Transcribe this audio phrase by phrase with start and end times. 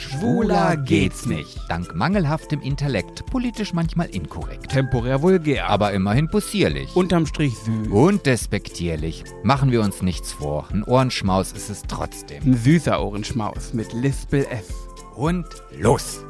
[0.00, 1.60] Schwuler geht's nicht.
[1.68, 4.70] Dank mangelhaftem Intellekt, politisch manchmal inkorrekt.
[4.70, 5.68] Temporär vulgär.
[5.68, 6.96] Aber immerhin possierlich.
[6.96, 7.88] unterm Strich süß.
[7.88, 9.24] Und despektierlich.
[9.42, 10.66] Machen wir uns nichts vor.
[10.72, 12.42] Ein Ohrenschmaus ist es trotzdem.
[12.44, 14.72] Ein süßer Ohrenschmaus mit Lispel S.
[15.16, 15.46] Und
[15.78, 16.24] los!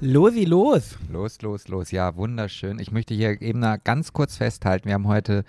[0.00, 0.96] Losi los.
[1.10, 1.90] Los, los, los.
[1.90, 2.78] Ja, wunderschön.
[2.78, 4.86] Ich möchte hier eben ganz kurz festhalten.
[4.86, 5.44] Wir haben heute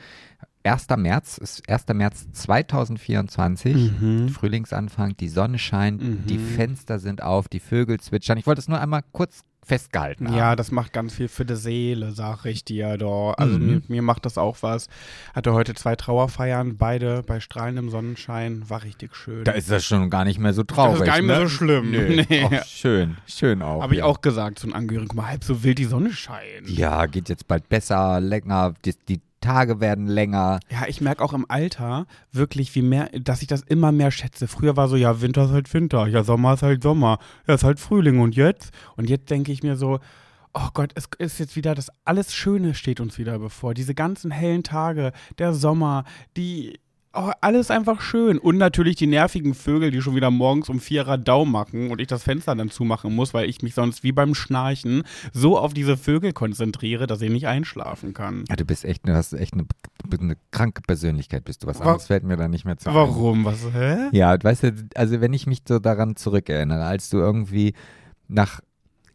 [0.63, 0.87] 1.
[0.97, 1.93] März, ist 1.
[1.93, 4.29] März 2024, Mhm.
[4.29, 6.25] Frühlingsanfang, die Sonne scheint, Mhm.
[6.27, 8.37] die Fenster sind auf, die Vögel zwitschern.
[8.37, 10.35] Ich wollte es nur einmal kurz festgehalten haben.
[10.37, 13.33] Ja, das macht ganz viel für die Seele, sag ich dir doch.
[13.37, 13.65] Also Mhm.
[13.65, 14.87] mir, mir macht das auch was.
[15.33, 18.69] Hatte heute zwei Trauerfeiern, beide bei strahlendem Sonnenschein.
[18.69, 19.45] War richtig schön.
[19.45, 20.99] Da ist das schon gar nicht mehr so traurig.
[20.99, 21.47] Das ist gar nicht mehr ne?
[21.47, 21.91] so schlimm.
[21.91, 22.23] Nö.
[22.29, 22.47] Nee.
[22.51, 23.81] Ach, schön, schön auch.
[23.81, 24.05] Habe ich ja.
[24.05, 25.07] auch gesagt zu den Angehörigen.
[25.09, 26.67] Guck mal, halb so wild die Sonne scheint.
[26.69, 30.59] Ja, geht jetzt bald besser, länger, die, die Tage werden länger.
[30.69, 34.47] Ja, ich merke auch im Alter wirklich, wie mehr, dass ich das immer mehr schätze.
[34.47, 37.63] Früher war so, ja, Winter ist halt Winter, ja, Sommer ist halt Sommer, ja, ist
[37.63, 38.71] halt Frühling und jetzt?
[38.95, 39.99] Und jetzt denke ich mir so,
[40.53, 43.73] oh Gott, es ist jetzt wieder, das alles Schöne steht uns wieder bevor.
[43.73, 46.05] Diese ganzen hellen Tage, der Sommer,
[46.37, 46.79] die,
[47.13, 48.37] oh, alles einfach schön.
[48.37, 52.07] Und natürlich die nervigen Vögel, die schon wieder morgens um vier Radau machen und ich
[52.07, 55.97] das Fenster dann zumachen muss, weil ich mich sonst wie beim Schnarchen so auf diese
[55.97, 58.45] Vögel konzentriere, dass ich nicht einschlafen kann.
[58.49, 59.65] Ja, du bist echt, du hast echt eine,
[60.19, 61.67] eine kranke Persönlichkeit, bist du.
[61.67, 62.95] Was Wa- anderes fällt mir da nicht mehr zu ein.
[62.95, 63.45] Warum?
[63.45, 63.65] Was?
[63.73, 64.09] Hä?
[64.11, 67.73] Ja, weißt du, also wenn ich mich so daran zurückerinnere, als du irgendwie
[68.27, 68.59] nach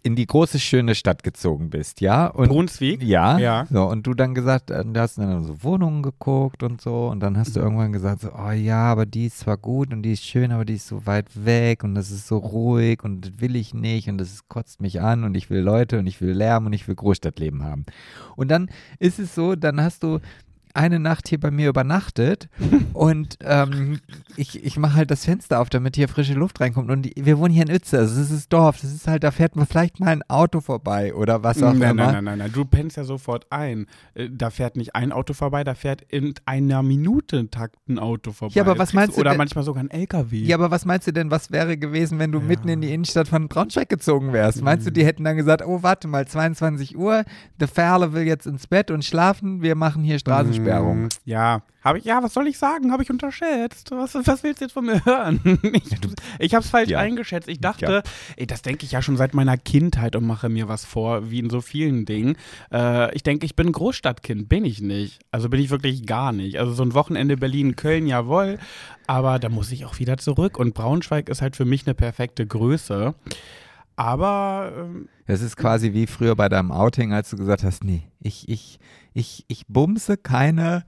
[0.02, 2.26] in die große schöne Stadt gezogen bist, ja?
[2.28, 3.02] Und Brunswick?
[3.02, 3.66] ja, Ja.
[3.70, 7.20] So, und du dann gesagt, äh, du hast dann so Wohnungen geguckt und so, und
[7.20, 7.54] dann hast Mhm.
[7.54, 10.52] du irgendwann gesagt, so, oh ja, aber die ist zwar gut und die ist schön,
[10.52, 13.74] aber die ist so weit weg und das ist so ruhig und das will ich
[13.74, 16.72] nicht und das kotzt mich an und ich will Leute und ich will Lärm und
[16.72, 17.84] ich will Großstadtleben haben.
[18.36, 20.20] Und dann ist es so, dann hast du
[20.74, 22.48] eine Nacht hier bei mir übernachtet
[22.92, 24.00] und ähm,
[24.36, 26.90] ich, ich mache halt das Fenster auf, damit hier frische Luft reinkommt.
[26.90, 29.30] Und die, wir wohnen hier in Uetze, also das ist Dorf, das ist halt, da
[29.30, 31.94] fährt man vielleicht mal ein Auto vorbei oder was auch Nein, immer.
[31.94, 32.52] nein, nein, nein, nein.
[32.52, 33.86] Du pennst ja sofort ein.
[34.14, 38.32] Äh, Da fährt nicht ein Auto vorbei, da fährt in einer Minute Takt ein Auto
[38.32, 38.54] vorbei.
[38.54, 40.38] Ja, aber was meinst du Oder denn- manchmal sogar ein LKW.
[40.44, 42.44] Ja, aber was meinst du denn, was wäre gewesen, wenn du Ja.
[42.44, 44.62] mitten in die Innenstadt von Braunschweig gezogen wärst?
[44.62, 47.24] Meinst du, die hätten dann gesagt, oh, warte mal, 22 Uhr,
[47.60, 50.57] der Ferle will jetzt ins Bett und schlafen, wir machen hier Straßensperrung.
[50.62, 52.92] Mm, Ja, habe ich, ja, was soll ich sagen?
[52.92, 53.90] Habe ich unterschätzt.
[53.92, 55.40] Was, was willst du jetzt von mir hören?
[55.72, 55.84] Ich,
[56.38, 56.98] ich habe es falsch Ja.
[56.98, 57.48] eingeschätzt.
[57.48, 58.02] Ich dachte, Ja.
[58.36, 61.38] ey, das denke ich ja schon seit meiner Kindheit und mache mir was vor, wie
[61.38, 62.36] in so vielen Dingen.
[62.72, 64.48] Äh, ich denke, ich bin Großstadtkind.
[64.48, 65.20] Bin ich nicht.
[65.30, 66.58] Also bin ich wirklich gar nicht.
[66.58, 68.58] Also so ein Wochenende Berlin, Köln, jawohl.
[69.06, 70.58] Aber da muss ich auch wieder zurück.
[70.58, 73.14] Und Braunschweig ist halt für mich eine perfekte Größe.
[73.96, 78.02] Aber ähm, Das ist quasi wie früher bei deinem Outing, als du gesagt hast, nee,
[78.20, 78.78] ich, ich,
[79.14, 80.84] ich, ich bumse keine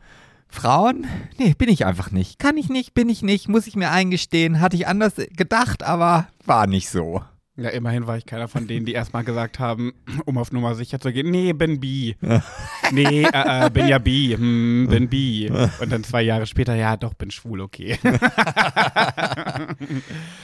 [0.48, 1.06] Frauen.
[1.38, 2.38] Nee, bin ich einfach nicht.
[2.38, 4.60] Kann ich nicht, bin ich nicht, muss ich mir eingestehen.
[4.60, 7.22] Hatte ich anders gedacht, aber war nicht so.
[7.60, 9.92] Ja, immerhin war ich keiner von denen, die erstmal gesagt haben,
[10.24, 12.16] um auf Nummer sicher zu gehen, nee, bin bi.
[12.90, 15.52] nee, äh, äh, bin ja bi, hm, bin bi.
[15.80, 17.98] Und dann zwei Jahre später, ja, doch, bin schwul, okay.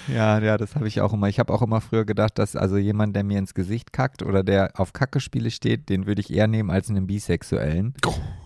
[0.08, 1.28] Ja, ja, das habe ich auch immer.
[1.28, 4.42] Ich habe auch immer früher gedacht, dass also jemand, der mir ins Gesicht kackt oder
[4.42, 7.94] der auf Kackespiele steht, den würde ich eher nehmen als einen Bisexuellen.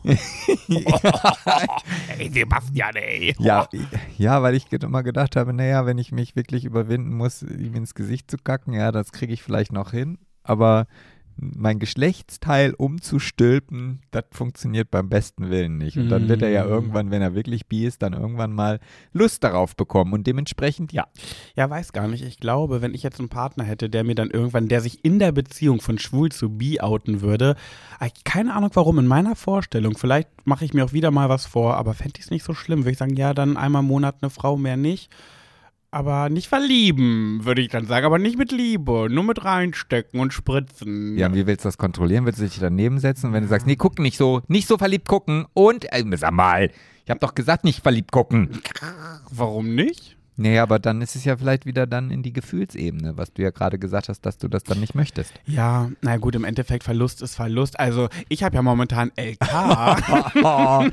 [2.18, 3.34] ey, Sebastian, ey.
[3.38, 3.68] Ja,
[4.16, 7.94] ja, weil ich immer gedacht habe, naja, wenn ich mich wirklich überwinden muss, ihm ins
[7.94, 10.18] Gesicht zu kacken, ja, das kriege ich vielleicht noch hin.
[10.42, 10.86] Aber
[11.40, 15.96] mein Geschlechtsteil umzustülpen, das funktioniert beim besten Willen nicht.
[15.96, 16.68] Und dann wird er ja Mm.
[16.68, 18.80] irgendwann, wenn er wirklich bi ist, dann irgendwann mal
[19.12, 20.12] Lust darauf bekommen.
[20.12, 21.06] Und dementsprechend, ja.
[21.56, 22.24] Ja, weiß gar nicht.
[22.24, 25.18] Ich glaube, wenn ich jetzt einen Partner hätte, der mir dann irgendwann, der sich in
[25.18, 27.56] der Beziehung von schwul zu bi outen würde,
[28.00, 31.46] äh, keine Ahnung warum, in meiner Vorstellung, vielleicht mache ich mir auch wieder mal was
[31.46, 33.88] vor, aber fände ich es nicht so schlimm, würde ich sagen, ja, dann einmal im
[33.88, 35.10] Monat eine Frau, mehr nicht.
[35.92, 40.32] Aber nicht verlieben, würde ich dann sagen, aber nicht mit Liebe, nur mit reinstecken und
[40.32, 41.18] spritzen.
[41.18, 42.26] Ja, und wie willst du das kontrollieren?
[42.26, 43.26] Willst du dich daneben setzen?
[43.26, 46.32] Und wenn du sagst, nee, guck nicht so, nicht so verliebt gucken und, äh, sag
[46.32, 46.70] mal,
[47.04, 48.60] ich habe doch gesagt, nicht verliebt gucken.
[49.30, 50.16] Warum nicht?
[50.40, 53.50] Nee, aber dann ist es ja vielleicht wieder dann in die Gefühlsebene, was du ja
[53.50, 55.34] gerade gesagt hast, dass du das dann nicht möchtest.
[55.44, 57.78] Ja, na gut, im Endeffekt Verlust ist Verlust.
[57.78, 59.40] Also ich habe ja momentan LK.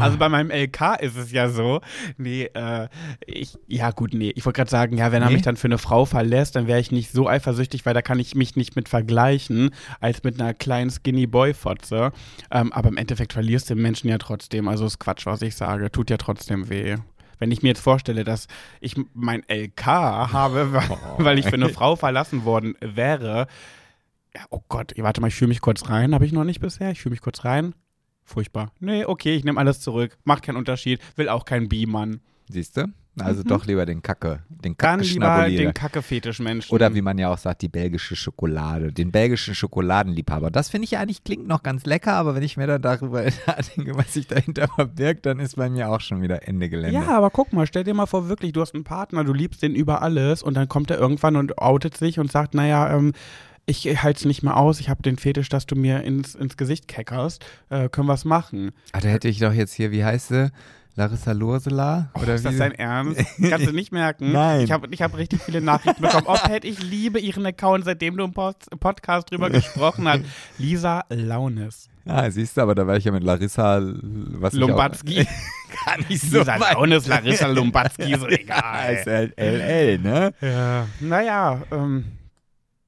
[0.00, 1.82] Also bei meinem LK ist es ja so,
[2.16, 2.88] nee, äh,
[3.26, 5.34] ich, ja gut, nee, ich wollte gerade sagen, ja, wenn er Nee?
[5.34, 8.18] mich dann für eine Frau verlässt, dann wäre ich nicht so eifersüchtig, weil da kann
[8.18, 9.70] ich mich nicht mit vergleichen,
[10.00, 12.12] als mit einer kleinen Skinny Boy Fotze.
[12.50, 15.56] Ähm, aber im Endeffekt verlierst du den Menschen ja trotzdem, also ist Quatsch, was ich
[15.56, 16.96] sage, tut ja trotzdem weh.
[17.42, 18.46] Wenn ich mir jetzt vorstelle, dass
[18.80, 23.48] ich mein LK habe, weil, weil ich für eine Frau verlassen worden wäre,
[24.32, 26.92] ja, oh Gott, warte mal, ich fühle mich kurz rein, habe ich noch nicht bisher,
[26.92, 27.74] ich fühle mich kurz rein.
[28.22, 28.70] Furchtbar.
[28.78, 30.16] Nee, okay, ich nehme alles zurück.
[30.22, 31.00] Macht keinen Unterschied.
[31.16, 32.20] Will auch kein B-Mann.
[32.48, 32.84] Siehst du?
[33.18, 33.48] Also Mhm.
[33.48, 36.74] doch lieber den Kacke, den Dann Kacke lieber den Kacke-Fetisch-Menschen.
[36.74, 40.50] Oder wie man ja auch sagt, die belgische Schokolade, den belgischen Schokoladenliebhaber.
[40.50, 43.22] Das finde ich ja eigentlich klingt noch ganz lecker, aber wenn ich mir dann darüber
[43.46, 46.94] nachdenke, was sich dahinter verbirgt, dann ist bei mir auch schon wieder Ende Gelände.
[46.94, 49.62] Ja, aber guck mal, stell dir mal vor, wirklich, du hast einen Partner, du liebst
[49.62, 53.12] den über alles und dann kommt er irgendwann und outet sich und sagt, naja, ähm,
[53.66, 56.56] ich halte es nicht mehr aus, ich habe den Fetisch, dass du mir ins, ins
[56.56, 58.72] Gesicht keckerst, äh, können wir es machen.
[58.92, 60.50] Ah, da hätte ich doch jetzt hier, wie heißt sie?
[60.94, 62.10] Larissa Lursela?
[62.14, 62.48] Oder Oh, ist wie?
[62.48, 63.24] das dein Ernst?
[63.48, 64.32] Kannst du nicht merken?
[64.32, 64.60] Nein.
[64.62, 66.26] Ich habe ich hab richtig viele Nachrichten bekommen.
[66.26, 70.20] Oh, Pat, ich liebe ihren Account, seitdem du im Post Podcast drüber gesprochen hast.
[70.58, 71.88] Lisa Launes.
[72.06, 76.38] ah, siehst du, aber da war ich ja mit Larissa, was auch gar nicht so
[76.40, 76.56] Lisa.
[76.56, 78.94] Launes, Larissa Lombatzki, so egal.
[78.94, 80.34] ist LL, ne?
[80.42, 82.04] Ja, naja, ähm,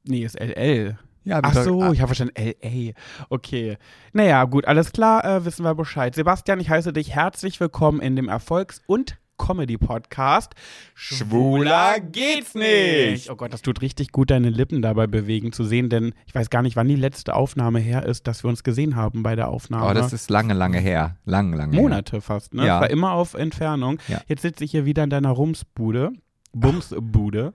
[0.05, 0.99] nee, ist LL.
[1.25, 2.93] Ja, Ach so, ah, ich habe verstanden, LA.
[3.31, 3.79] Okay.
[4.13, 6.15] Naja, gut, alles klar, äh, wissen wir Bescheid.
[6.15, 10.55] Sebastian, ich heiße dich herzlich willkommen in dem Erfolgs- und Comedy-Podcast.
[10.95, 13.31] Schwuler geht's nicht.
[13.31, 16.51] Oh Gott, das tut richtig gut, deine Lippen dabei bewegen zu sehen, denn ich weiß
[16.51, 19.49] gar nicht, wann die letzte Aufnahme her ist, dass wir uns gesehen haben bei der
[19.49, 19.91] Aufnahme.
[19.91, 21.17] Oh, das ist lange, lange her.
[21.25, 21.83] Lang, lange her.
[21.83, 22.67] Monate fast, ne?
[22.67, 22.77] Ja.
[22.77, 23.99] Es war immer auf Entfernung.
[24.09, 24.21] Ja.
[24.29, 26.13] Jetzt sitze ich hier wieder in deiner Rumsbude.
[26.53, 27.55] Bumsbude.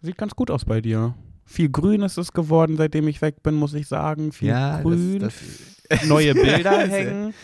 [0.00, 1.14] Sieht ganz gut aus bei dir.
[1.44, 4.32] Viel Grün ist es geworden, seitdem ich weg bin, muss ich sagen.
[4.32, 5.18] Viel Ja, das- Grün.
[5.20, 5.34] das-
[6.06, 7.34] neue Bilder Das- hängen.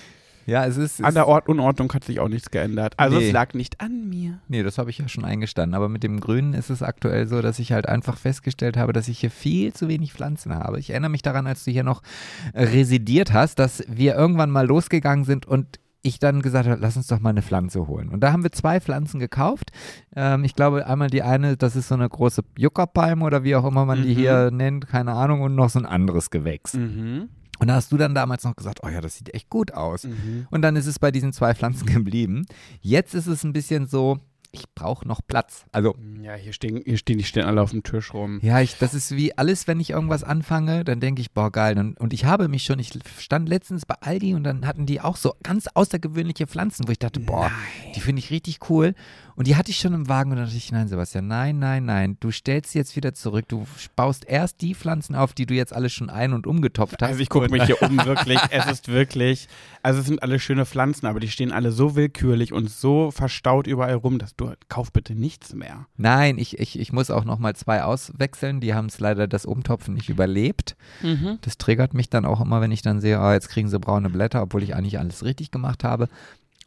[0.46, 1.04] Ja, es ist.
[1.04, 2.94] An der Ort Unordnung hat sich auch nichts geändert.
[2.96, 3.26] Also Nee.
[3.26, 4.38] es lag nicht an mir.
[4.48, 5.74] Nee, das habe ich ja schon eingestanden.
[5.74, 9.08] Aber mit dem Grünen ist es aktuell so, dass ich halt einfach festgestellt habe, dass
[9.08, 10.78] ich hier viel zu wenig Pflanzen habe.
[10.80, 12.00] Ich erinnere mich daran, als du hier noch
[12.54, 15.66] residiert hast, dass wir irgendwann mal losgegangen sind und
[16.08, 18.08] ich dann gesagt habe, lass uns doch mal eine Pflanze holen.
[18.08, 19.70] Und da haben wir zwei Pflanzen gekauft.
[20.16, 23.64] Ähm, ich glaube, einmal die eine, das ist so eine große Juckerpalme oder wie auch
[23.64, 24.18] immer man die Mhm.
[24.18, 26.74] hier nennt, keine Ahnung, und noch so ein anderes Gewächs.
[26.74, 27.28] Mhm.
[27.60, 30.04] Und da hast du dann damals noch gesagt, oh ja, das sieht echt gut aus.
[30.04, 30.46] Mhm.
[30.50, 32.46] Und dann ist es bei diesen zwei Pflanzen geblieben.
[32.80, 34.18] Jetzt ist es ein bisschen so,
[34.52, 35.64] ich brauche noch Platz.
[35.72, 38.38] Also, Ja, hier stehen, hier stehen, die stehen alle auf dem Tisch rum.
[38.42, 41.78] ja, ich, das ist wie alles, wenn ich irgendwas anfange, dann denke ich, boah, geil.
[41.78, 45.00] Und, und ich habe mich schon, ich stand letztens bei Aldi und dann hatten die
[45.00, 47.50] auch so ganz außergewöhnliche Pflanzen, wo ich dachte, boah,
[47.94, 48.94] die finde ich richtig cool.
[49.38, 51.84] Und die hatte ich schon im Wagen und dann dachte ich, nein, Sebastian, nein, nein,
[51.84, 53.44] nein, du stellst sie jetzt wieder zurück.
[53.46, 57.08] Du baust erst die Pflanzen auf, die du jetzt alle schon ein- und umgetopft hast.
[57.08, 58.40] Also ich gucke mich hier um, wirklich.
[58.50, 59.46] Es ist wirklich,
[59.80, 63.68] also es sind alle schöne Pflanzen, aber die stehen alle so willkürlich und so verstaut
[63.68, 65.86] überall rum, dass du, kauf bitte nichts mehr.
[65.96, 68.58] Nein, ich, ich, ich muss auch noch mal zwei auswechseln.
[68.58, 70.76] Die haben es leider das Umtopfen nicht überlebt.
[71.42, 74.10] Das triggert mich dann auch immer, wenn ich dann sehe, ah, jetzt kriegen sie braune
[74.10, 76.08] Blätter, obwohl ich eigentlich alles richtig gemacht habe.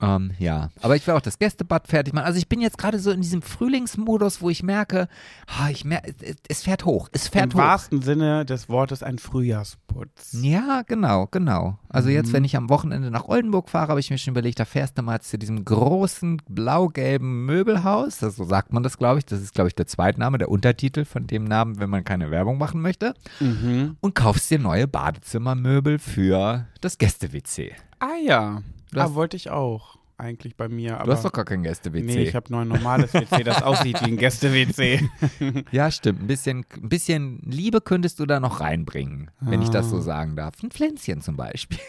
[0.02, 2.26] Ähm, ja, aber ich will auch das Gästebad fertig machen.
[2.26, 5.08] Also ich bin jetzt gerade so in diesem Frühlingsmodus, wo ich merke,
[5.48, 6.02] ah, ich mer
[6.48, 7.64] es, fährt hoch, es fährt Im hoch.
[7.64, 10.38] wahrsten Sinne des Wortes ein Frühjahrsputz.
[10.42, 11.78] Ja, genau, genau.
[11.90, 12.34] Also jetzt, Mhm.
[12.34, 15.02] wenn ich am Wochenende nach Oldenburg fahre, habe ich mir schon überlegt, da fährst du
[15.04, 18.18] mal zu diesem großen blau-gelben Möbelhaus.
[18.20, 19.26] Das, so sagt man das, glaube ich.
[19.26, 22.58] Das ist, glaube ich, der Zweitname, der Untertitel von dem Namen, wenn man keine Werbung
[22.58, 23.14] machen möchte.
[23.40, 23.98] Mhm.
[24.02, 27.74] Und kaufst dir neue Badezimmermöbel für das Gäste-WC.
[28.00, 28.62] Ah ja,
[28.96, 30.98] ah, wollte ich auch eigentlich bei mir.
[30.98, 32.06] Aber Du hast doch gar kein Gäste-WC.
[32.06, 35.10] Nee, ich habe nur ein normales WC, das aussieht wie ein Gäste-WC.
[35.72, 36.22] ja, stimmt.
[36.22, 40.02] Ein bisschen, ein bisschen Liebe könntest du da noch reinbringen, wenn ich das so Ah.
[40.02, 40.62] sagen darf.
[40.62, 41.80] Ein Pflänzchen zum Beispiel.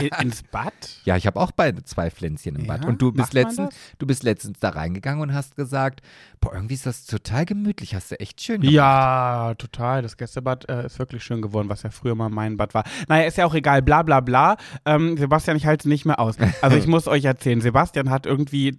[0.00, 0.72] In, ins Bad?
[1.04, 2.76] Ja, ich habe auch beide zwei Pflänzchen im Ja?
[2.76, 2.84] Bad.
[2.86, 6.00] Und du bist letztens, du bist letztens da reingegangen und hast gesagt,
[6.40, 8.74] boah, irgendwie ist das total gemütlich, hast du echt schön gemacht.
[8.74, 10.02] Ja, total.
[10.02, 12.84] Das Gästebad äh, ist wirklich schön geworden, was ja früher mal mein Bad war.
[13.08, 14.56] Naja, ist ja auch egal, bla bla bla.
[14.84, 16.36] Ähm, Sebastian, ich halte es nicht mehr aus.
[16.62, 18.76] Also ich muss euch erzählen, Sebastian hat irgendwie,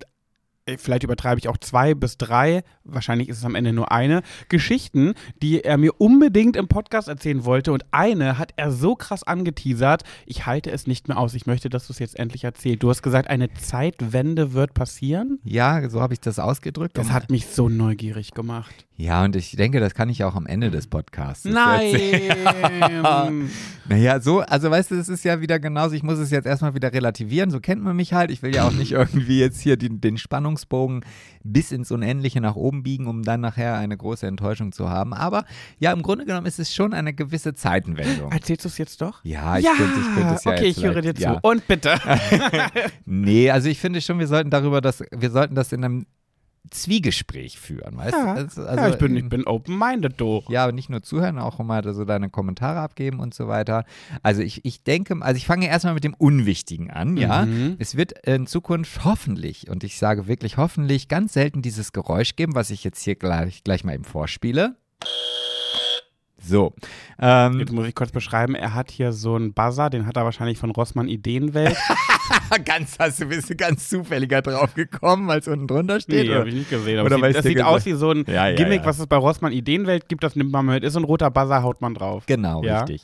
[0.77, 5.13] vielleicht übertreibe ich auch zwei bis drei, wahrscheinlich ist es am Ende nur eine, Geschichten,
[5.41, 7.71] die er mir unbedingt im Podcast erzählen wollte.
[7.71, 11.33] Und eine hat er so krass angeteasert, ich halte es nicht mehr aus.
[11.33, 12.83] Ich möchte, dass du es jetzt endlich erzählst.
[12.83, 15.39] Du hast gesagt, eine Zeitwende wird passieren.
[15.43, 16.97] Ja, so habe ich das ausgedrückt.
[16.97, 18.85] Das hat mich so neugierig gemacht.
[18.97, 21.45] ja, und ich denke, das kann ich auch am Ende des Podcasts.
[21.45, 21.97] Nein!
[23.89, 26.75] Naja, so, also weißt du, das ist ja wieder genauso, ich muss es jetzt erstmal
[26.75, 28.31] wieder relativieren, so kennt man mich halt.
[28.31, 30.17] Ich will ja auch nicht irgendwie jetzt hier den, den
[30.57, 31.01] Spannungsbogen
[31.43, 35.13] bis ins Unendliche nach oben biegen, um dann nachher eine große Enttäuschung zu haben.
[35.13, 35.45] Aber
[35.79, 38.31] ja, im Grunde genommen ist es schon eine gewisse Zeitwendung.
[38.31, 39.23] Erzählst du es jetzt doch?
[39.23, 41.21] Ja, ich könnte ich könnte es ja okay, jetzt ich höre dir zu.
[41.21, 41.39] ja.
[41.41, 41.99] Und bitte.
[43.05, 46.05] Nee, also ich finde schon, wir sollten darüber, das, wir sollten das in einem
[46.69, 48.29] Zwiegespräch führen, weißt Ja, du?
[48.41, 50.43] Also, also ja, ich bin, in- ich bin open-minded, du.
[50.49, 53.85] Ja, nicht nur zuhören, auch mal so deine Kommentare abgeben und so weiter.
[54.23, 57.45] Also ich, ich denke, also ich fange erstmal mit dem Unwichtigen an, ja.
[57.45, 57.75] Mhm.
[57.79, 62.55] Es wird in Zukunft hoffentlich, und ich sage wirklich hoffentlich, ganz selten dieses Geräusch geben,
[62.55, 64.75] was ich jetzt hier gleich, gleich mal eben vorspiele.
[66.39, 66.73] So.
[67.19, 70.23] Ähm, Jetzt muss ich kurz beschreiben, er hat hier so einen Buzzer, den hat er
[70.23, 71.75] wahrscheinlich von Rossmann Ideenwelt.
[72.65, 76.27] ganz hast du bist du ganz zufälliger drauf gekommen, es unten drunter steht.
[76.27, 76.99] Nee, habe ich nicht gesehen.
[77.05, 78.85] Oder sieht, das sieht gesagt- aus wie so ein Ja, ja, Gimmick, ja.
[78.85, 80.23] was es bei Rossmann Ideenwelt gibt.
[80.23, 80.83] Das nimmt man mit.
[80.83, 82.23] Ist so ein roter Buzzer, haut man drauf.
[82.27, 83.03] Genau, richtig.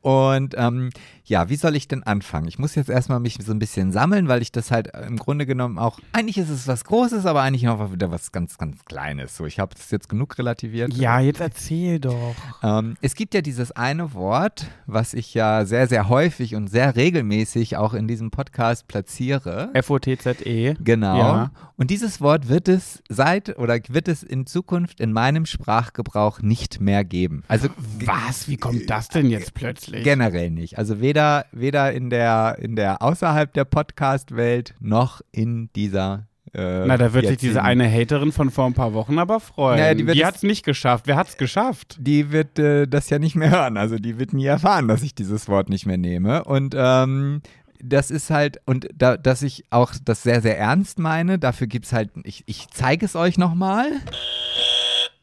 [0.00, 0.90] Und ähm,
[1.26, 2.48] ja, wie soll ich denn anfangen?
[2.48, 5.16] Ich muss jetzt erstmal mich so ein bisschen sammeln, weil ich das halt äh, im
[5.16, 8.84] Grunde genommen auch, eigentlich ist es was Großes, aber eigentlich noch wieder was ganz, ganz
[8.84, 9.36] Kleines.
[9.36, 10.92] So, ich habe das jetzt genug relativiert.
[10.94, 12.34] Ja, jetzt erzähl doch.
[12.62, 16.94] Ähm, es gibt ja dieses eine Wort, was ich ja sehr, sehr häufig und sehr
[16.96, 19.70] regelmäßig auch in diesem Podcast platziere.
[19.74, 20.74] F-O-T-Z-E.
[20.82, 21.18] Genau.
[21.18, 21.50] Ja.
[21.76, 26.80] Und dieses Wort wird es seit oder wird es in Zukunft in meinem Sprachgebrauch nicht
[26.80, 27.42] mehr geben.
[27.48, 27.68] Also
[28.04, 28.48] Was?
[28.48, 30.02] Wie kommt das denn jetzt plötzlich?
[30.04, 30.78] generell nicht.
[30.78, 36.26] Also weder, weder in der, in der außerhalb der Podcast-Welt noch in dieser.
[36.52, 39.80] Äh, Na, da wird sich diese eine Haterin von vor ein paar Wochen aber freuen.
[39.80, 41.08] Naja, die es- hat es nicht geschafft.
[41.08, 41.96] Wer hat es geschafft?
[41.98, 43.76] Die wird äh, das ja nicht mehr hören.
[43.76, 46.44] Also die wird nie erfahren, dass ich dieses Wort nicht mehr nehme.
[46.44, 47.40] Und ähm,
[47.82, 51.86] das ist halt, und da, dass ich auch das sehr, sehr ernst meine, dafür gibt
[51.86, 53.86] es halt, ich, ich zeige es euch nochmal.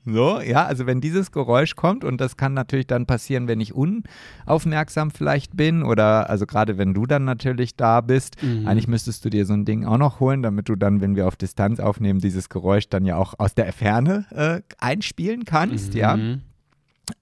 [0.03, 3.73] So, ja, also wenn dieses Geräusch kommt, und das kann natürlich dann passieren, wenn ich
[3.75, 8.67] unaufmerksam vielleicht bin, oder also gerade wenn du dann natürlich da bist, Mhm.
[8.67, 11.27] eigentlich müsstest du dir so ein Ding auch noch holen, damit du dann, wenn wir
[11.27, 16.17] auf Distanz aufnehmen, dieses Geräusch dann ja auch aus der Ferne äh, einspielen kannst, ja.
[16.17, 16.41] Mhm.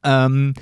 [0.04, 0.54] Ähm,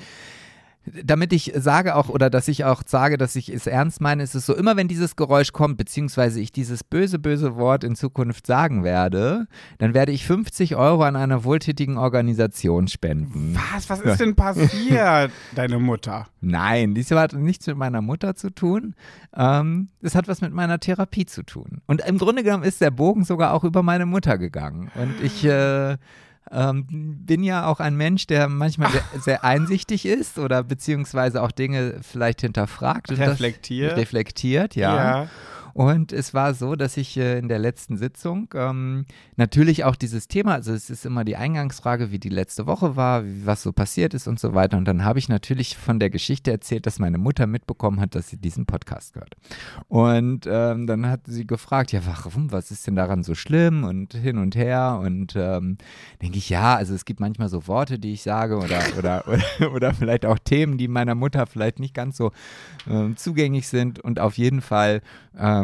[1.04, 4.34] damit ich sage auch, oder dass ich auch sage, dass ich es ernst meine, ist
[4.34, 8.46] es so, immer wenn dieses Geräusch kommt, beziehungsweise ich dieses böse, böse Wort in Zukunft
[8.46, 9.46] sagen werde,
[9.78, 13.56] dann werde ich 50 Euro an einer wohltätigen Organisation spenden.
[13.72, 13.88] Was?
[13.90, 16.26] Was ist denn passiert, deine Mutter?
[16.40, 18.94] Nein, dies hat nichts mit meiner Mutter zu tun.
[19.36, 21.82] Ähm, es hat was mit meiner Therapie zu tun.
[21.86, 24.90] Und im Grunde genommen ist der Bogen sogar auch über meine Mutter gegangen.
[24.94, 25.96] Und ich äh,
[26.50, 31.52] ähm, bin ja auch ein Mensch, der manchmal sehr, sehr einsichtig ist oder beziehungsweise auch
[31.52, 33.10] Dinge vielleicht hinterfragt.
[33.10, 33.96] Reflektiert.
[33.96, 35.28] Reflektiert, ja.
[35.78, 39.04] Und es war so, dass ich äh, in der letzten Sitzung ähm,
[39.36, 43.24] natürlich auch dieses Thema, also es ist immer die Eingangsfrage, wie die letzte Woche war,
[43.24, 44.76] wie, was so passiert ist und so weiter.
[44.76, 48.28] Und dann habe ich natürlich von der Geschichte erzählt, dass meine Mutter mitbekommen hat, dass
[48.28, 49.36] sie diesen Podcast hört.
[49.86, 54.14] Und ähm, dann hat sie gefragt, ja, warum, was ist denn daran so schlimm und
[54.14, 54.98] hin und her.
[55.00, 55.78] Und ähm,
[56.20, 59.28] denke ich, ja, also es gibt manchmal so Worte, die ich sage oder, oder,
[59.60, 62.32] oder, oder vielleicht auch Themen, die meiner Mutter vielleicht nicht ganz so
[62.90, 64.00] ähm, zugänglich sind.
[64.00, 65.02] Und auf jeden Fall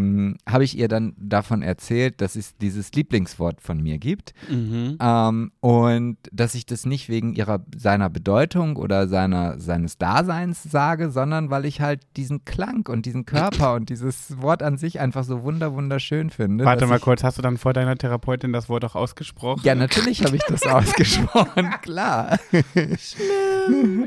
[0.05, 4.35] ähm, habe ich ihr dann davon erzählt, dass es dieses Lieblingswort von mir gibt.
[4.49, 4.97] Mhm.
[5.01, 11.11] Ähm, und dass ich das nicht wegen ihrer, seiner Bedeutung oder seiner, seines Daseins sage,
[11.11, 15.25] sondern weil ich halt diesen Klang und diesen Körper und dieses Wort an sich einfach
[15.25, 16.65] so wunder wunderschön finde.
[16.65, 19.63] Warte mal ich, kurz, hast du dann vor deiner Therapeutin das Wort auch ausgesprochen?
[19.65, 22.39] Ja, natürlich habe ich das ausgesprochen, klar.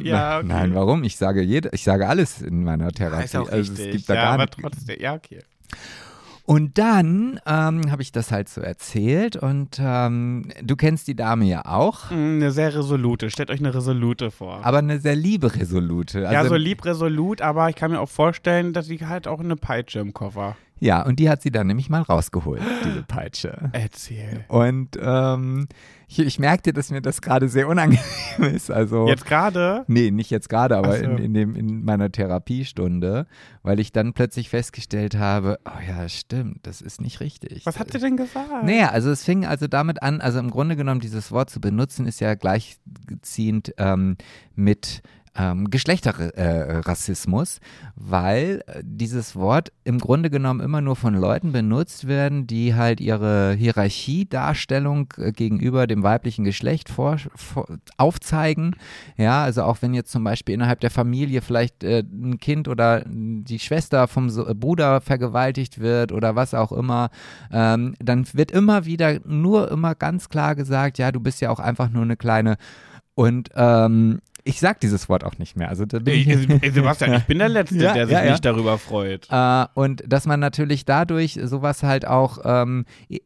[0.02, 0.48] Ja, okay.
[0.48, 1.04] Nein, warum?
[1.04, 3.26] Ich sage jede, ich sage alles in meiner Ja, Therapie.
[3.26, 4.58] ist auch also es gibt da ja, gar aber nicht.
[4.62, 5.40] trotzdem, ja, okay.
[6.46, 11.44] Und dann ähm, habe ich das halt so erzählt und ähm, du kennst die Dame
[11.44, 13.30] ja auch, Mm, Eine sehr resolute.
[13.30, 14.62] Stellt euch eine resolute vor.
[14.66, 16.22] aber eine sehr liebe Resolute.
[16.22, 19.42] ja, Also, so lieb resolut, aber ich kann mir auch vorstellen, dass sie halt auch
[19.42, 20.56] eine Peitsche im Koffer.
[20.80, 23.70] Ja, und die hat sie dann nämlich mal rausgeholt, diese Peitsche.
[23.74, 24.46] Erzähl.
[24.48, 25.68] Und ähm,
[26.08, 28.02] ich, ich merkte, dass mir das gerade sehr unangenehm
[28.56, 28.72] ist.
[28.72, 29.84] Also Jetzt gerade?
[29.88, 31.04] Nee, nicht jetzt gerade, aber so.
[31.04, 33.28] in, in, dem, in meiner Therapiestunde,
[33.64, 37.66] weil ich dann plötzlich festgestellt habe, oh ja, stimmt, das ist nicht richtig.
[37.66, 38.64] Was hat sie denn gesagt?
[38.64, 42.06] Naja, also es fing also damit an, also im Grunde genommen dieses Wort zu benutzen,
[42.06, 44.16] ist ja gleichziehend ähm,
[44.56, 45.02] mit
[45.38, 47.60] ähm, Geschlechterrassismus,
[47.96, 53.00] weil äh, dieses Wort im Grunde genommen immer nur von Leuten benutzt werden, die halt
[53.00, 57.68] ihre Hierarchiedarstellung äh, gegenüber dem weiblichen Geschlecht vor, vor,
[57.98, 58.76] aufzeigen.
[59.18, 63.04] Ja, also auch wenn jetzt zum Beispiel innerhalb der Familie vielleicht äh, ein Kind oder
[63.06, 67.10] die Schwester vom so Bruder vergewaltigt wird oder was auch immer,
[67.52, 71.60] ähm, dann wird immer wieder nur immer ganz klar gesagt, ja, du bist ja auch
[71.60, 72.58] einfach nur eine kleine
[73.14, 75.70] und ähm, ich sag dieses Wort auch nicht mehr.
[75.70, 78.24] Also da bin Ey, ich, ey, Sebastian, ich bin der Letzte, Ja, der sich ja,
[78.26, 78.32] ja.
[78.32, 79.28] nicht darüber freut.
[79.30, 82.86] äh, und dass man natürlich dadurch sowas halt auch, ähm,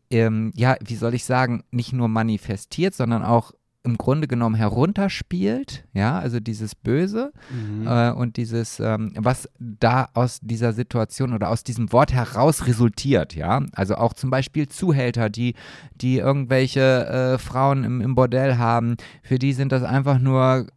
[0.09, 3.51] ähm, ja, wie soll ich sagen, nicht nur manifestiert, sondern auch
[3.83, 7.87] im Grunde genommen herunterspielt, ja, also dieses Böse Mhm.
[7.87, 13.35] äh, und dieses, ähm, was da aus dieser Situation oder aus diesem Wort heraus resultiert,
[13.35, 13.63] ja.
[13.73, 15.55] Also auch zum Beispiel Zuhälter, die,
[15.95, 20.67] die irgendwelche äh, Frauen im, im Bordell haben, für die sind das einfach nur,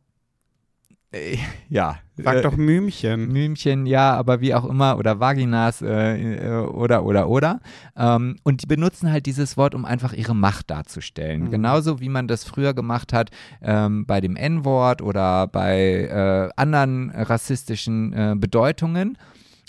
[1.15, 1.99] äh, ja.
[2.17, 3.33] Sag äh, doch Mümchen.
[3.33, 7.61] Mümchen, ja, aber wie auch immer, oder Vaginas äh, äh, oder, oder, oder.
[7.97, 11.45] Ähm, und die benutzen halt dieses Wort, um einfach ihre Macht darzustellen.
[11.45, 11.51] Mhm.
[11.51, 13.31] Genauso wie man das früher gemacht hat
[13.63, 19.19] ähm, bei dem N-Wort oder bei äh, anderen rassistischen äh, Bedeutungen.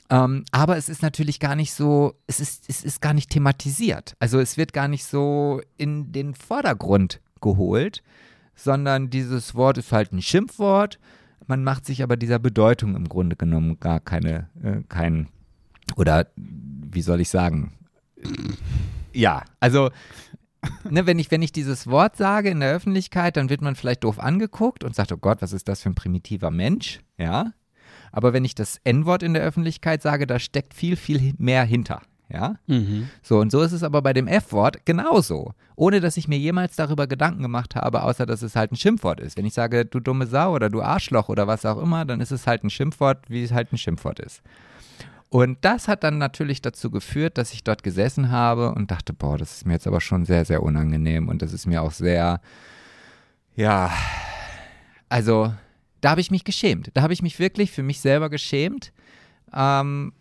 [0.09, 4.15] Ähm, aber es ist natürlich gar nicht so, es ist, es ist gar nicht thematisiert.
[4.19, 8.03] Also es wird gar nicht so in den Vordergrund geholt,
[8.55, 10.99] sondern dieses Wort ist halt ein Schimpfwort.
[11.47, 15.27] Man macht sich aber dieser Bedeutung im Grunde genommen gar keine, äh, kein,
[15.95, 17.73] oder wie soll ich sagen?
[19.13, 19.89] Ja, also
[20.89, 24.03] ne, wenn, ich, wenn ich dieses Wort sage in der Öffentlichkeit, dann wird man vielleicht
[24.03, 26.99] doof angeguckt und sagt, oh Gott, was ist das für ein primitiver Mensch?
[27.17, 27.53] Ja.
[28.11, 32.01] Aber wenn ich das N-Wort in der Öffentlichkeit sage, da steckt viel, viel mehr hinter.
[32.29, 32.55] Ja?
[32.67, 33.09] Mhm.
[33.21, 35.53] So, und so ist es aber bei dem F-Wort genauso.
[35.75, 39.19] Ohne dass ich mir jemals darüber Gedanken gemacht habe, außer dass es halt ein Schimpfwort
[39.19, 39.37] ist.
[39.37, 42.31] Wenn ich sage, du dumme Sau oder du Arschloch oder was auch immer, dann ist
[42.31, 44.41] es halt ein Schimpfwort, wie es halt ein Schimpfwort ist.
[45.29, 49.37] Und das hat dann natürlich dazu geführt, dass ich dort gesessen habe und dachte, boah,
[49.37, 52.39] das ist mir jetzt aber schon sehr, sehr unangenehm und das ist mir auch sehr,
[53.55, 53.91] ja,
[55.09, 55.53] also
[56.01, 56.91] da habe ich mich geschämt.
[56.93, 58.93] Da habe ich mich wirklich für mich selber geschämt.
[59.53, 60.13] Ähm,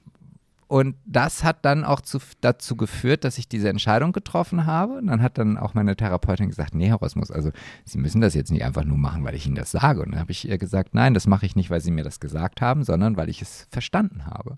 [0.75, 4.95] und das hat dann auch zu, dazu geführt, dass ich diese Entscheidung getroffen habe.
[4.95, 7.53] Und dann hat dann auch meine Therapeutin gesagt, nee, Herr Rosmus, also
[7.85, 10.03] Sie müssen das jetzt nicht einfach nur machen, weil ich Ihnen das sage.
[10.03, 12.19] Und dann habe ich ihr gesagt, nein, das mache ich nicht, weil Sie mir das
[12.19, 14.57] gesagt haben, sondern weil ich es verstanden habe.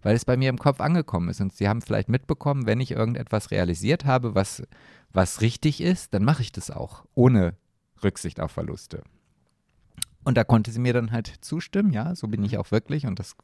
[0.00, 1.42] Weil es bei mir im Kopf angekommen ist.
[1.42, 4.62] Und Sie haben vielleicht mitbekommen, wenn ich irgendetwas realisiert habe, was,
[5.12, 7.56] was richtig ist, dann mache ich das auch, ohne
[8.02, 9.02] Rücksicht auf Verluste.
[10.24, 13.18] Und da konnte sie mir dann halt zustimmen, ja, so bin ich auch wirklich und
[13.18, 13.36] das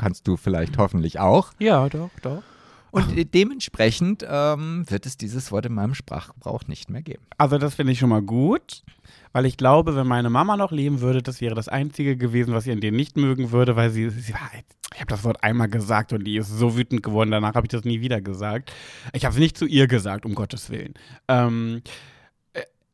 [0.00, 1.52] kannst du vielleicht hoffentlich auch.
[1.58, 2.42] Ja, doch, doch.
[2.90, 7.22] Und äh, dementsprechend ähm, wird es dieses Wort in meinem Sprachgebrauch nicht mehr geben.
[7.38, 8.82] Also das finde ich schon mal gut,
[9.32, 12.64] weil ich glaube, wenn meine Mama noch leben würde, das wäre das Einzige gewesen, was
[12.64, 14.50] sie an dir nicht mögen würde, weil sie, sie war,
[14.92, 17.70] ich habe das Wort einmal gesagt und die ist so wütend geworden, danach habe ich
[17.70, 18.72] das nie wieder gesagt.
[19.12, 20.94] Ich habe es nicht zu ihr gesagt, um Gottes Willen.
[21.28, 21.82] Ähm,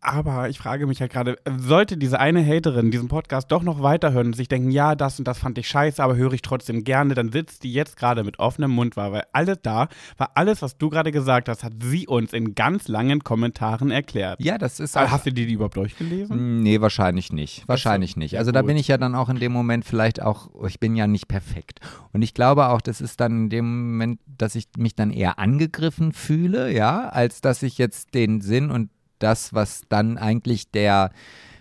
[0.07, 4.29] aber ich frage mich halt gerade, sollte diese eine Haterin diesen Podcast doch noch weiterhören
[4.29, 7.15] und sich denken, ja, das und das fand ich scheiße, aber höre ich trotzdem gerne,
[7.15, 10.79] dann sitzt die jetzt gerade mit offenem Mund war, weil alles da, war alles, was
[10.79, 14.41] du gerade gesagt hast, hat sie uns in ganz langen Kommentaren erklärt.
[14.41, 16.63] Ja, das ist auch, Hast du die, die überhaupt durchgelesen?
[16.63, 17.67] Nee, wahrscheinlich nicht.
[17.67, 18.39] Wahrscheinlich so, nicht.
[18.39, 21.09] Also da bin ich ja dann auch in dem Moment vielleicht auch, ich bin ja
[21.09, 21.80] nicht perfekt.
[22.13, 25.41] Und ich glaube auch, das ist dann in dem Moment, dass ich mich dann eher
[25.41, 31.11] angegriffen fühle, ja, als dass ich jetzt den Sinn und das, was dann eigentlich der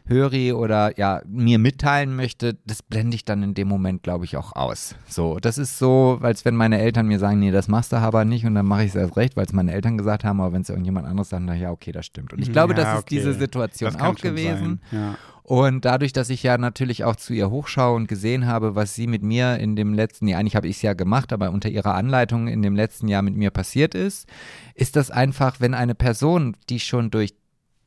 [0.08, 4.38] Höri oder ja mir mitteilen möchte, das blende ich dann in dem Moment, glaube ich,
[4.38, 4.96] auch aus.
[5.08, 8.24] So, das ist so, als wenn meine Eltern mir sagen, nee, das machst du aber
[8.24, 10.54] nicht und dann mache ich es erst recht, weil es meine Eltern gesagt haben, aber
[10.54, 12.34] wenn es irgendjemand anderes sagt, na ja, okay, das stimmt.
[12.34, 13.16] Und ich glaube, ja, das ist okay.
[13.16, 14.80] diese Situation auch gewesen.
[14.92, 15.16] Ja.
[15.42, 19.06] Und dadurch, dass ich ja natürlich auch zu ihr hochschaue und gesehen habe, was sie
[19.06, 21.94] mit mir in dem letzten Jahr, eigentlich habe ich es ja gemacht, aber unter ihrer
[21.94, 24.28] Anleitung in dem letzten Jahr mit mir passiert ist,
[24.74, 27.36] ist das einfach, wenn eine Person, die schon durch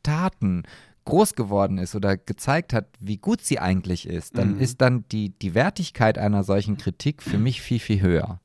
[0.03, 0.65] Taten
[1.09, 4.61] groß geworden ist oder gezeigt hat, wie gut sie eigentlich ist, dann mhm.
[4.61, 8.41] ist dann die, die Wertigkeit einer solchen Kritik für mich viel, viel höher.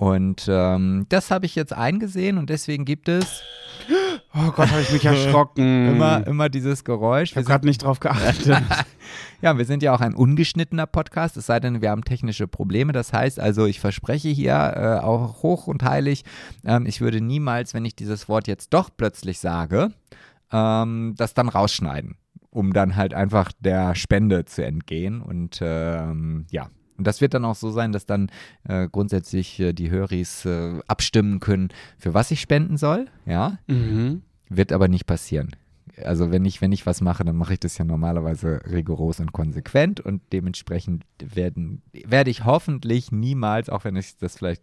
[0.00, 3.42] Und ähm, das habe ich jetzt eingesehen und deswegen gibt es.
[4.32, 5.88] Oh Gott, habe ich mich erschrocken.
[5.88, 7.30] immer, immer dieses Geräusch.
[7.30, 8.62] Ich habe gerade nicht drauf geachtet.
[9.42, 12.92] ja, wir sind ja auch ein ungeschnittener Podcast, es sei denn, wir haben technische Probleme.
[12.92, 16.22] Das heißt also, ich verspreche hier äh, auch hoch und heilig,
[16.64, 19.90] ähm, ich würde niemals, wenn ich dieses Wort jetzt doch plötzlich sage,
[20.52, 22.16] ähm, das dann rausschneiden,
[22.50, 25.20] um dann halt einfach der Spende zu entgehen.
[25.20, 26.68] Und ähm, ja,
[27.00, 28.30] und das wird dann auch so sein, dass dann
[28.68, 33.06] äh, grundsätzlich äh, die Höris äh, abstimmen können, für was ich spenden soll.
[33.24, 34.20] Ja, mhm.
[34.50, 35.56] wird aber nicht passieren.
[36.04, 39.32] Also wenn ich, wenn ich was mache, dann mache ich das ja normalerweise rigoros und
[39.32, 44.62] konsequent und dementsprechend werden, werde ich hoffentlich niemals, auch wenn ich das vielleicht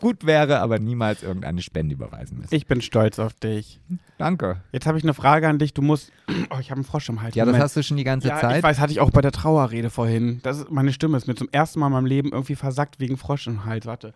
[0.00, 2.54] gut wäre, aber niemals irgendeine Spende überweisen müssen.
[2.54, 3.80] Ich bin stolz auf dich.
[4.16, 4.62] Danke.
[4.72, 5.74] Jetzt habe ich eine Frage an dich.
[5.74, 6.12] Du musst.
[6.50, 7.34] Oh, ich habe einen Frosch im Hals.
[7.34, 7.58] Ja, Moment.
[7.58, 8.58] das hast du schon die ganze ja, Zeit.
[8.58, 10.40] Ich weiß, hatte ich auch bei der Trauerrede vorhin.
[10.42, 13.16] Das ist, meine Stimme ist mir zum ersten Mal in meinem Leben irgendwie versackt wegen
[13.16, 13.86] Frosch im Hals.
[13.86, 14.14] Warte.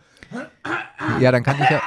[1.20, 1.82] Ja, dann kann ich ja.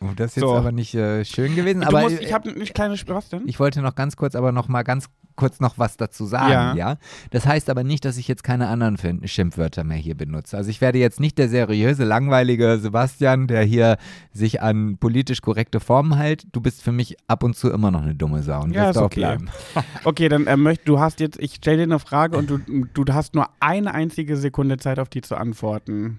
[0.00, 0.54] Oh, das ist jetzt so.
[0.54, 1.80] aber nicht äh, schön gewesen.
[1.80, 2.96] Du aber musst, ich habe eine kleine.
[3.08, 3.46] Was denn?
[3.46, 6.90] Ich wollte noch ganz kurz, aber noch mal ganz kurz noch was dazu sagen, ja.
[6.90, 6.96] ja.
[7.30, 10.56] Das heißt aber nicht, dass ich jetzt keine anderen Schimpfwörter mehr hier benutze.
[10.56, 13.96] Also ich werde jetzt nicht der seriöse, langweilige Sebastian, der hier
[14.32, 16.46] sich an politisch korrekte Formen hält.
[16.52, 18.98] Du bist für mich ab und zu immer noch eine dumme Sau und ja, wirst
[18.98, 19.20] auch okay.
[19.20, 19.50] bleiben.
[20.04, 23.12] okay, dann äh, möcht, du hast jetzt, ich stelle dir eine Frage und du, du
[23.12, 26.18] hast nur eine einzige Sekunde Zeit, auf die zu antworten.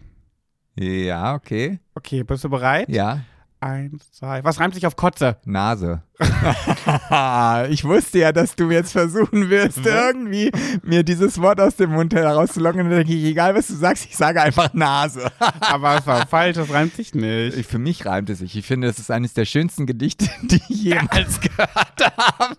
[0.79, 1.79] Ja, okay.
[1.95, 2.89] Okay, bist du bereit?
[2.89, 3.21] Ja.
[3.59, 4.43] Eins, zwei.
[4.43, 5.37] Was reimt sich auf Kotze?
[5.45, 6.03] Nase.
[7.69, 10.51] ich wusste ja, dass du jetzt versuchen wirst, irgendwie
[10.83, 12.81] mir dieses Wort aus dem Mund herauszulocken.
[12.81, 15.31] Und dann denke ich, egal was du sagst, ich sage einfach Nase.
[15.59, 17.65] Aber es war falsch, das reimt sich nicht.
[17.65, 18.55] Für mich reimt es sich.
[18.55, 22.55] Ich finde, es ist eines der schönsten Gedichte, die ich jemals gehört habe.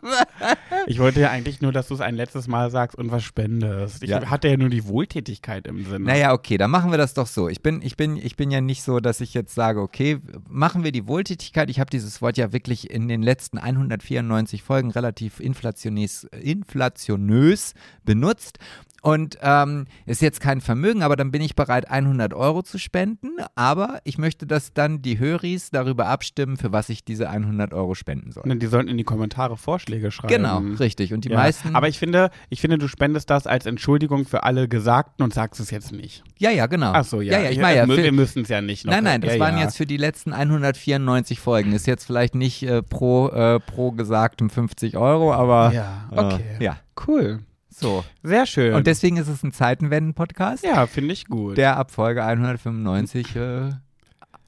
[0.87, 4.03] Ich wollte ja eigentlich nur, dass du es ein letztes Mal sagst und was spendest.
[4.03, 4.25] Ich Ja.
[4.31, 6.01] hatte ja nur die Wohltätigkeit im Sinne.
[6.05, 7.49] Naja, okay, dann machen wir das doch so.
[7.49, 10.19] Ich bin, ich bin, ich bin ja nicht so, dass ich jetzt sage, okay,
[10.49, 11.71] machen wir die Wohltätigkeit.
[11.71, 18.59] Ich habe dieses Wort ja wirklich in den letzten 194 Folgen relativ inflationös, inflationös benutzt.
[19.01, 23.29] Und ähm, ist jetzt kein Vermögen, aber dann bin ich bereit, 100 Euro zu spenden.
[23.55, 27.95] Aber ich möchte, dass dann die Höris darüber abstimmen, für was ich diese 100 Euro
[27.95, 28.43] spenden soll.
[28.59, 30.35] Die sollten in die Kommentare Vorschläge schreiben.
[30.35, 31.15] Genau, richtig.
[31.15, 31.37] Und die Ja.
[31.37, 31.77] meisten.
[31.77, 35.61] Aber ich finde, ich finde, du spendest das als Entschuldigung für alle Gesagten und sagst
[35.61, 36.25] es jetzt nicht.
[36.39, 36.91] ja, ja, genau.
[36.93, 37.35] Ach so, ja.
[37.39, 37.87] Ja, ja, ich meine ja.
[37.87, 38.93] für- wir müssen es ja nicht noch.
[38.93, 41.73] Nein, nein, das waren jetzt für die letzten 194 Folgen.
[41.73, 46.45] Ist jetzt vielleicht nicht äh, pro, äh, pro gesagtem 50 Euro, aber Ja, äh, okay.
[46.61, 47.41] ja, Cool.
[47.79, 48.05] So.
[48.23, 48.75] Sehr schön.
[48.75, 51.57] Und deswegen ist es ein Zeitenwenden-Podcast, ja, finde ich gut.
[51.57, 53.71] der ab Folge 195 äh,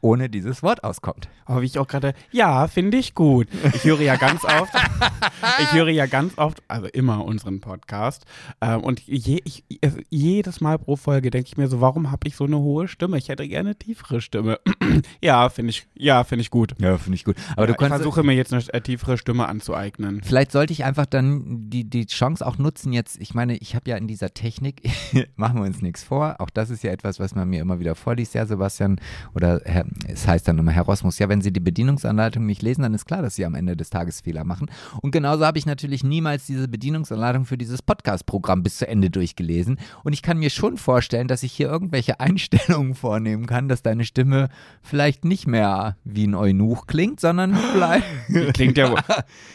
[0.01, 1.29] ohne dieses Wort auskommt.
[1.47, 3.49] Oh, wie ich auch gerade, ja, finde ich gut.
[3.75, 4.73] Ich höre ja ganz oft,
[5.61, 8.25] ich höre ja ganz oft, also immer unseren Podcast.
[8.61, 12.29] Ähm, und je, ich, es- jedes Mal pro Folge denke ich mir so, warum habe
[12.29, 13.19] ich so eine hohe Stimme?
[13.19, 14.61] Ich hätte gerne eine tiefere Stimme.
[15.21, 16.75] ja, finde ich, ja, finde ich gut.
[16.79, 17.37] Ja, finde ich gut.
[17.53, 17.97] Aber ja, du ich kannst.
[17.97, 20.23] versuche mir jetzt eine äh, tiefere Stimme anzueignen.
[20.23, 23.91] Vielleicht sollte ich einfach dann die, die Chance auch nutzen jetzt, ich meine, ich habe
[23.91, 24.83] ja in dieser Technik,
[25.37, 27.95] machen wir uns nichts vor, auch das ist ja etwas, was man mir immer wieder
[27.95, 29.01] vorliest, ja Sebastian,
[29.35, 32.83] oder Herr, es heißt dann immer Herr Rosmus, ja wenn Sie die Bedienungsanleitung nicht lesen,
[32.83, 34.71] dann ist klar, dass Sie am Ende des Tages Fehler machen.
[35.03, 39.79] Und genauso habe ich natürlich niemals diese Bedienungsanleitung für dieses Podcast-Programm bis zu Ende durchgelesen.
[40.05, 44.05] Und ich kann mir schon vorstellen, dass ich hier irgendwelche Einstellungen vornehmen kann, dass deine
[44.05, 44.49] Stimme
[44.83, 48.05] vielleicht nicht mehr wie ein Eunuch klingt, sondern vielleicht...
[48.29, 48.99] Die klingt ja, wohl-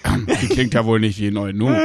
[0.41, 1.77] die klingt ja wohl nicht wie ein Eunuch.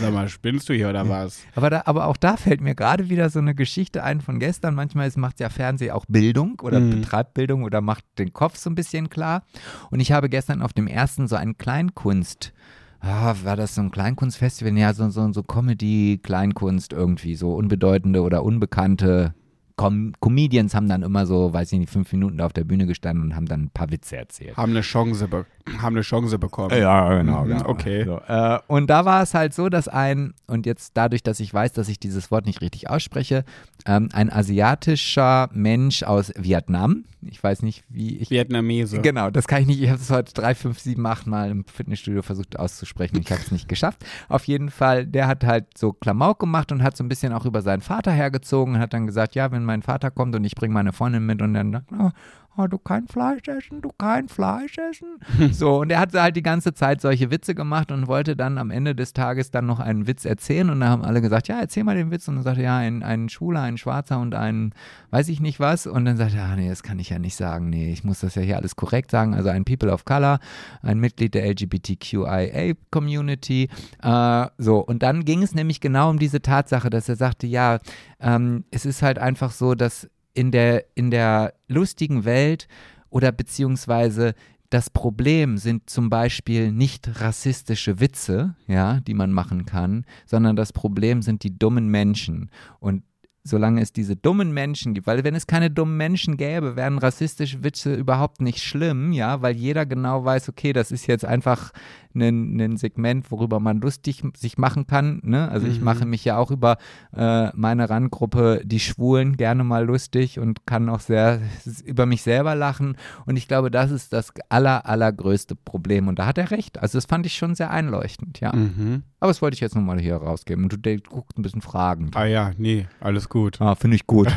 [0.00, 1.40] Sag mal, spinnst du hier oder was?
[1.54, 4.74] Aber, da, aber auch da fällt mir gerade wieder so eine Geschichte ein von gestern.
[4.74, 6.90] Manchmal macht ja Fernsehen auch Bildung oder Mhm.
[7.00, 9.44] betreibt Bildung oder macht den Kopf so ein bisschen klar.
[9.90, 12.52] Und ich habe gestern auf dem ersten so einen Kleinkunst.
[13.00, 14.76] Ah, war das so ein Kleinkunstfestival?
[14.76, 19.34] Ja, so, so, so Comedy, Kleinkunst irgendwie, so unbedeutende oder unbekannte
[19.76, 22.86] Com Comedians haben dann immer so, weiß ich nicht, fünf Minuten da auf der Bühne
[22.86, 24.56] gestanden und haben dann ein paar Witze erzählt.
[24.56, 25.44] Haben eine Chance, be
[25.78, 26.78] haben eine Chance bekommen.
[26.78, 27.44] Ja, genau.
[27.44, 27.68] Mhm, genau.
[27.68, 28.04] okay.
[28.04, 31.52] So, äh, und da war es halt so, dass ein, und jetzt dadurch, dass ich
[31.52, 33.44] weiß, dass ich dieses Wort nicht richtig ausspreche,
[33.84, 38.30] ähm, ein asiatischer Mensch aus Vietnam, ich weiß nicht, wie ich.
[38.30, 39.00] Vietnamese.
[39.00, 39.82] Genau, das kann ich nicht.
[39.82, 43.18] Ich habe es heute drei, fünf, sieben, acht Mal im Fitnessstudio versucht auszusprechen.
[43.20, 44.04] Ich habe es nicht geschafft.
[44.28, 47.44] Auf jeden Fall, der hat halt so Klamauk gemacht und hat so ein bisschen auch
[47.44, 50.54] über seinen Vater hergezogen und hat dann gesagt, ja, wenn mein Vater kommt und ich
[50.54, 52.10] bringe meine Freundin mit und dann, oh,
[52.56, 55.18] oh, du kein Fleisch essen, du kein Fleisch essen.
[55.52, 58.70] so, und er hat halt die ganze Zeit solche Witze gemacht und wollte dann am
[58.70, 60.70] Ende des Tages dann noch einen Witz erzählen.
[60.70, 62.28] Und da haben alle gesagt, ja, erzähl mal den Witz.
[62.28, 64.72] Und dann sagte er, ja, ein, ein Schwuler, ein Schwarzer und ein
[65.10, 65.86] weiß ich nicht was.
[65.86, 68.20] Und dann sagte er, ah, nee, das kann ich ja nicht sagen, nee, ich muss
[68.20, 70.38] das ja hier alles korrekt sagen, also ein People of Color,
[70.82, 73.68] ein Mitglied der LGBTQIA-Community,
[74.02, 77.78] äh, so, und dann ging es nämlich genau um diese Tatsache, dass er sagte, ja,
[78.20, 82.68] ähm, es ist halt einfach so, dass in der, in der lustigen Welt
[83.08, 84.34] oder beziehungsweise
[84.68, 90.72] das Problem sind zum Beispiel nicht rassistische Witze, ja, die man machen kann, sondern das
[90.72, 92.50] Problem sind die dummen Menschen.
[92.80, 93.02] Und
[93.44, 97.62] solange es diese dummen Menschen gibt, weil wenn es keine dummen Menschen gäbe, wären rassistische
[97.62, 101.72] Witze überhaupt nicht schlimm, ja, weil jeder genau weiß, okay, das ist jetzt einfach
[102.16, 105.20] ein, Segment, worüber man lustig sich machen kann.
[105.22, 105.48] Ne?
[105.48, 105.84] Also ich Mhm.
[105.84, 106.76] mache mich ja auch über
[107.16, 111.40] äh, meine Randgruppe, die Schwulen, gerne mal lustig und kann auch sehr
[111.84, 112.96] über mich selber lachen.
[113.26, 116.08] Und ich glaube, das ist das aller, allergrößte Problem.
[116.08, 116.78] Und da hat er recht.
[116.82, 118.54] Also das fand ich schon sehr einleuchtend, ja.
[118.54, 119.02] Mhm.
[119.20, 120.64] Aber das wollte ich jetzt nochmal hier rausgeben.
[120.64, 122.10] Und du guckst ein bisschen Fragen.
[122.14, 123.60] Ah ja, nee, alles gut.
[123.60, 124.28] Ah, finde ich gut.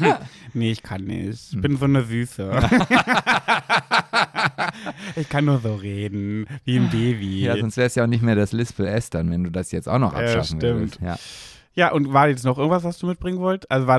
[0.54, 1.50] Nee, ich kann nicht.
[1.50, 1.58] Hm.
[1.58, 2.50] Ich bin so eine Süße.
[5.16, 7.40] ich kann nur so reden, wie ein Baby.
[7.42, 9.72] ja, sonst wäre es ja auch nicht mehr das Lispel S dann, wenn du das
[9.72, 10.62] jetzt auch noch abschaffen stimmt.
[10.62, 11.00] würdest.
[11.00, 11.16] Ja.
[11.76, 13.68] Ja, und war jetzt noch irgendwas, was du mitbringen wolltest?
[13.68, 13.98] Also war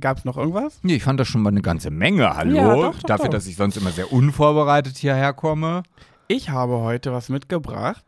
[0.00, 0.80] gab es noch irgendwas?
[0.82, 2.36] Nee, ich fand das schon mal eine ganze Menge.
[2.36, 2.54] Hallo?
[2.54, 3.32] Ja, doch, doch, Dafür, doch.
[3.32, 5.82] dass ich sonst immer sehr unvorbereitet hierher komme.
[6.28, 8.04] Ich habe heute was mitgebracht.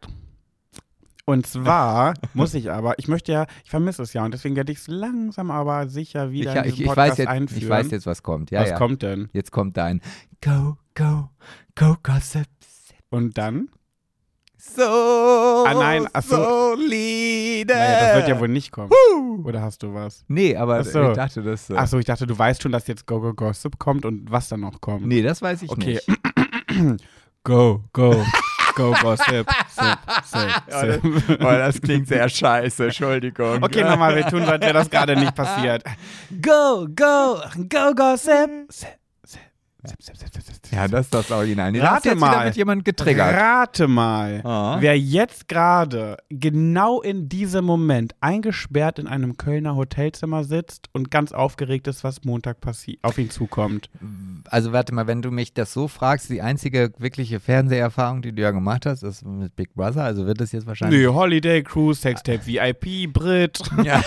[1.25, 4.73] Und zwar muss ich aber, ich möchte ja, ich vermisse es ja und deswegen werde
[4.73, 7.29] ich es langsam aber sicher Ich, wieder ja, in ich, diesen ich, Podcast weiß jetzt,
[7.29, 7.63] einführen.
[7.63, 8.51] ich weiß jetzt, was kommt.
[8.51, 8.77] Ja, was ja.
[8.77, 9.29] kommt denn?
[9.33, 10.01] Jetzt kommt dein
[10.45, 11.29] Go, Go,
[11.77, 12.47] Go, Gossip.
[13.11, 13.69] Und dann?
[14.57, 16.37] So, Ah, nein, ach so.
[16.37, 17.73] solide.
[17.75, 18.91] Naja, das wird ja wohl nicht kommen.
[19.45, 20.25] Oder hast du was?
[20.29, 21.11] Nee, aber so.
[21.11, 21.69] ich dachte, das.
[21.71, 24.49] Äh, Achso, ich dachte, du weißt schon, dass jetzt Go Go Gossip kommt und was
[24.49, 25.05] dann noch kommt.
[25.07, 25.99] Nee, das weiß ich Okay.
[26.69, 27.03] nicht.
[27.45, 28.25] Go, go.
[28.75, 29.49] Go Gossip.
[29.69, 31.41] Sip, sip, sip.
[31.41, 33.63] Oh, das klingt sehr scheiße, Entschuldigung.
[33.63, 35.85] Okay, nochmal, wir tun als wäre das gerade nicht passiert.
[36.41, 38.51] Go, go, go, Gossip.
[38.71, 39.41] Sip, sip, sip, sip, sip, sip, sip.
[40.71, 41.73] Ja, das ist das Original.
[41.73, 42.47] Nee, Rate mal.
[42.47, 43.35] wieder jemand getriggert.
[43.35, 44.77] Rate mal, Ah.
[44.81, 51.33] wer jetzt gerade genau in diesem Moment eingesperrt in einem Kölner Hotelzimmer sitzt und ganz
[51.33, 52.59] aufgeregt ist, was Montag
[53.03, 53.91] auf ihn zukommt.
[54.51, 58.41] Also warte mal, wenn du mich das so fragst, die einzige wirkliche Fernseherfahrung, die du
[58.43, 60.05] ja gemacht hast, ist mit Big Brother.
[60.05, 61.01] Also wird das jetzt wahrscheinlich.
[61.01, 63.61] Nee, Holiday Cruise, Sextape VIP, Brit.
[63.83, 64.01] Ja.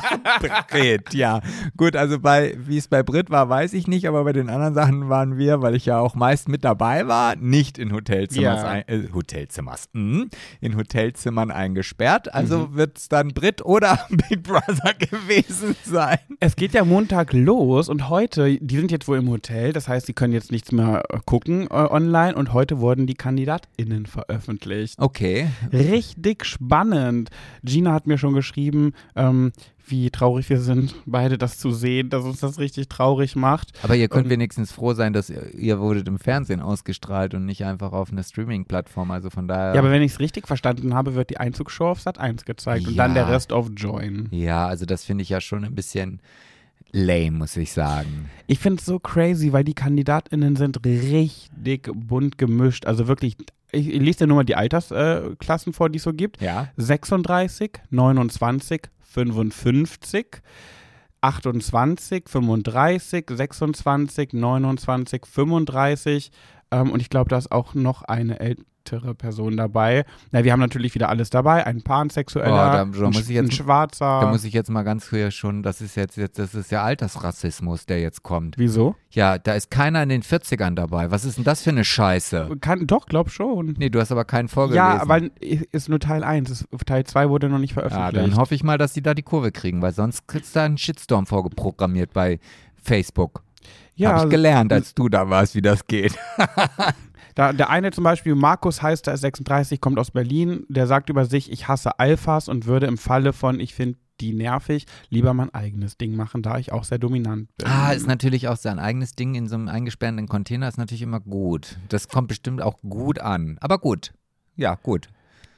[0.68, 1.40] Brit, ja.
[1.76, 4.74] Gut, also bei, wie es bei Brit war, weiß ich nicht, aber bei den anderen
[4.74, 8.68] Sachen waren wir, weil ich ja auch meist mit dabei war, nicht in Hotelzimmers, Ja.
[8.68, 10.30] ein, äh, Hotelzimmers, mhm,
[10.62, 12.32] in Hotelzimmern eingesperrt.
[12.32, 16.18] Also wird es dann Brit oder Big Brother gewesen sein.
[16.40, 20.06] Es geht ja Montag los und heute, die sind jetzt wohl im Hotel, das heißt,
[20.06, 24.98] sie können jetzt nichts mehr äh, gucken äh, online und heute wurden die KandidatInnen veröffentlicht.
[24.98, 25.48] Okay.
[25.72, 27.28] Richtig spannend.
[27.62, 29.52] Gina hat mir schon geschrieben, ähm,
[29.86, 33.72] wie traurig wir sind, beide das zu sehen, dass uns das richtig traurig macht.
[33.82, 37.44] Aber ihr könnt Und- wenigstens froh sein, dass ihr, ihr wurdet im Fernsehen ausgestrahlt und
[37.46, 39.10] nicht einfach auf einer Streaming-Plattform.
[39.10, 39.74] Also von daher.
[39.74, 42.86] Ja, aber wenn ich es richtig verstanden habe, wird die Einzugsshow auf Sat 1 gezeigt
[42.86, 43.04] und Ja.
[43.04, 44.28] dann der Rest auf Join.
[44.30, 46.20] Ja, also das finde ich ja schon ein bisschen
[46.92, 48.30] lame, muss ich sagen.
[48.46, 52.86] Ich finde es so crazy, weil die KandidatInnen sind richtig bunt gemischt.
[52.86, 53.36] Also wirklich,
[53.72, 56.40] ich, ich lese dir nur mal die Altersklassen äh, vor, die es so gibt.
[56.40, 56.68] Ja.
[56.76, 60.42] 36, 29, 55,
[61.22, 66.30] 28, 35, 26, 29, 35
[66.72, 70.04] ähm, und ich glaube, da ist auch noch eine ältere Person dabei.
[70.32, 73.50] Na, wir haben natürlich wieder alles dabei, ein Pansexueller, Oh, da- da ein, jetzt- ein
[73.52, 74.20] Schwarzer.
[74.22, 76.82] Da muss ich jetzt mal ganz früher schon, das ist jetzt, jetzt das ist ja
[76.82, 78.58] Altersrassismus, der jetzt kommt.
[78.58, 78.96] Wieso?
[79.10, 81.12] Ja, da ist keiner in den 40ern dabei.
[81.12, 82.56] Was ist denn das für eine Scheiße?
[82.60, 83.74] Kann, doch, glaub schon.
[83.78, 84.84] Nee, du hast aber keinen vorgelesen.
[84.84, 85.20] Ja, aber
[85.70, 86.50] ist nur Teil 1.
[86.50, 88.26] Ist- Teil 2 wurde noch nicht Ja, veröffentlicht.
[88.32, 90.64] dann hoffe ich mal, dass die da die Kurve kriegen, weil sonst kriegst du da
[90.64, 92.40] einen Shitstorm vorgeprogrammiert bei
[92.82, 93.44] Facebook.
[93.94, 96.18] Ja, Hab ich gelernt, als du da warst, wie das geht.
[97.34, 101.08] Da, der eine zum Beispiel, Markus heißt, er ist 36, kommt aus Berlin, der sagt
[101.08, 105.34] über sich, ich hasse Alphas und würde im Falle von, ich finde die nervig, lieber
[105.34, 107.66] mein eigenes Ding machen, da ich auch sehr dominant bin.
[107.66, 111.20] Ah, ist natürlich auch sein eigenes Ding in so einem eingesperrten Container, ist natürlich immer
[111.20, 111.78] gut.
[111.88, 113.56] Das kommt bestimmt auch gut an.
[113.60, 114.12] Aber gut.
[114.54, 115.08] Ja, gut.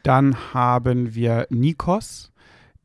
[0.02, 2.32] Dann haben wir Nikos,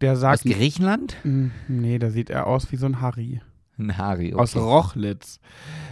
[0.01, 1.15] der Aus sagt, Griechenland?
[1.23, 3.41] Mm, nee, da sieht er aus wie so ein Harry.
[3.79, 4.33] Ein.
[4.35, 4.65] Aus Okay.
[4.65, 5.39] Rochlitz.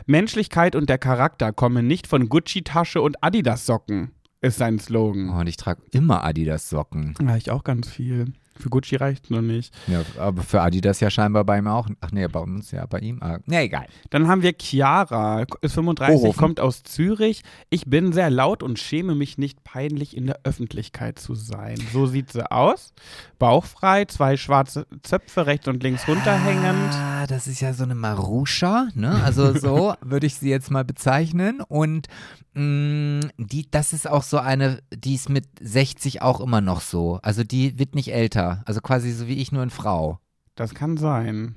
[0.06, 5.30] Menschlichkeit und der Charakter kommen nicht von Gucci-Tasche und Adidas-Socken, ist sein Slogan.
[5.30, 7.16] Oh, und ich trage immer Adidas-Socken.
[7.22, 8.34] Ja, ich auch ganz viel.
[8.60, 9.74] Für Gucci reicht noch nicht.
[9.88, 11.88] Ja, aber für Adidas ja scheinbar bei ihm auch.
[12.02, 13.22] Ach nee, bei uns ja, bei ihm.
[13.22, 13.88] Ah, nee, egal.
[14.10, 16.40] Dann haben wir Chiara, ist 35, Ohofen.
[16.40, 17.44] kommt aus Zürich.
[17.70, 21.78] Ich bin sehr laut und schäme mich nicht peinlich in der Öffentlichkeit zu sein.
[21.94, 22.94] So sieht sie aus.
[23.40, 26.94] Bauchfrei, zwei schwarze Zöpfe rechts und links runterhängend.
[26.94, 29.22] Ah, das ist ja so eine Maruscha, ne?
[29.24, 31.62] Also so würde ich sie jetzt mal bezeichnen.
[31.68, 32.08] Und
[32.54, 37.20] mh, die, das ist auch so eine, die ist mit 60 auch immer noch so.
[37.22, 38.47] Also die wird nicht älter.
[38.66, 40.20] Also quasi so wie ich, nur in Frau.
[40.56, 41.56] Das kann sein.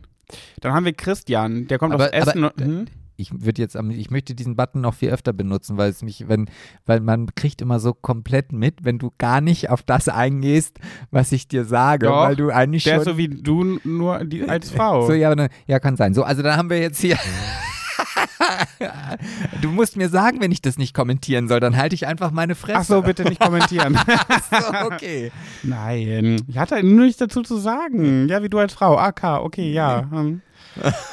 [0.61, 2.45] Dann haben wir Christian, der kommt Aber- aus Essen.
[2.45, 2.85] aber- hm?
[3.17, 6.47] Ich würde jetzt, ich möchte diesen Button noch viel öfter benutzen, weil es mich, wenn,
[6.87, 10.79] weil man kriegt immer so komplett mit, wenn du gar nicht auf das eingehst,
[11.11, 14.25] was ich dir sage, Doch, weil du eigentlich Der schon ist so wie du, nur
[14.25, 15.03] die, als Frau.
[15.07, 16.15] So, ja, ne- ja, kann sein.
[16.15, 17.19] So, also dann haben wir jetzt hier.
[19.63, 22.55] du musst mir sagen, wenn ich das nicht kommentieren soll, dann halte ich einfach meine
[22.55, 22.79] Fresse.
[22.79, 23.99] Ach so, bitte nicht kommentieren.
[24.51, 25.33] so, okay.
[25.63, 28.29] Nein, ich hatte nur nichts dazu zu sagen.
[28.29, 28.99] Ja, wie du als Frau.
[28.99, 30.07] AK, okay, ja.
[30.11, 30.43] Hm.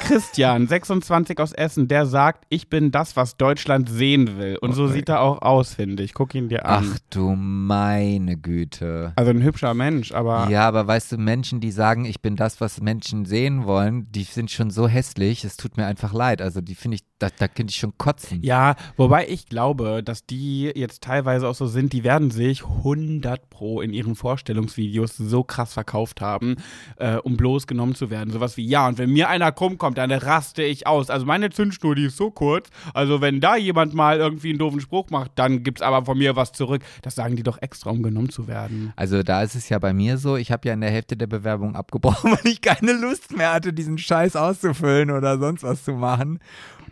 [0.00, 4.56] Christian, 26 aus Essen, der sagt, ich bin das, was Deutschland sehen will.
[4.60, 4.92] Und so Okay.
[4.92, 6.14] sieht er auch aus, finde ich.
[6.14, 6.86] Guck ihn dir an.
[6.94, 9.12] Ach du meine Güte.
[9.16, 12.60] Also ein hübscher Mensch, aber Ja, aber weißt du, Menschen, die sagen, ich bin das,
[12.60, 16.40] was Menschen sehen wollen, die sind schon so hässlich, es tut mir einfach leid.
[16.40, 18.42] Also die finde ich, da, da könnte ich schon kotzen.
[18.42, 23.50] Ja, wobei ich glaube, dass die jetzt teilweise auch so sind, die werden sich 100
[23.50, 26.56] pro in ihren Vorstellungsvideos so krass verkauft haben,
[26.96, 28.30] äh, um bloß genommen zu werden.
[28.30, 31.10] Sowas wie, ja, und wenn mir einer krumm kommt, dann raste ich aus.
[31.10, 32.68] Also meine Zündschnur, die ist so kurz.
[32.94, 36.36] Also wenn da jemand mal irgendwie einen doofen Spruch macht, dann gibt's aber von mir
[36.36, 36.82] was zurück.
[37.02, 38.92] Das sagen die doch extra, um genommen zu werden.
[38.96, 41.26] Also da ist es ja bei mir so, ich habe ja in der Hälfte der
[41.26, 45.92] Bewerbung abgebrochen, weil ich keine Lust mehr hatte, diesen Scheiß auszufüllen oder sonst was zu
[45.92, 46.38] machen.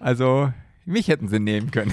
[0.00, 0.50] Also
[0.86, 1.92] mich hätten sie nehmen können.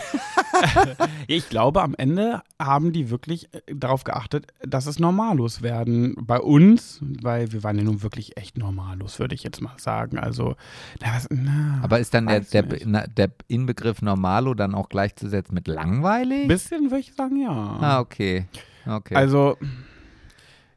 [1.27, 6.15] ich glaube, am Ende haben die wirklich äh, darauf geachtet, dass es Normalos werden.
[6.21, 10.19] Bei uns, weil wir waren ja nun wirklich echt Normalos, würde ich jetzt mal sagen.
[10.19, 10.55] Also,
[11.01, 15.55] na, was, na, Aber ist dann der, der, na, der Inbegriff Normalo dann auch gleichzusetzen
[15.55, 16.47] mit langweilig?
[16.47, 17.49] bisschen würde ich sagen, ja.
[17.49, 18.45] ah, okay.
[18.85, 19.15] Okay.
[19.15, 19.57] Also,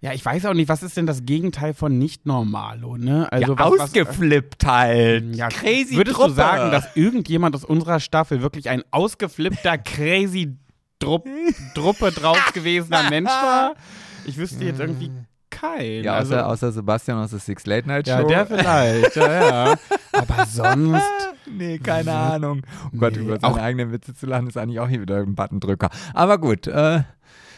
[0.00, 3.30] ja, ich weiß auch nicht, was ist denn das Gegenteil von nicht normalo, ne?
[3.32, 5.34] Also, ja, was, was, ausgeflippt halt.
[5.34, 6.30] Ja, Crazy Würdest Truppe.
[6.30, 10.56] du sagen, dass irgendjemand aus unserer Staffel wirklich ein ausgeflippter, crazy
[10.98, 11.26] Drupp,
[11.74, 13.74] Druppe drauf gewesener Mensch war?
[14.28, 15.12] Ich wüsste jetzt irgendwie
[15.50, 16.02] keinen.
[16.02, 18.12] Ja, also, außer, außer Sebastian aus der Six Late Night Show.
[18.12, 19.78] ja, der vielleicht, ja, ja.
[20.12, 21.04] Aber sonst.
[21.48, 22.62] Nee, keine Ahnung.
[22.86, 25.36] Oh Gott, Nee, über seine eigenen Witze zu lachen, ist eigentlich auch hier wieder ein
[25.36, 25.90] Buttondrücker.
[26.12, 27.04] Aber gut, äh,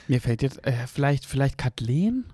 [0.09, 2.25] Mir fällt jetzt, äh, vielleicht, vielleicht Kathleen?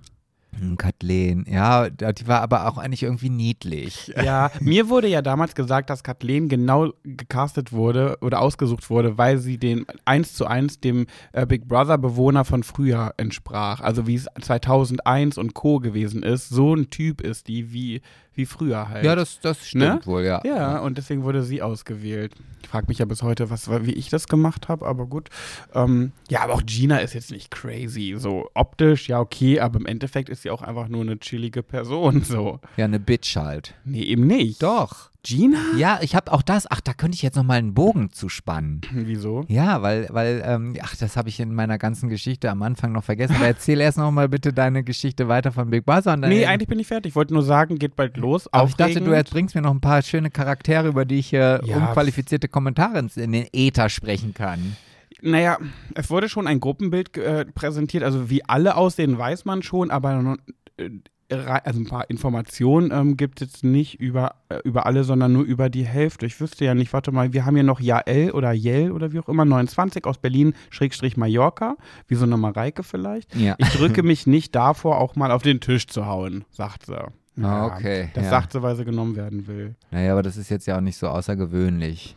[0.59, 4.13] hm, Kathleen, ja, die war aber auch eigentlich irgendwie niedlich.
[4.25, 9.39] Ja, mir wurde ja damals gesagt, dass Kathleen genau gecastet wurde oder ausgesucht wurde, weil
[9.39, 13.81] sie den eins zu eins dem äh, Big Brother Bewohner von früher entsprach.
[13.81, 15.79] Also wie es 2001 und Co.
[15.79, 16.49] gewesen ist.
[16.49, 18.01] So ein Typ ist die wie,
[18.35, 19.05] wie früher halt.
[19.05, 20.01] Ja, das, das stimmt Ne?
[20.05, 20.41] wohl, ja.
[20.45, 22.33] Ja, und deswegen wurde sie ausgewählt.
[22.63, 25.29] Ich frage mich ja bis heute, was, wie ich das gemacht habe, aber gut.
[25.75, 28.15] Ähm, ja, aber auch Gina ist jetzt nicht crazy.
[28.19, 32.23] So optisch, ja, okay, aber im Endeffekt ist sie auch einfach nur eine chillige Person.
[32.35, 32.59] So.
[32.77, 33.75] Ja, eine Bitch halt.
[33.85, 34.63] Nee, eben nicht.
[34.63, 35.11] Doch.
[35.25, 35.59] Gina?
[35.77, 38.29] Ja, ich habe auch das, ach, da könnte ich jetzt noch mal einen Bogen zu
[38.29, 38.83] spannen.
[38.93, 39.45] Wieso?
[39.49, 43.03] Ja, weil, weil, ähm, ach, das habe ich in meiner ganzen Geschichte am Anfang noch
[43.05, 43.37] vergessen.
[43.37, 46.17] Aber erzähl erst noch mal bitte deine Geschichte weiter von Big Brother.
[46.17, 47.11] Nee, eigentlich bin ich fertig.
[47.11, 48.53] Ich wollte nur sagen, geht bald los.
[48.53, 49.31] Aber ich dachte, du Aufregend.
[49.31, 51.77] bringst mir noch ein paar schöne Charaktere, über die ich äh, Ja.
[51.77, 54.77] unqualifizierte Kommentare in den Äther sprechen kann.
[55.23, 55.57] Naja,
[55.95, 58.03] es wurde schon ein Gruppenbild äh, präsentiert.
[58.05, 60.37] Also wie alle aussehen, weiß man schon, aber
[60.77, 60.91] äh,
[61.31, 65.45] also ein paar Informationen ähm, gibt es jetzt nicht über, äh, über alle, sondern nur
[65.45, 66.27] über die Hälfte.
[66.27, 69.21] Ich wüsste ja nicht, warte mal, wir haben hier noch Jael oder Jel oder wie
[69.21, 71.77] auch immer, 29 aus Berlin, Schrägstrich Mallorca,
[72.09, 73.35] wie so eine Mareike vielleicht.
[73.35, 73.55] Ja.
[73.59, 76.99] Ich drücke mich nicht davor, auch mal auf den Tisch zu hauen, sagt sie.
[77.43, 78.31] Ah, okay, Das ja.
[78.31, 79.75] sagt sie, weil sie genommen werden will.
[79.91, 82.15] Naja, aber das ist jetzt ja auch nicht so außergewöhnlich.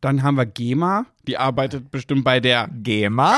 [0.00, 3.36] Dann haben wir Gema, die arbeitet bestimmt bei der GEMA?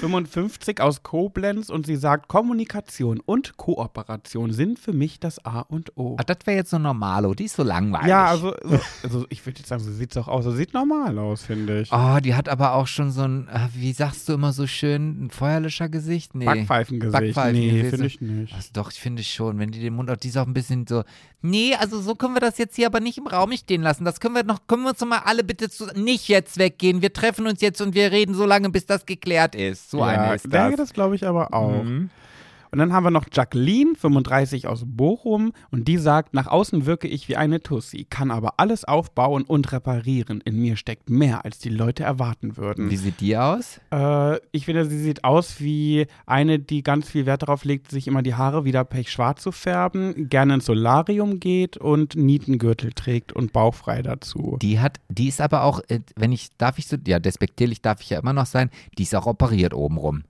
[0.00, 5.96] 55 aus Koblenz und sie sagt, Kommunikation und Kooperation sind für mich das A und
[5.96, 6.16] O.
[6.18, 8.08] Ach, das wäre jetzt so normalo, die ist so langweilig.
[8.08, 10.44] Ja, also, so, also ich würde jetzt sagen, so sieht es auch aus.
[10.44, 11.92] So sieht normal aus, finde ich.
[11.92, 15.26] Oh, die hat aber auch schon so ein, äh, wie sagst du immer so schön,
[15.26, 16.34] ein Feuerlöschergesicht?
[16.34, 16.44] Nee.
[16.44, 17.12] Backpfeifengesicht.
[17.12, 17.82] Backpfeifengesicht.
[17.82, 18.54] Nee, finde ich nicht.
[18.54, 20.86] Also doch, ich finde schon, wenn die den Mund auf, die ist auch ein bisschen
[20.86, 21.04] so,
[21.42, 24.04] nee, also so können wir das jetzt hier aber nicht im Raum stehen lassen.
[24.04, 27.02] Das können wir noch, können wir uns noch mal alle bitte zu, nicht jetzt weggehen.
[27.02, 29.59] Wir treffen uns jetzt und wir reden so lange, bis das geklärt ist.
[29.90, 30.88] So ja, eine ist denke, das.
[30.88, 31.82] das glaube ich aber auch.
[31.82, 32.10] Mhm.
[32.70, 37.08] Und dann haben wir noch Jacqueline, 35 aus Bochum, und die sagt, nach außen wirke
[37.08, 40.40] ich wie eine Tussi, kann aber alles aufbauen und reparieren.
[40.44, 42.90] In mir steckt mehr, als die Leute erwarten würden.
[42.90, 43.80] Wie sieht die aus?
[43.92, 48.06] Äh, ich finde, sie sieht aus wie eine, die ganz viel Wert darauf legt, sich
[48.06, 53.52] immer die Haare wieder pechschwarz zu färben, gerne ins Solarium geht und Nietengürtel trägt und
[53.52, 54.58] bauchfrei dazu.
[54.60, 58.00] Die hat, die ist aber auch, äh, wenn ich, darf ich so, ja, despektierlich darf
[58.00, 60.24] ich ja immer noch sein, die ist auch operiert obenrum.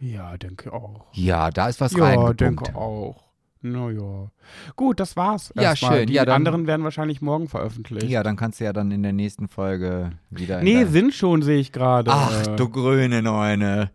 [0.00, 1.06] Ja, denke auch.
[1.12, 2.40] Ja, da ist was ja, reingepumpt.
[2.40, 3.22] denke auch.
[3.62, 4.30] Naja.
[4.76, 5.52] Gut, das war's.
[5.56, 5.96] Ja, erstmal.
[5.98, 6.06] schön.
[6.06, 8.06] Die Ja, dann- anderen werden wahrscheinlich morgen veröffentlicht.
[8.08, 10.62] Ja, dann kannst du ja dann in der nächsten Folge wieder.
[10.62, 12.10] nee, sind schon, sehe ich gerade.
[12.12, 13.90] Ach, du grüne Neune.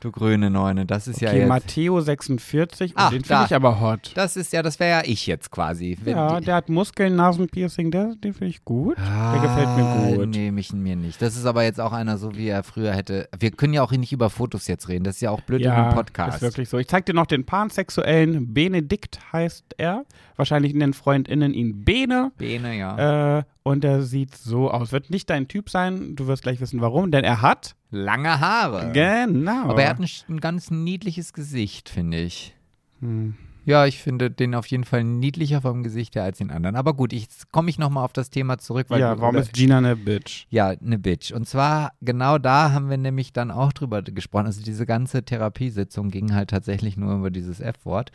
[0.00, 0.84] Du grüne Neune.
[0.84, 1.48] Das ist ja Okay, jetzt.
[1.48, 4.12] Matteo 46, und Ach, den finde ich aber hot.
[4.14, 5.96] Das ist ja, das wäre ja ich jetzt quasi.
[6.04, 8.98] Ja, der hat Muskeln, Nasenpiercing, der, den finde ich gut.
[8.98, 10.28] Ah, der gefällt mir gut.
[10.28, 11.22] Nee, mich mir nicht.
[11.22, 13.28] Das ist aber jetzt auch einer, so wie er früher hätte.
[13.38, 15.04] Wir können ja auch nicht über Fotos jetzt reden.
[15.04, 16.36] Das ist ja auch blöd in Ja, einem Podcast.
[16.36, 16.76] ist wirklich so.
[16.78, 20.04] Ich zeig dir noch den pansexuellen Benedikt heißt er.
[20.36, 22.32] Wahrscheinlich nennen FreundInnen ihn Bene.
[22.36, 23.38] Bene, ja.
[23.38, 24.92] Äh, und er sieht so aus.
[24.92, 26.14] Wird nicht dein Typ sein.
[26.14, 27.10] Du wirst gleich wissen, warum.
[27.10, 27.74] Denn er hat.
[27.90, 28.92] Lange Haare.
[28.92, 29.70] Genau.
[29.70, 32.54] Aber er hat ein, ein ganz niedliches Gesicht, finde ich.
[33.00, 33.34] Hm.
[33.66, 36.76] Ja, ich finde den auf jeden Fall niedlicher vom Gesicht her als den anderen.
[36.76, 38.86] Aber gut, ich komme ich nochmal auf das Thema zurück.
[38.88, 40.46] Weil Ja, warum ist Gina eine Bitch?
[40.50, 41.32] Ja, eine Bitch.
[41.32, 44.46] Und zwar genau da haben wir nämlich dann auch drüber gesprochen.
[44.46, 48.12] Also diese ganze Therapiesitzung ging halt tatsächlich nur über dieses F-Wort.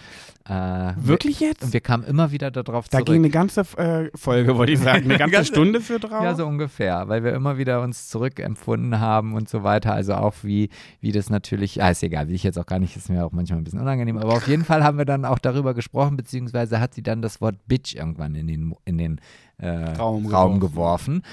[0.48, 1.64] Äh, Wirklich Wir, jetzt?
[1.64, 3.08] und wir kamen immer wieder darauf Da zurück.
[3.08, 5.04] ging eine ganze äh, Folge, wollte ich sagen.
[5.04, 6.24] Eine ganze Ganze- Stunde für drauf.
[6.24, 9.94] ja, so ungefähr, weil wir immer wieder uns zurückempfunden haben und so weiter.
[9.94, 10.70] Also auch wie,
[11.02, 13.34] wie das natürlich, ah, ist egal, will ich jetzt auch gar nicht, ist mir auch
[13.34, 14.18] manchmal ein bisschen unangenehm.
[14.18, 17.42] Aber auf jeden Fall haben wir dann auch darüber gesprochen, beziehungsweise hat sie dann das
[17.42, 19.22] Wort Bitch irgendwann in den, in den
[19.58, 21.22] äh, Raum Raum, geworfen.
[21.22, 21.24] geworfen.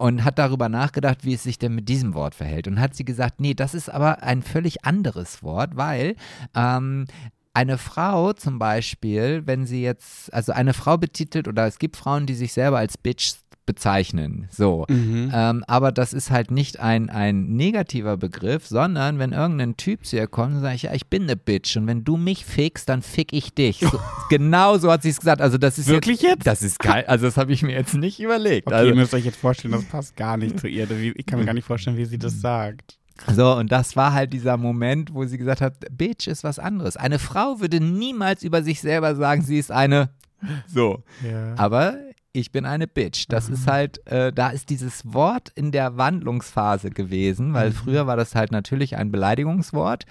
[0.00, 2.68] Und hat darüber nachgedacht, wie es sich denn mit diesem Wort verhält.
[2.68, 6.14] Und hat sie gesagt, nee, das ist aber ein völlig anderes Wort, weil
[6.54, 7.06] ähm,
[7.52, 12.26] eine Frau zum Beispiel, wenn sie jetzt, also eine Frau betitelt, oder es gibt Frauen,
[12.26, 13.34] die sich selber als Bitch
[13.68, 14.48] bezeichnen.
[14.50, 14.86] So.
[14.88, 15.30] Mhm.
[15.30, 20.16] Ähm, aber das ist halt nicht ein, ein negativer Begriff, sondern wenn irgendein Typ zu
[20.16, 23.02] ihr kommt und sagt, ja, ich bin eine Bitch und wenn du mich fickst, dann
[23.02, 23.80] fick ich dich.
[23.80, 24.00] So,
[24.30, 25.42] genau so hat sie es gesagt.
[25.42, 26.46] Also das ist Wirklich jetzt?
[26.46, 27.04] Das ist geil.
[27.06, 28.68] Also das habe ich mir jetzt nicht überlegt.
[28.68, 30.90] Okay, also, ihr müsst euch jetzt vorstellen, das passt gar nicht zu ihr.
[30.90, 32.96] Ich kann mir gar nicht vorstellen, wie sie das sagt.
[33.30, 36.96] So, und das war halt dieser Moment, wo sie gesagt hat, Bitch ist was anderes.
[36.96, 40.08] Eine Frau würde niemals über sich selber sagen, sie ist eine
[40.66, 41.02] so.
[41.28, 41.54] Ja.
[41.56, 41.98] Aber
[42.38, 43.26] ich bin eine Bitch.
[43.28, 48.16] Das ist halt, äh, da ist dieses Wort in der Wandlungsphase gewesen, weil früher war
[48.16, 50.04] das halt natürlich ein Beleidigungswort.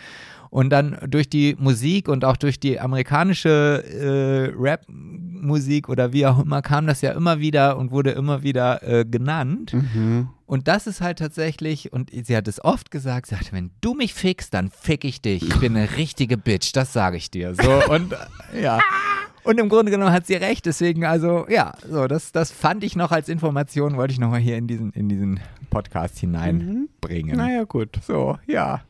[0.50, 6.40] Und dann durch die Musik und auch durch die amerikanische äh, Rap-Musik oder wie auch
[6.40, 9.74] immer kam das ja immer wieder und wurde immer wieder äh, genannt.
[9.74, 10.30] Mhm.
[10.46, 13.94] Und das ist halt tatsächlich, und sie hat es oft gesagt, sie sagte, wenn du
[13.94, 15.44] mich fickst, dann fick ich dich.
[15.44, 17.54] Ich bin eine richtige Bitch, das sage ich dir.
[17.54, 18.14] So, und
[18.54, 18.80] äh, ja.
[19.48, 22.98] Und im Grunde genommen hat sie recht, deswegen, also, ja, so, das, das fand ich
[22.98, 25.40] noch als Information, wollte ich nochmal hier in diesen, in diesen
[25.70, 27.38] Podcast hineinbringen.
[27.38, 27.98] Naja, gut.
[28.06, 28.82] So, ja.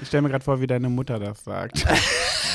[0.00, 1.84] Ich stelle mir gerade vor, wie deine Mutter das sagt.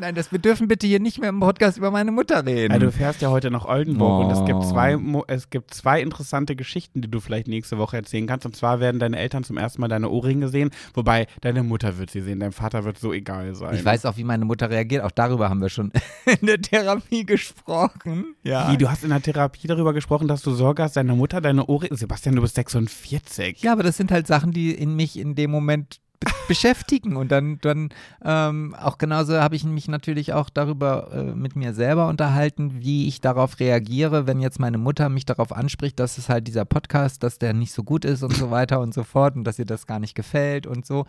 [0.00, 2.72] Nein, das, wir dürfen bitte hier nicht mehr im Podcast über meine Mutter reden.
[2.72, 4.70] Ja, du fährst ja heute nach Oldenburg und es gibt, Oh.
[4.70, 4.96] zwei,
[5.26, 8.46] es gibt zwei interessante Geschichten, die du vielleicht nächste Woche erzählen kannst.
[8.46, 12.10] Und zwar werden deine Eltern zum ersten Mal deine Ohrringe sehen, wobei deine Mutter wird
[12.10, 13.74] sie sehen, dein Vater wird so egal sein.
[13.74, 15.02] ich weiß auch, wie meine Mutter reagiert.
[15.04, 15.92] Auch darüber haben wir schon
[16.40, 18.34] in der Therapie gesprochen.
[18.42, 18.70] Ja.
[18.72, 21.66] Wie, du hast in der Therapie darüber gesprochen, dass du Sorge hast, deine Mutter deine
[21.66, 21.96] Ohrringe.
[21.96, 23.62] Sebastian, du bist 46.
[23.62, 26.00] Ja, aber das sind halt Sachen, die in mich in dem Moment
[26.48, 27.90] beschäftigen und dann, dann
[28.24, 33.06] ähm, auch genauso habe ich mich natürlich auch darüber äh, mit mir selber unterhalten, wie
[33.06, 37.22] ich darauf reagiere, wenn jetzt meine Mutter mich darauf anspricht, dass es halt dieser Podcast,
[37.22, 39.66] dass der nicht so gut ist und so weiter und so fort und dass ihr
[39.66, 41.06] das gar nicht gefällt und so.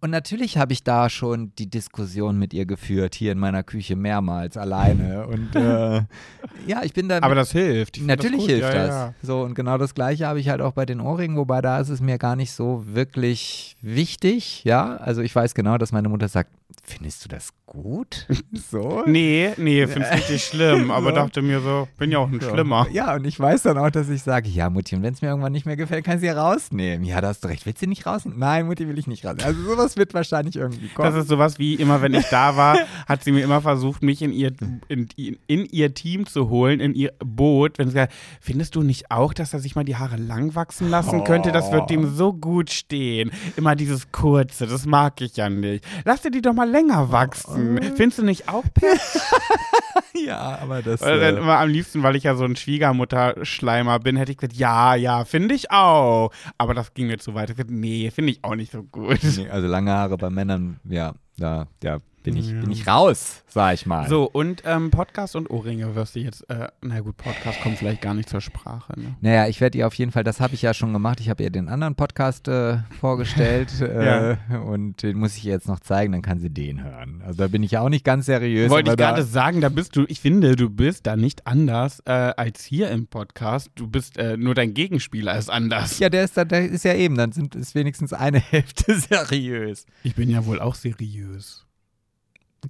[0.00, 3.96] Und natürlich habe ich da schon die Diskussion mit ihr geführt, hier in meiner Küche
[3.96, 6.02] mehrmals alleine und äh,
[6.66, 8.00] ja, ich bin da Aber das hilft.
[8.00, 8.90] Natürlich das hilft ja, das.
[8.90, 9.14] Ja.
[9.22, 11.88] So, und genau das Gleiche habe ich halt auch bei den Ohrringen, wobei da ist
[11.88, 14.96] es mir gar nicht so wirklich wichtig, ja.
[14.96, 16.50] Also ich weiß genau, dass meine Mutter sagt,
[16.84, 18.26] findest du das gut?
[18.70, 19.02] so?
[19.06, 21.14] Nee, nee, find's richtig schlimm, aber So.
[21.16, 22.50] dachte mir so, bin ja auch ein So.
[22.50, 22.86] Schlimmer.
[22.92, 25.28] Ja, und ich weiß dann auch, dass ich sage, ja, Mutti, und wenn es mir
[25.28, 27.04] irgendwann nicht mehr gefällt, kann ich sie rausnehmen.
[27.04, 27.66] Ja, da hast du recht.
[27.66, 28.38] Willst du nicht rausnehmen?
[28.38, 29.44] Nein, Mutti will ich nicht rausnehmen.
[29.46, 31.12] Also sowas wird wahrscheinlich irgendwie kommen.
[31.12, 34.22] Das ist sowas wie immer, wenn ich da war, hat sie mir immer versucht, mich
[34.22, 34.52] in ihr,
[34.88, 37.78] in, in, in ihr Team zu holen, in ihr Boot.
[37.78, 40.88] Wenn sie gesagt, findest du nicht auch, dass er sich mal die Haare lang wachsen
[40.88, 41.52] lassen könnte?
[41.52, 43.30] Das wird ihm so gut stehen.
[43.56, 45.84] Immer dieses kurze, das mag ich ja nicht.
[46.04, 47.80] Lass dir die doch mal länger wachsen.
[47.96, 49.22] Findest du nicht auch perfekt?
[50.14, 51.02] ja, aber das.
[51.02, 54.38] Oder dann Äh, immer am liebsten, weil ich ja so ein Schwiegermutter-Schleimer bin, hätte ich
[54.38, 56.30] gesagt, ja, ja, finde ich auch.
[56.58, 57.50] Aber das ging mir zu weit.
[57.50, 59.18] Ich gesagt, nee, finde ich auch nicht so gut.
[59.36, 62.60] nee, also lange Haare bei Männern, ja, da, ja, bin ich, Ja.
[62.60, 64.08] bin ich raus, sag ich mal.
[64.08, 68.00] So, und ähm, Podcast und Ohrringe wirst du jetzt, äh, na gut, Podcast kommt vielleicht
[68.02, 68.98] gar nicht zur Sprache.
[68.98, 69.14] Ne?
[69.20, 71.44] Naja, ich werde ihr auf jeden Fall, das habe ich ja schon gemacht, ich habe
[71.44, 76.10] ihr den anderen Podcast äh, vorgestellt äh, und den muss ich ihr jetzt noch zeigen,
[76.10, 77.22] dann kann sie den hören.
[77.24, 78.70] Also da bin ich ja auch nicht ganz seriös.
[78.70, 82.10] Wollte ich gerade sagen, da bist du, ich finde, du bist da nicht anders äh,
[82.10, 83.70] als hier im Podcast.
[83.76, 86.00] Du bist, äh, nur dein Gegenspieler ist anders.
[86.00, 89.86] Ja, der ist, da, der ist ja eben, dann sind, ist wenigstens eine Hälfte seriös.
[90.02, 91.25] Ich bin ja wohl auch seriös.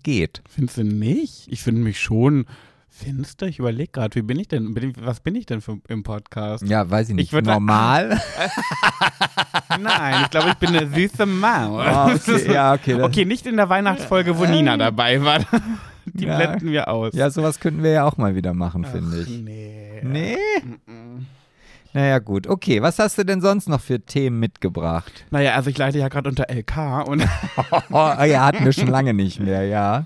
[0.02, 0.42] Geht.
[0.48, 1.46] Findest du nicht?
[1.50, 2.46] Ich finde mich schon
[2.88, 3.46] finster.
[3.46, 4.74] Ich überlege gerade, wie bin ich denn?
[4.74, 6.66] Bin ich, was bin ich denn für, im Podcast?
[6.66, 7.32] Ja, weiß ich nicht.
[7.32, 8.20] würd- Normal?
[9.80, 11.84] Nein, ich glaube, ich bin eine süße Maus.
[11.86, 13.02] Ah, okay, ja, okay.
[13.02, 15.40] Okay, nicht in der Weihnachtsfolge, wo Nina dabei war.
[16.06, 16.36] Die Ja.
[16.36, 17.14] blenden wir aus.
[17.14, 19.28] Ja, sowas könnten wir ja auch mal wieder machen, finde ich.
[19.28, 20.00] Nee.
[20.04, 20.36] Nee?
[20.62, 21.24] Mm-mm.
[21.96, 22.46] Naja, gut.
[22.46, 25.24] Okay, was hast du denn sonst noch für Themen mitgebracht?
[25.30, 27.26] Naja, also ich leite ja gerade unter LK und
[27.90, 30.04] Oh, ja, hatten wir schon lange nicht mehr, ja.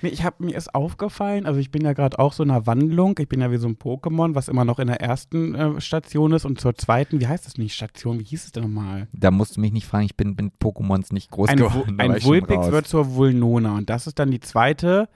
[0.00, 2.66] nee, ich habe mir ist aufgefallen, also ich bin ja gerade auch so in einer
[2.66, 3.18] Wandlung.
[3.18, 6.32] Ich bin ja wie so ein Pokémon, was immer noch in der ersten äh, Station
[6.32, 9.06] ist und zur zweiten, wie heißt das nicht, Station, wie hieß es denn nochmal?
[9.12, 12.00] Da musst du mich nicht fragen, ich bin mit Pokémons nicht groß Ein, geworden.
[12.00, 15.10] ein Vulpix wird zur Vulnona und das ist dann die zweite.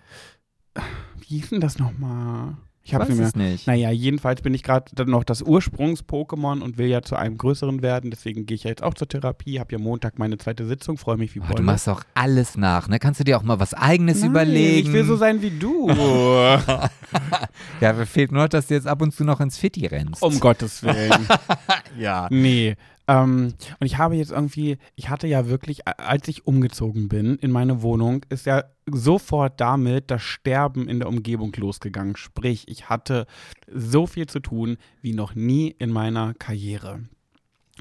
[1.21, 2.59] Wie hieß denn das nochmal?
[2.83, 3.66] Ich hab's weiß es nicht.
[3.66, 8.11] Naja, jedenfalls bin ich gerade noch das Ursprungs-Pokémon und will ja zu einem größeren werden.
[8.11, 11.18] Deswegen gehe ich ja jetzt auch zur Therapie, habe ja Montag meine zweite Sitzung, freue
[11.18, 11.57] mich wie Oh, Bolle.
[11.57, 12.99] du machst auch alles nach, ne?
[12.99, 14.89] Kannst du dir auch mal was Eigenes Nein, überlegen?
[14.89, 15.89] Ich will so sein wie du.
[17.81, 20.22] Ja, mir fehlt nur, dass du jetzt ab und zu noch ins Fitti rennst.
[20.22, 21.26] um Gottes Willen.
[21.99, 22.28] ja.
[22.31, 22.76] Nee.
[23.11, 27.51] Ähm, und ich habe jetzt irgendwie, ich hatte ja wirklich, als ich umgezogen bin in
[27.51, 32.17] meine Wohnung, ist ja sofort damit das Sterben in der Umgebung losgegangen.
[32.17, 33.27] Sprich, ich hatte
[33.67, 37.01] so viel zu tun wie noch nie in meiner Karriere.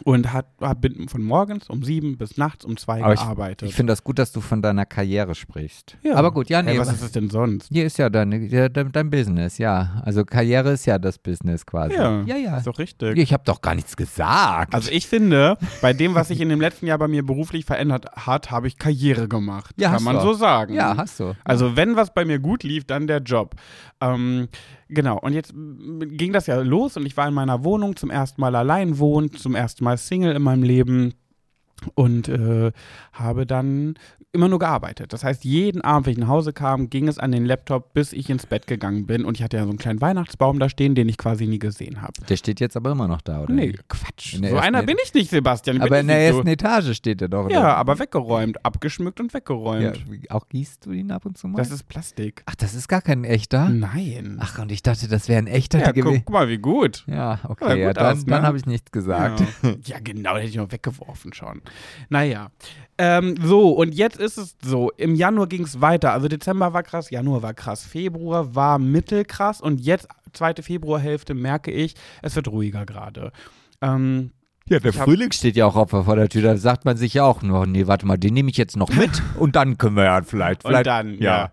[0.03, 3.69] Und hat, hat bin von morgens um sieben bis nachts um zwei Aber ich- gearbeitet.
[3.69, 5.97] Ich finde das gut, dass du von deiner Karriere sprichst.
[6.03, 6.15] Ja.
[6.15, 6.71] Aber gut, ja, nee.
[6.71, 7.67] Hey, was ist es denn sonst?
[7.71, 10.01] Hier ist ja deine, ja, dein, dein Business, ja.
[10.05, 11.95] Also Karriere ist ja das Business quasi.
[11.95, 12.35] Ja, ja.
[12.37, 12.57] ja.
[12.57, 13.17] Ist doch richtig.
[13.17, 14.73] Ich habe doch gar nichts gesagt.
[14.73, 18.05] Also ich finde, bei dem, was sich in dem letzten Jahr bei mir beruflich verändert
[18.15, 19.75] hat, habe ich Karriere gemacht.
[19.77, 20.73] Ja, Kann hast man du so sagen.
[20.73, 21.33] ja, hast du.
[21.43, 23.55] Also wenn was bei mir gut lief, dann der Job.
[24.01, 24.47] Ähm,
[24.89, 28.41] genau, und jetzt ging das ja los und ich war in meiner Wohnung zum ersten
[28.41, 31.13] Mal allein wohnen, zum ersten Mal Single in meinem Leben
[31.95, 32.71] und äh,
[33.13, 33.95] habe dann
[34.31, 35.11] immer nur gearbeitet.
[35.11, 38.13] Das heißt, jeden Abend, wenn ich nach Hause kam, ging es an den Laptop, bis
[38.13, 40.93] ich ins Bett gegangen bin und ich hatte ja so einen kleinen Weihnachtsbaum da stehen,
[40.93, 42.13] den ich quasi nie gesehen habe.
[42.29, 43.53] Der steht jetzt aber immer noch da, oder?
[43.53, 43.73] Nee?
[43.87, 44.35] Quatsch.
[44.35, 45.81] So einer bin ich nicht, Sebastian.
[45.81, 47.45] Aber in der ersten Etage steht der doch.
[47.45, 47.55] oder?
[47.55, 50.03] Ja, aber weggeräumt, abgeschmückt und Ja, weggeräumt.
[50.29, 51.57] auch gießt du ihn ab und zu mal?
[51.57, 52.43] Das ist Plastik.
[52.45, 53.69] Ach, das ist gar kein echter?
[53.69, 54.37] Nein.
[54.39, 57.03] Ach, und ich dachte, das wäre ein echter ja, guck mal, wie gut.
[57.07, 58.47] Ja, Ja, okay, ja, gut dann, aus, dann ne?
[58.47, 59.41] habe ich nichts gesagt.
[59.63, 59.75] Ja.
[59.85, 61.61] ja, genau, den hätte ich noch weggeworfen schon.
[62.09, 62.51] Naja.
[62.97, 64.91] Ähm, so, und jetzt ist es so.
[64.97, 66.13] Im Januar ging es weiter.
[66.13, 71.71] Also Dezember war krass, Januar war krass, Februar war mittelkrass und jetzt, zweite Februarhälfte, merke
[71.71, 73.31] ich, es wird ruhiger gerade.
[73.81, 74.31] Ähm,
[74.67, 76.43] Ja, der Ich Frühling steht ja auch auf vor der Tür.
[76.43, 78.89] Da sagt man sich ja auch nur, nee, warte mal, den nehme ich jetzt noch
[78.89, 80.61] mit und dann können wir ja vielleicht.
[80.61, 81.51] vielleicht Und dann, ja.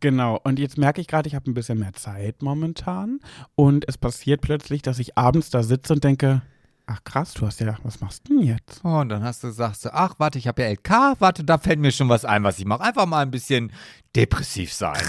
[0.00, 0.38] Genau.
[0.44, 3.20] Und jetzt merke ich gerade, ich habe ein bisschen mehr Zeit momentan.
[3.54, 6.42] Und es passiert plötzlich, dass ich abends da sitze und denke,
[6.86, 8.80] ach krass, du hast ja, was machst du denn jetzt?
[8.84, 11.58] Oh, und dann hast du sagst du, ach, warte, ich habe ja LK, warte, da
[11.58, 12.82] fällt mir schon was ein, was ich mache.
[12.82, 13.72] Einfach mal ein bisschen
[14.14, 15.02] depressiv sein.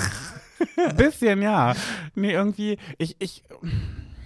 [0.77, 1.75] Ein bisschen, ja.
[2.15, 3.43] Nee, irgendwie, ich, ich,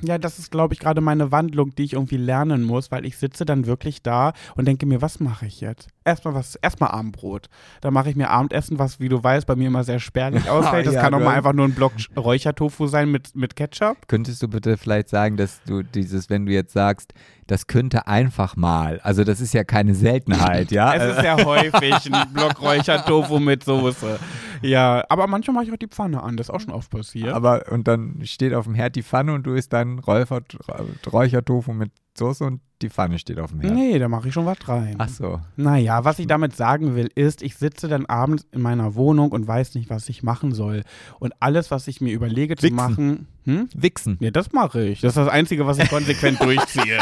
[0.01, 3.17] ja, das ist, glaube ich, gerade meine Wandlung, die ich irgendwie lernen muss, weil ich
[3.17, 5.89] sitze dann wirklich da und denke mir, was mache ich jetzt?
[6.03, 7.49] Erstmal was, erstmal Abendbrot.
[7.81, 10.87] Dann mache ich mir Abendessen, was, wie du weißt, bei mir immer sehr spärlich ausfällt.
[10.87, 14.07] Das Ja, kann auch mal einfach nur ein Block Räuchertofu sein mit, mit Ketchup.
[14.07, 17.13] Könntest du bitte vielleicht sagen, dass du dieses, wenn du jetzt sagst,
[17.51, 20.93] das könnte einfach mal, also das ist ja keine Seltenheit, ja?
[20.93, 24.19] Es ist sehr häufig ein Block Räuchertofu mit Soße.
[24.61, 27.33] Ja, aber manchmal mache ich auch die Pfanne an, das ist auch schon oft passiert.
[27.33, 31.91] Aber und dann steht auf dem Herd die Pfanne und du isst dann Räuchertofu mit
[32.18, 33.74] Soße und die Pfanne steht auf dem Herd.
[33.74, 34.95] Nee, da mache ich schon was rein.
[34.97, 35.39] Ach so.
[35.55, 39.47] Naja, was ich damit sagen will, ist, ich sitze dann abends in meiner Wohnung und
[39.47, 40.84] weiß nicht, was ich machen soll.
[41.20, 42.76] Und alles, was ich mir überlege zu Wichsen.
[42.76, 43.28] machen.
[43.45, 43.70] Hm?
[43.74, 44.18] Wichsen.
[44.20, 45.01] Nee, das mache ich.
[45.01, 46.97] Das ist das Einzige, was ich konsequent durchziehe.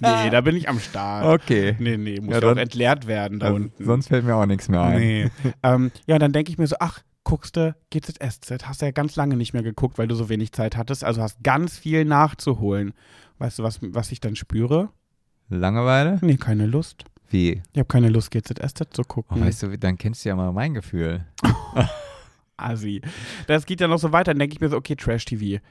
[0.00, 1.24] nee, da bin ich am Start.
[1.42, 1.76] Okay.
[1.78, 3.84] Nee, nee, muss Ja, ja, auch dann- entleert werden da Also, unten.
[3.84, 4.98] sonst fällt mir auch nichts mehr ein.
[4.98, 5.30] Nee.
[5.62, 9.16] ähm, ja, dann denke ich mir so, ach, guckst du GZSZ, hast du ja ganz
[9.16, 12.94] lange nicht mehr geguckt, weil du so wenig Zeit hattest, also hast ganz viel nachzuholen.
[13.38, 14.90] Weißt du, was, was ich dann spüre?
[15.48, 16.18] Langeweile?
[16.22, 17.04] Nee, keine Lust.
[17.30, 17.62] Wie?
[17.72, 19.40] Ich habe keine Lust, GZSZ zu Oh, gucken.
[19.40, 21.24] weißt du, dann kennst du ja mal mein Gefühl.
[22.56, 23.00] Assi.
[23.46, 25.62] Das geht ja noch so weiter, dann denke ich mir so, okay, Trash-TV.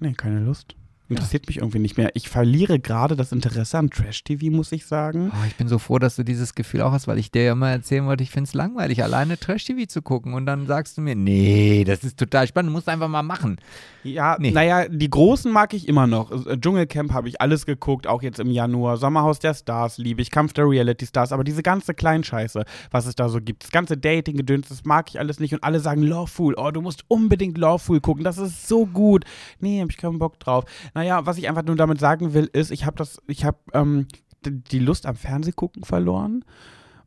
[0.00, 0.74] Nee, keine Lust.
[1.12, 2.10] Interessiert mich irgendwie nicht mehr.
[2.14, 5.30] Ich verliere gerade das Interesse an Trash-TV, muss ich sagen.
[5.34, 7.52] Oh, ich bin so froh, dass du dieses Gefühl auch hast, weil ich dir ja
[7.52, 10.34] immer erzählen wollte, ich finde es langweilig, alleine Trash-TV zu gucken.
[10.34, 13.58] Und dann sagst du mir, nee, das ist total spannend, du musst einfach mal machen.
[14.04, 14.50] Ja, Nee.
[14.50, 16.32] naja, die Großen mag ich immer noch.
[16.46, 18.96] Äh, Dschungelcamp habe ich alles geguckt, auch jetzt im Januar.
[18.96, 21.32] Sommerhaus der Stars liebe ich, Kampf der Reality Stars.
[21.32, 25.18] Aber diese ganze Kleinscheiße, was es da so gibt, das ganze Dating-Gedöns, das mag ich
[25.20, 25.52] alles nicht.
[25.54, 29.24] Und alle sagen Lawful, oh, du musst unbedingt Lawful gucken, das ist so gut.
[29.60, 30.64] Nee, hab ich keinen Bock drauf.
[30.94, 34.06] Naja, was ich einfach nur damit sagen will, ist, ich habe das, ich habe ähm,
[34.44, 36.44] die Lust am Fernsehgucken verloren.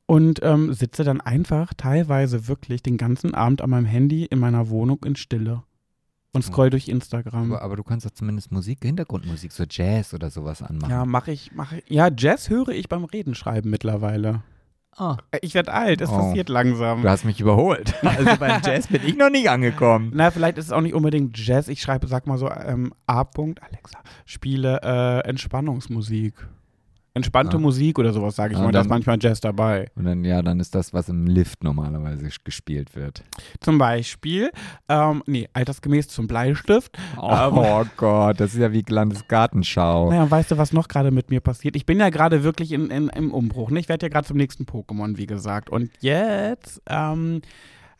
[0.07, 4.69] Und ähm, sitze dann einfach teilweise wirklich den ganzen Abend an meinem Handy in meiner
[4.69, 5.63] Wohnung in Stille
[6.35, 7.53] und scroll durch Instagram.
[7.53, 10.91] Aber, aber du kannst doch zumindest Musik, Hintergrundmusik, so Jazz oder sowas anmachen.
[10.91, 11.89] Ja, mache ich, mache ich.
[11.89, 14.43] Ja, Jazz höre ich beim Reden schreiben mittlerweile.
[14.97, 16.17] Äh, Ich werde alt, es Oh.
[16.17, 17.01] passiert langsam.
[17.01, 17.93] du hast mich überholt.
[18.03, 20.11] Also beim Jazz bin ich noch nicht angekommen.
[20.13, 21.67] Na, vielleicht ist es auch nicht unbedingt Jazz.
[21.67, 23.21] Ich schreibe, sag mal so, ähm, A.
[23.21, 26.33] Alexa, spiele äh, Entspannungsmusik.
[27.15, 27.59] Entspannte Ah.
[27.61, 28.71] Musik oder sowas, sage ich Ah, mal.
[28.73, 29.89] Da ist manchmal Jazz dabei.
[29.95, 33.23] Und dann, ja, dann ist das, was im Lift normalerweise gespielt wird.
[33.61, 34.51] Zum Beispiel,
[34.89, 36.97] ähm, nee, altersgemäß zum Bleistift.
[37.17, 40.09] Oh, Aber- Gott, das ist ja wie Landesgartenschau.
[40.09, 41.75] Naja, weißt du, was noch gerade mit mir passiert?
[41.77, 43.71] Ich bin ja gerade wirklich in, in, im Umbruch.
[43.71, 43.79] Ne?
[43.79, 45.69] Ich werde ja gerade zum nächsten Pokémon, wie gesagt.
[45.69, 47.41] Und jetzt ähm,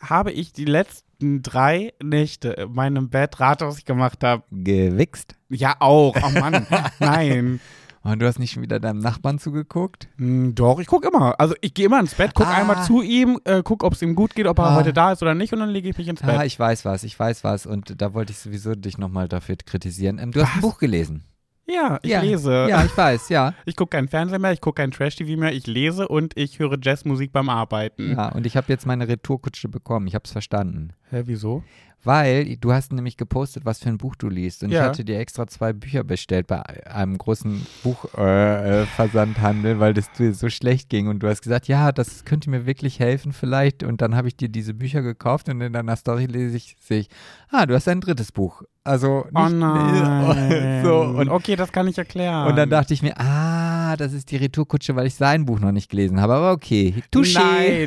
[0.02, 4.44] habe ich die letzten drei Nächte in meinem Bett, rate, was ich gemacht habe.
[4.52, 5.36] Gewichst.
[5.50, 6.16] Ja, auch.
[6.22, 6.68] Oh Mann,
[7.00, 7.62] nein.
[8.06, 10.08] Und du hast nicht schon wieder deinem Nachbarn zugeguckt?
[10.18, 11.40] Hm, Doch, ich gucke immer.
[11.40, 12.54] Also ich gehe immer ins Bett, gucke Ah.
[12.58, 14.76] einmal zu ihm, äh, gucke, ob es ihm gut geht, ob er Ah.
[14.76, 16.38] heute da ist oder nicht und dann lege ich mich ins Bett.
[16.38, 17.66] Ah, ich weiß was, ich weiß was.
[17.66, 20.20] Und da wollte ich sowieso dich nochmal dafür kritisieren.
[20.20, 20.62] Ähm, du hast ein Was?
[20.62, 21.24] Buch gelesen.
[21.68, 22.22] Ja, ich ja.
[22.22, 22.68] lese.
[22.70, 23.56] Ja, ich weiß, ja.
[23.66, 26.78] Ich gucke kein Fernsehen mehr, ich gucke kein Trash-TV mehr, ich lese und ich höre
[26.80, 28.12] Jazzmusik beim Arbeiten.
[28.12, 30.06] Ja, und ich habe jetzt meine Retourkutsche bekommen.
[30.06, 30.94] Ich habe es verstanden.
[31.10, 31.64] Hä, wieso?
[32.06, 34.64] Weil du hast nämlich gepostet, was für ein Buch du liest.
[34.64, 34.82] Und Ja.
[34.82, 40.12] ich hatte dir extra zwei Bücher bestellt bei einem großen Buchversandhandel, äh, Versandhandel, weil das
[40.12, 41.08] dir so schlecht ging.
[41.08, 43.84] Und du hast gesagt, ja, das könnte mir wirklich helfen vielleicht.
[43.84, 47.00] Und dann habe ich dir diese Bücher gekauft und in deiner Story lese ich, sehe
[47.02, 47.10] ich,
[47.50, 48.62] ah, du hast ein drittes Buch.
[48.84, 50.82] Also nicht, Oh nein.
[50.86, 52.48] so, und, okay, das kann ich erklären.
[52.48, 55.72] und dann dachte ich mir, ah, das ist die Retourkutsche, weil ich sein Buch noch
[55.72, 56.36] nicht gelesen habe.
[56.36, 57.40] Aber okay, touché.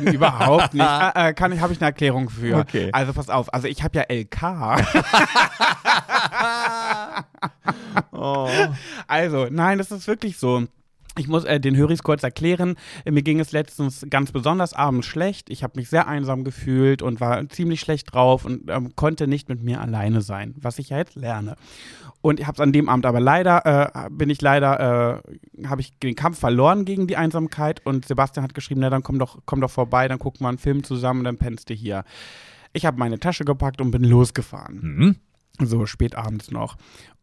[0.03, 0.85] Nein, überhaupt nicht.
[1.15, 2.57] äh, äh, kann ich, habe ich eine Erklärung für.
[2.57, 2.89] Okay.
[2.91, 4.41] Also pass auf, also ich habe ja LK.
[8.11, 8.49] Oh.
[9.07, 10.65] Also, nein, das ist wirklich so.
[11.17, 12.75] Ich muss äh, den Höris kurz erklären.
[13.05, 15.49] Mir ging es letztens ganz besonders abends schlecht.
[15.49, 19.49] Ich habe mich sehr einsam gefühlt und war ziemlich schlecht drauf und ähm, konnte nicht
[19.49, 21.55] mit mir alleine sein, was ich ja jetzt lerne.
[22.21, 25.21] Und ich habe es an dem Abend aber leider, äh, bin ich leider,
[25.57, 29.03] äh, habe ich den Kampf verloren gegen die Einsamkeit und Sebastian hat geschrieben, na dann
[29.03, 32.03] komm doch, komm doch vorbei, dann gucken wir einen Film zusammen, dann pennst du hier.
[32.73, 34.81] Ich habe meine Tasche gepackt und bin losgefahren.
[34.81, 35.15] Hm?
[35.61, 36.77] So spät abends noch.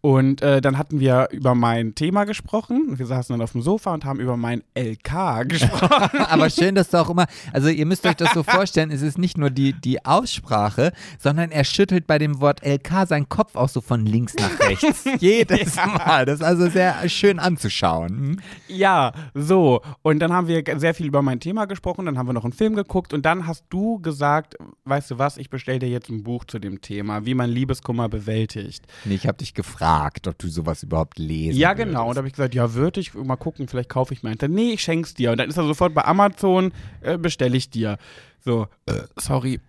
[0.07, 2.97] Und äh, dann hatten wir über mein Thema gesprochen.
[2.97, 6.21] Wir saßen dann auf dem Sofa und haben über mein LK gesprochen.
[6.29, 9.19] Aber schön, dass du auch immer, also ihr müsst euch das so vorstellen, es ist
[9.19, 13.69] nicht nur die, die Aussprache, sondern er schüttelt bei dem Wort LK seinen Kopf auch
[13.69, 15.07] so von links nach rechts.
[15.19, 16.25] Jedes Mal.
[16.25, 18.11] Das ist also sehr schön anzuschauen.
[18.11, 18.41] Hm?
[18.69, 19.81] ja, so.
[20.03, 22.07] Und dann haben wir sehr viel über mein Thema gesprochen.
[22.07, 23.13] Dann haben wir noch einen Film geguckt.
[23.13, 24.55] Und dann hast du gesagt,
[24.85, 28.09] weißt du was, ich bestelle dir jetzt ein Buch zu dem Thema, wie man Liebeskummer
[28.09, 28.87] bewältigt.
[29.05, 29.96] Nee, ich habe dich gefragt,
[30.27, 32.09] ob du sowas überhaupt lesen Ja, genau.
[32.09, 32.17] Und würdest.
[32.17, 34.43] da habe ich gesagt, ja, würde ich mal gucken, vielleicht kaufe ich mir eins.
[34.49, 35.31] Nee, ich schenk's dir.
[35.33, 37.99] Und dann ist er sofort bei Amazon, äh, bestelle ich dir.
[38.45, 39.61] So, äh, sorry.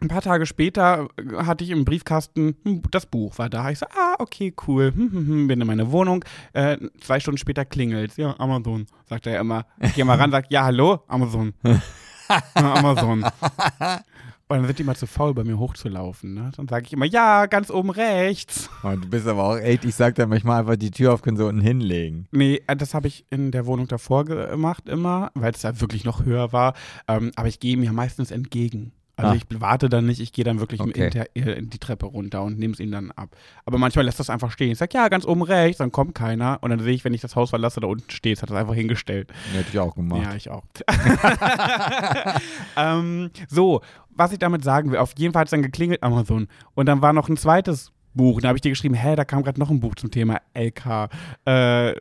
[0.00, 3.70] Ein paar Tage später äh, hatte ich im Briefkasten, hm, das Buch war da.
[3.70, 4.92] Ich so, ah, okay, cool.
[4.94, 6.24] Hm, hm, hm, bin in meine Wohnung.
[6.52, 9.66] Äh, zwei Stunden später klingelt Ja, Amazon, sagt er immer.
[9.80, 11.54] Ich gehe mal ran, sagt, ja, hallo, Amazon.
[12.54, 13.24] Amazon.
[14.54, 16.32] Und dann wird die immer zu faul, bei mir hochzulaufen.
[16.34, 16.52] Ne?
[16.56, 18.70] Dann sage ich immer, ja, ganz oben rechts.
[18.84, 21.36] Oh, du bist aber auch echt, ich sag dann manchmal einfach die Tür auf, können
[21.36, 22.28] so unten hinlegen.
[22.30, 26.04] Nee, äh, das habe ich in der Wohnung davor gemacht immer, weil es da wirklich
[26.04, 26.74] noch höher war.
[27.08, 28.92] Ähm, aber ich gehe mir meistens entgegen.
[29.16, 29.34] Also Ah.
[29.36, 31.08] ich warte dann nicht, ich gehe dann wirklich Okay.
[31.34, 33.36] äh, in die Treppe runter und nehme es ihm dann ab.
[33.64, 34.72] Aber manchmal lässt das einfach stehen.
[34.72, 36.58] Ich sage, ja, ganz oben rechts, dann kommt keiner.
[36.62, 38.74] Und dann sehe ich, wenn ich das Haus verlasse, da unten steht, hat das einfach
[38.74, 39.32] hingestellt.
[39.52, 40.22] Hätte ich auch gemacht.
[40.24, 40.64] Ja, ich auch.
[42.76, 43.82] ähm, so,
[44.16, 46.48] was ich damit sagen will, auf jeden Fall hat es dann geklingelt, Amazon.
[46.74, 48.40] Und dann war noch ein zweites Buch.
[48.40, 51.08] Da habe ich dir geschrieben, hä, da kam gerade noch ein Buch zum Thema LK.
[51.44, 51.94] Äh,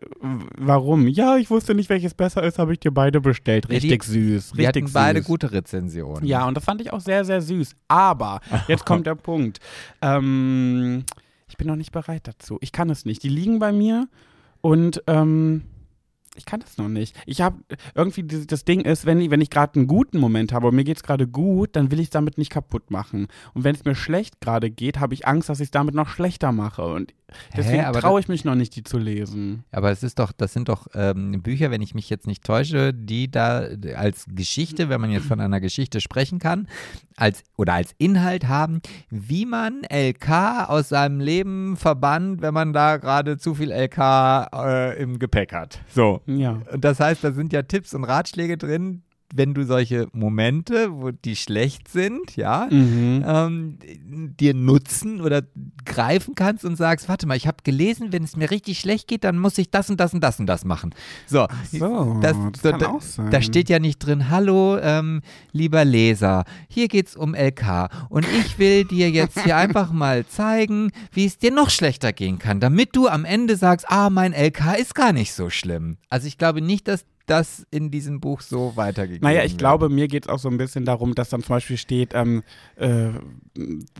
[0.57, 1.07] warum?
[1.07, 3.65] Ja, ich wusste nicht, welches besser ist, habe ich dir beide bestellt.
[3.65, 4.55] Ja, die- Richtig süß.
[4.55, 5.27] Wir Richtig hatten beide süß.
[5.27, 6.23] gute Rezensionen.
[6.25, 7.75] Ja, und das fand ich auch sehr, sehr süß.
[7.87, 9.59] Aber, jetzt kommt der Punkt.
[10.03, 11.03] Ähm,
[11.47, 12.57] ich bin noch nicht bereit dazu.
[12.61, 13.23] Ich kann es nicht.
[13.23, 14.07] Die liegen bei mir
[14.61, 15.63] und ähm,
[16.35, 17.15] ich kann es noch nicht.
[17.25, 17.57] Ich habe
[17.93, 20.75] irgendwie das, das Ding ist, wenn ich, wenn ich gerade einen guten Moment habe und
[20.75, 23.27] mir geht es gerade gut, dann will ich es damit nicht kaputt machen.
[23.53, 26.07] Und wenn es mir schlecht gerade geht, habe ich Angst, dass ich es damit noch
[26.09, 26.83] schlechter mache.
[26.83, 27.13] Und
[27.55, 29.63] deswegen traue ich mich noch nicht, die zu lesen.
[29.71, 32.93] Aber es ist doch, das sind doch ähm, Bücher, wenn ich mich jetzt nicht täusche,
[32.93, 36.67] die da als Geschichte, wenn man jetzt von einer Geschichte sprechen kann,
[37.15, 42.97] als oder als Inhalt haben, wie man LK aus seinem Leben verbannt, wenn man da
[42.97, 43.97] gerade zu viel LK
[44.53, 45.79] äh, im Gepäck hat.
[45.89, 46.21] So.
[46.25, 46.61] Ja.
[46.71, 49.03] Und das heißt, da sind ja Tipps und Ratschläge drin,
[49.35, 53.23] wenn du solche Momente, wo die schlecht sind, ja, Mhm.
[53.25, 53.77] ähm,
[54.39, 55.41] dir nutzen oder
[55.85, 59.23] greifen kannst und sagst, warte mal, ich habe gelesen, wenn es mir richtig schlecht geht,
[59.23, 60.93] dann muss ich das und das und das und das machen.
[61.27, 63.31] So, So, das, das so, kann da, auch sein.
[63.31, 65.21] da steht ja nicht drin, hallo, ähm,
[65.51, 70.91] lieber Leser, hier geht's um LK und ich will dir jetzt hier einfach mal zeigen,
[71.11, 74.75] wie es dir noch schlechter gehen kann, damit du am Ende sagst, ah, mein LK
[74.79, 75.97] ist gar nicht so schlimm.
[76.09, 79.59] Also ich glaube nicht, dass das in diesem Buch so weitergegeben Naja, ich wird.
[79.59, 82.43] glaube, mir geht es auch so ein bisschen darum, dass dann zum Beispiel steht, ähm,
[82.75, 83.09] äh,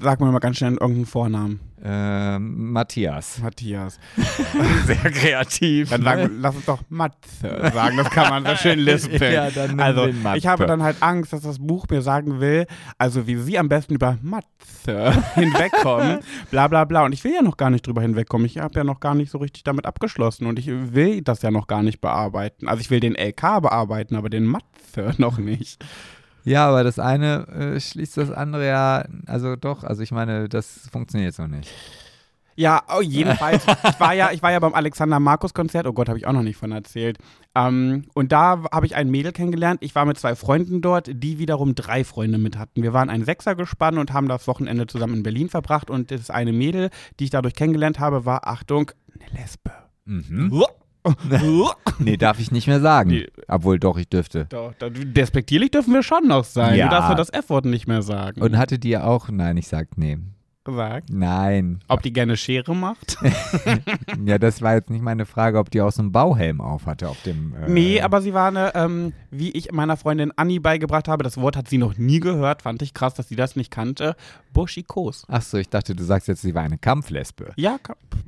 [0.01, 1.59] sag mal mal ganz schnell irgendeinen Vornamen.
[1.85, 3.39] Ähm, Matthias.
[3.41, 3.99] Matthias.
[4.85, 5.89] Sehr kreativ.
[5.89, 9.21] Dann sagen, lass uns doch Matze sagen, das kann man so schön lispeln.
[9.33, 12.67] Ja, dann also, ich habe dann halt Angst, dass das Buch mir sagen will,
[12.97, 16.19] also wie sie am besten über Matze hinwegkommen,
[16.51, 17.03] bla bla bla.
[17.05, 18.45] Und ich will ja noch gar nicht drüber hinwegkommen.
[18.45, 21.51] Ich habe ja noch gar nicht so richtig damit abgeschlossen und ich will das ja
[21.51, 22.67] noch gar nicht bearbeiten.
[22.67, 25.83] Also ich will den LK bearbeiten, aber den Matze noch nicht.
[26.43, 30.89] Ja, aber das eine äh, schließt das andere ja, also doch, also ich meine, das
[30.91, 31.69] funktioniert jetzt noch nicht.
[32.55, 33.63] Ja, oh, jedenfalls.
[33.83, 35.87] ich, war ja, ich war ja beim Alexander Markus Konzert.
[35.87, 37.17] Oh Gott, habe ich auch noch nicht von erzählt.
[37.55, 39.79] Ähm, und da habe ich ein Mädel kennengelernt.
[39.83, 42.83] Ich war mit zwei Freunden dort, die wiederum drei Freunde mit hatten.
[42.83, 45.89] Wir waren ein Sechsergespann und haben das Wochenende zusammen in Berlin verbracht.
[45.89, 46.89] Und das eine Mädel,
[47.19, 49.71] die ich dadurch kennengelernt habe, war, Achtung, eine Lesbe.
[50.05, 50.51] Mhm.
[51.99, 53.09] Nee, darf ich nicht mehr sagen.
[53.09, 53.27] Nee.
[53.47, 54.45] Obwohl, doch, ich dürfte.
[54.49, 56.77] Doch, da, despektierlich dürfen wir schon noch sein.
[56.77, 56.85] Ja.
[56.85, 58.41] Du darfst ja das F-Wort nicht mehr sagen.
[58.41, 60.17] Und hatte die auch, nein, ich sag nee.
[60.63, 61.79] Gesagt, Nein.
[61.87, 63.17] ob die gerne Schere macht?
[64.25, 67.09] Ja, das war jetzt nicht meine Frage, ob die auch so einen Bauhelm auf hatte
[67.09, 67.53] auf dem.
[67.55, 71.37] Äh, Nee, aber sie war eine, ähm, wie ich meiner Freundin Anni beigebracht habe, das
[71.37, 74.15] Wort hat sie noch nie gehört, fand ich krass, dass sie das nicht kannte.
[74.53, 75.25] Buschikos.
[75.27, 77.51] Ach so, ich dachte, du sagst jetzt, sie war eine Kampflesbe.
[77.55, 77.77] Ja,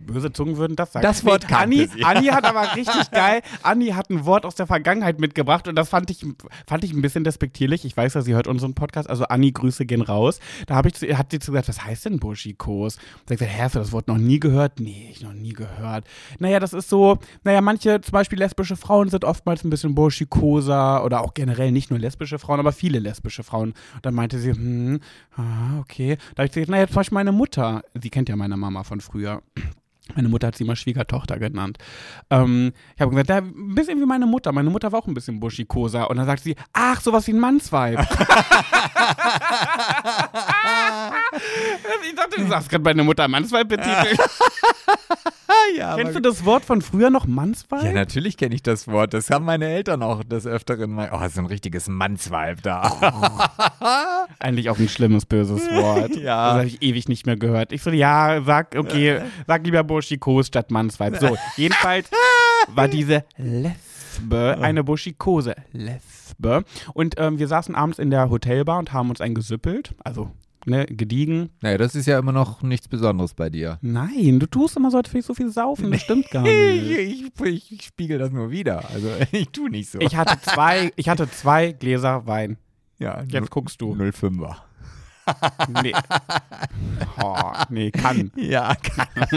[0.07, 1.03] böse Zungen würden das sagen.
[1.03, 2.03] Das Wort Nee, Anni, sie.
[2.03, 5.89] Anni hat aber richtig geil, Anni hat ein Wort aus der Vergangenheit mitgebracht und das
[5.89, 6.25] fand ich,
[6.67, 7.85] fand ich ein bisschen despektierlich.
[7.85, 10.39] Ich weiß ja, sie hört unseren Podcast, also Anni, Grüße gehen raus.
[10.67, 12.97] Da hab ich zu, hat sie zu gesagt, was heißt denn Buschikos?
[13.27, 14.79] Gesagt, hä, hast du das Wort noch nie gehört?
[14.79, 16.05] Nee, ich noch nie gehört.
[16.39, 21.03] Naja, das ist so, naja, manche, zum Beispiel lesbische Frauen sind oftmals ein bisschen burschikoser
[21.05, 23.73] oder auch generell nicht nur lesbische Frauen, aber viele lesbische Frauen.
[23.95, 24.99] Und dann meinte sie, hm,
[25.35, 26.17] ah, okay.
[26.33, 29.01] Da habe ich gesagt, naja, zum Beispiel meine Mutter, sie kennt ja meine Mama von
[29.01, 29.43] früher.
[30.13, 31.79] Meine Mutter hat sie immer Schwiegertochter genannt.
[32.29, 34.51] Ähm, ich habe gesagt, ja, ein bisschen wie meine Mutter.
[34.51, 36.09] Meine Mutter war auch ein bisschen buschikoser.
[36.09, 37.99] Und dann sagt sie, ach, sowas wie ein Mannsweib.
[42.09, 44.19] ich dachte, du sagst gerade meine Mutter Mannsweib betitelt.
[45.77, 47.83] ja, Kennst du das Wort von früher noch, Mannsweib?
[47.83, 49.13] Ja, natürlich kenne ich das Wort.
[49.13, 51.09] Das haben meine Eltern auch des Öfteren mal.
[51.13, 54.27] Oh, so ein richtiges Mannsweib da.
[54.39, 56.15] Eigentlich auch ein schlimmes, böses Wort.
[56.15, 56.47] Ja.
[56.47, 57.71] Das habe ich ewig nicht mehr gehört.
[57.71, 61.17] Ich so, ja, sag, okay, sag lieber Buschikos statt Mannsweib.
[61.17, 62.09] So, jedenfalls
[62.73, 65.55] war diese Lesbe eine Buschikose.
[65.71, 66.63] Lesbe.
[66.93, 69.93] Und ähm, wir saßen abends in der Hotelbar und haben uns ein gesüppelt.
[70.03, 70.31] Also,
[70.65, 71.49] ne, gediegen.
[71.61, 73.77] naja, das ist ja immer noch nichts Besonderes bei dir.
[73.81, 75.91] Nein, du tust immer so, als würde ich so viel saufen.
[75.91, 77.41] Das stimmt gar Ich, nicht.
[77.43, 78.89] ich, ich spiegel das nur wieder.
[78.89, 79.99] Also ich tue nicht so.
[79.99, 82.57] Ich hatte zwei, ich hatte zwei Gläser Wein.
[82.99, 83.93] ja, Jetzt guckst du.
[83.93, 84.55] 05er.
[85.81, 85.93] Nee.
[87.21, 88.31] Oh, nee, kann.
[88.35, 88.75] Ja,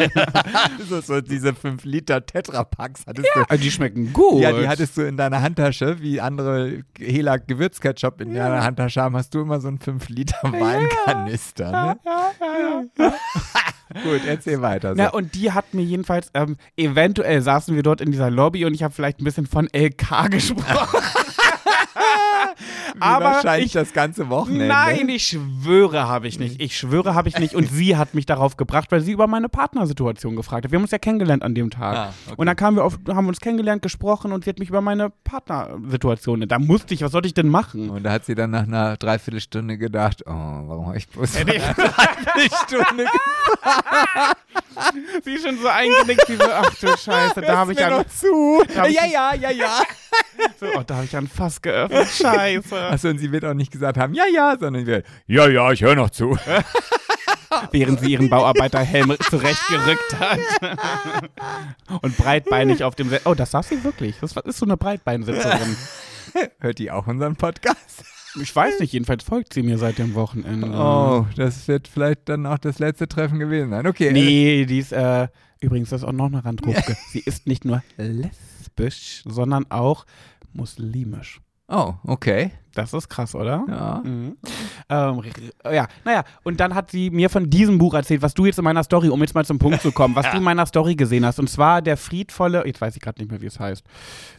[0.89, 3.41] so, so diese 5 Liter Tetrapacks hattest du.
[3.49, 4.43] Also die schmecken gut.
[4.43, 9.17] Ja, die hattest du in deiner Handtasche, wie andere Hela Gewürzketchup in deiner Handtasche haben,
[9.17, 11.97] hast du immer so einen 5 Liter Weinkanister.
[12.05, 12.89] Ne?
[14.05, 14.91] Gut, erzähl weiter.
[14.91, 15.03] So.
[15.03, 18.75] Na, und die hat mir jedenfalls, ähm, eventuell saßen wir dort in dieser Lobby und
[18.75, 21.03] ich habe vielleicht ein bisschen von LK gesprochen.
[23.01, 24.67] Aber wahrscheinlich ich- das ganze Wochenende.
[24.67, 26.61] Nein, ich schwöre, habe ich nicht.
[26.61, 27.55] Ich schwöre, habe ich nicht.
[27.55, 30.73] Und sie hat mich darauf gebracht, weil sie über meine Partnersituation gefragt hat.
[30.73, 31.97] Wir haben uns ja kennengelernt an dem Tag.
[31.97, 32.35] Ah, okay.
[32.37, 35.11] Und dann kamen wir auf, haben uns kennengelernt, gesprochen und sie hat mich über meine
[35.25, 36.47] Partnersituation.
[36.49, 37.91] Da musste ich, was sollte ich denn machen?
[37.91, 41.53] Und da hat sie dann nach einer Dreiviertelstunde gedacht, oh, warum habe ich bloß eine
[41.59, 43.07] Dreiviertelstunde
[45.25, 48.07] sie ist schon so eingenickt, sie so, ach du Scheiße, da habe ich an, noch
[48.07, 48.63] zu.
[48.75, 49.83] Ja, ja, ja, ja.
[50.61, 52.07] so, oh, da habe ich an Fass geöffnet.
[52.09, 52.48] Scheiße.
[52.57, 55.73] Achso, und sie wird auch nicht gesagt haben, ja, ja, sondern sie wird, ja, ja,
[55.73, 56.37] ich höre noch zu.
[57.73, 60.39] während sie ihren Bauarbeiterhelm zurechtgerückt hat.
[62.03, 63.09] Und breitbeinig auf dem.
[63.09, 64.17] Se oh, das saß sie wirklich.
[64.21, 65.77] Das ist so eine Breitbeinsitzerin.
[66.61, 68.05] Hört die auch unseren Podcast?
[68.41, 70.69] Ich weiß nicht, jedenfalls folgt sie mir seit dem Wochenende.
[70.69, 73.87] Oh, das wird vielleicht dann auch das letzte Treffen gewesen sein.
[73.87, 74.13] Okay.
[74.13, 75.29] Nee, die ist, äh,
[75.61, 76.97] übrigens, das ist auch noch eine Randgruppe.
[77.11, 80.05] sie ist nicht nur lesbisch, sondern auch
[80.53, 81.41] muslimisch.
[81.69, 82.53] Oh, okay.
[82.79, 83.65] Das ist krass, oder?
[83.69, 84.03] Ja.
[84.05, 84.37] Mhm.
[84.89, 85.23] Ähm,
[85.65, 88.65] ja, naja, und dann hat sie mir von diesem Buch erzählt, was du jetzt in
[88.65, 91.27] meiner Story, um jetzt mal zum Punkt zu kommen, was du in meiner Story gesehen
[91.27, 91.41] hast.
[91.41, 93.85] Und zwar der friedvolle, jetzt weiß ich gerade nicht mehr, wie es heißt.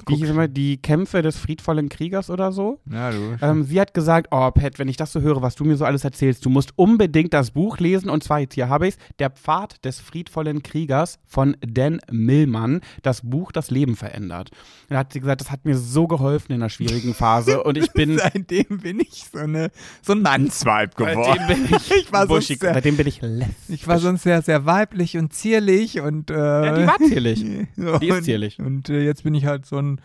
[0.08, 2.80] Wie hieß immer die Kämpfe des friedvollen Kriegers oder so?
[2.90, 3.38] Ja, du.
[3.42, 5.84] Ähm, sie hat gesagt, oh Pat, wenn ich das so höre, was du mir so
[5.84, 8.10] alles erzählst, du musst unbedingt das Buch lesen.
[8.10, 12.80] Und zwar, jetzt hier habe ich es, Der Pfad des friedvollen Kriegers von Dan Millmann.
[13.02, 14.52] Das Buch, das Leben verändert.
[14.90, 17.64] Und da hat sie gesagt, das hat mir so geholfen in einer schwierigen Phase.
[17.70, 19.72] Und ich bin Seitdem bin ich so, eine,
[20.02, 21.24] so ein Mannsweib geworden.
[21.38, 22.60] Seitdem bin ich, Ich war so buschig.
[22.60, 23.56] sehr- Seitdem bin ich lesbisch.
[23.70, 26.30] Ich war sonst sehr, sehr weiblich und zierlich und.
[26.32, 27.40] Äh, Ja, die war zierlich.
[27.76, 28.60] Die ist und- zierlich.
[28.60, 30.02] Und äh, jetzt bin ich halt so ein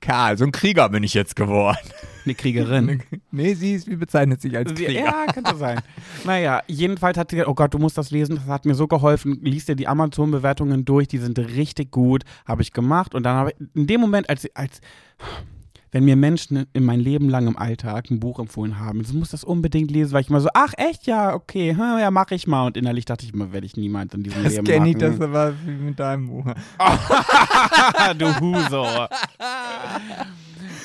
[0.00, 1.78] Kerl, so ein Krieger bin ich jetzt geworden.
[2.24, 3.02] Eine Kriegerin.
[3.30, 5.00] nee, sie ist, wie bezeichnet sich als Sie- Krieger.
[5.04, 5.78] Ja, könnte sein.
[6.24, 8.88] naja, jedenfalls hat sie gesagt, oh Gott, du musst das lesen, das hat mir so
[8.88, 9.38] geholfen.
[9.42, 13.14] Lies dir die Amazon-Bewertungen durch, die sind richtig gut, habe ich gemacht.
[13.14, 14.80] Und dann habe ich, in dem Moment, als, als
[15.92, 19.28] wenn mir Menschen in mein Leben lang im Alltag ein Buch empfohlen haben, ich muss
[19.28, 22.46] das unbedingt lesen, weil ich immer so, ach echt, ja, okay, hm, ja, mache ich
[22.46, 22.66] mal.
[22.66, 25.20] Und innerlich dachte ich immer, werde ich niemals in diesem Das Leben kenne ich, das
[25.20, 26.46] aber wie mit deinem Buch.
[28.18, 28.86] du Huso.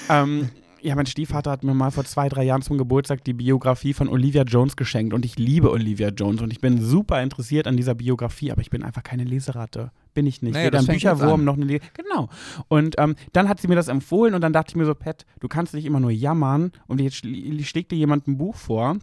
[0.10, 0.50] ähm,
[0.82, 4.08] ja, mein Stiefvater hat mir mal vor zwei, drei Jahren zum Geburtstag die Biografie von
[4.08, 7.96] Olivia Jones geschenkt und ich liebe Olivia Jones und ich bin super interessiert an dieser
[7.96, 9.92] Biografie, aber ich bin einfach keine Leseratte.
[10.14, 10.54] Bin ich nicht.
[10.54, 12.30] Naja, Weder das ein Bücherwurm noch eine Le Genau.
[12.68, 15.26] Und ähm, dann hat sie mir das empfohlen und dann dachte ich mir so, Pat,
[15.40, 18.98] du kannst nicht immer nur jammern und jetzt schl- schlägt dir jemand ein Buch vor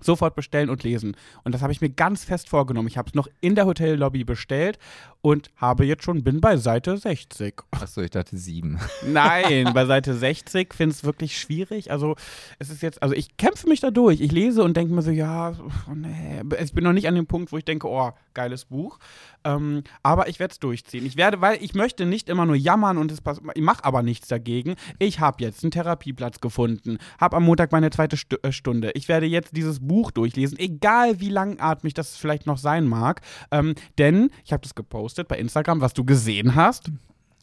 [0.00, 1.16] Sofort bestellen und lesen.
[1.44, 2.88] Und das habe ich mir ganz fest vorgenommen.
[2.88, 4.78] Ich habe es noch in der Hotellobby bestellt
[5.22, 7.54] und habe jetzt schon, bin bei Seite 60.
[7.72, 8.78] Achso, ich dachte sieben.
[9.06, 11.90] Nein, bei Seite 60 finde es wirklich schwierig.
[11.90, 12.16] Also
[12.58, 14.20] es ist jetzt, also ich kämpfe mich da durch.
[14.20, 15.52] Ich lese und denke mir so, ja,
[15.90, 16.40] oh nee.
[16.62, 18.98] Ich bin noch nicht an dem Punkt, wo ich denke, oh, geiles Buch.
[19.44, 21.04] Ähm, aber ich werde es durchziehen.
[21.04, 23.42] Ich werde, weil ich möchte nicht immer nur jammern und es passt.
[23.54, 24.76] Ich mache aber nichts dagegen.
[24.98, 28.92] Ich habe jetzt einen Therapieplatz gefunden, habe am Montag meine zweite äh, Stunde.
[28.94, 33.20] Ich werde jetzt dieses Buch durchlesen, egal wie langatmig das vielleicht noch sein mag.
[33.50, 36.90] Ähm, denn ich habe das gepostet bei Instagram, was du gesehen hast.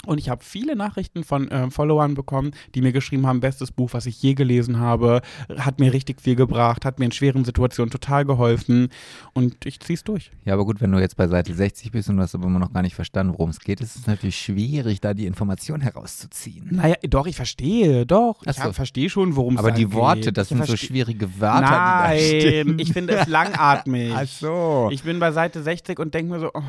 [0.05, 3.89] Und ich habe viele Nachrichten von äh, Followern bekommen, die mir geschrieben haben, bestes Buch,
[3.93, 5.21] was ich je gelesen habe,
[5.57, 8.89] hat mir richtig viel gebracht, hat mir in schweren Situationen total geholfen
[9.33, 10.31] und ich ziehe es durch.
[10.45, 12.59] Ja, aber gut, wenn du jetzt bei Seite 60 bist und du hast aber immer
[12.59, 16.67] noch gar nicht verstanden, worum es geht, ist es natürlich schwierig, da die Information herauszuziehen.
[16.71, 18.43] Naja, doch, ich verstehe, doch.
[18.45, 18.71] Ach Ich so.
[18.73, 19.93] verstehe schon, worum es Aber die geht.
[19.93, 22.79] Worte, das Ich sind so schwierige Wörter, die da Nein, stehen.
[22.79, 24.13] ich finde es langatmig.
[24.15, 24.89] Ach so.
[24.91, 26.61] Ich bin bei Seite 60 und denke mir so, oh,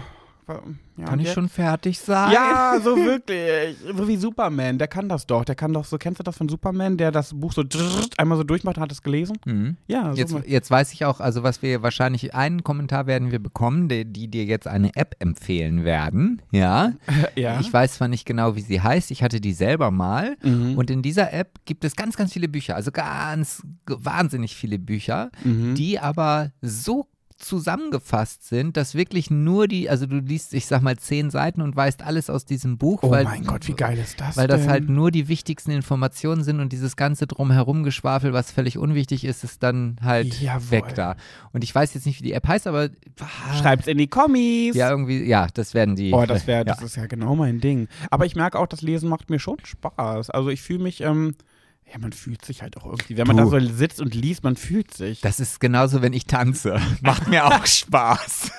[0.48, 1.34] ja, Kann und ich jetzt?
[1.34, 2.32] schon fertig sein?
[2.32, 3.76] Ja, so wirklich.
[3.96, 5.44] So wie Superman, der kann das doch.
[5.44, 7.62] Der kann doch so, kennst du das von Superman, der das Buch so
[8.16, 9.36] einmal so durchmacht, hat es gelesen?
[9.44, 9.76] Mhm.
[9.86, 13.30] Ja, so Jetzt, mal- jetzt weiß ich auch, also was wir wahrscheinlich, einen Kommentar werden
[13.30, 16.42] wir bekommen, die, die dir jetzt eine App empfehlen werden.
[16.50, 16.92] Ja.
[17.36, 17.60] ja.
[17.60, 20.36] Ich weiß zwar nicht genau, wie sie heißt, ich hatte die selber mal.
[20.42, 20.76] Mhm.
[20.76, 25.30] Und in dieser App gibt es ganz, ganz viele Bücher, also ganz wahnsinnig viele Bücher,
[25.44, 25.74] Mhm.
[25.74, 27.06] die aber so
[27.38, 31.74] zusammengefasst sind, dass wirklich nur die, also du liest, ich sag mal, zehn Seiten und
[31.74, 34.62] weißt alles aus diesem Buch, oh weil, mein Gott, wie geil ist das weil das
[34.62, 34.70] denn?
[34.70, 39.44] halt nur die wichtigsten Informationen sind und dieses ganze drumherum Geschwafel, was völlig unwichtig ist,
[39.44, 40.70] ist dann halt Jawohl.
[40.70, 41.16] weg da.
[41.52, 44.74] Und ich weiß jetzt nicht, wie die App heißt, aber ah, Schreibt's in die Kommis.
[44.74, 46.12] ja irgendwie, ja, das werden die.
[46.12, 46.74] Oh, das wäre, ja.
[46.74, 47.86] das ist ja genau mein Ding.
[48.10, 50.30] Aber ich merke auch, das Lesen macht mir schon Spaß.
[50.30, 51.34] Also ich fühle mich, ähm,
[51.92, 53.50] ja, man fühlt sich halt auch irgendwie, wenn man Du.
[53.50, 55.20] da so sitzt und liest, man fühlt sich.
[55.20, 56.78] Das ist genauso, wenn ich tanze.
[57.00, 58.50] Macht mir auch Spaß.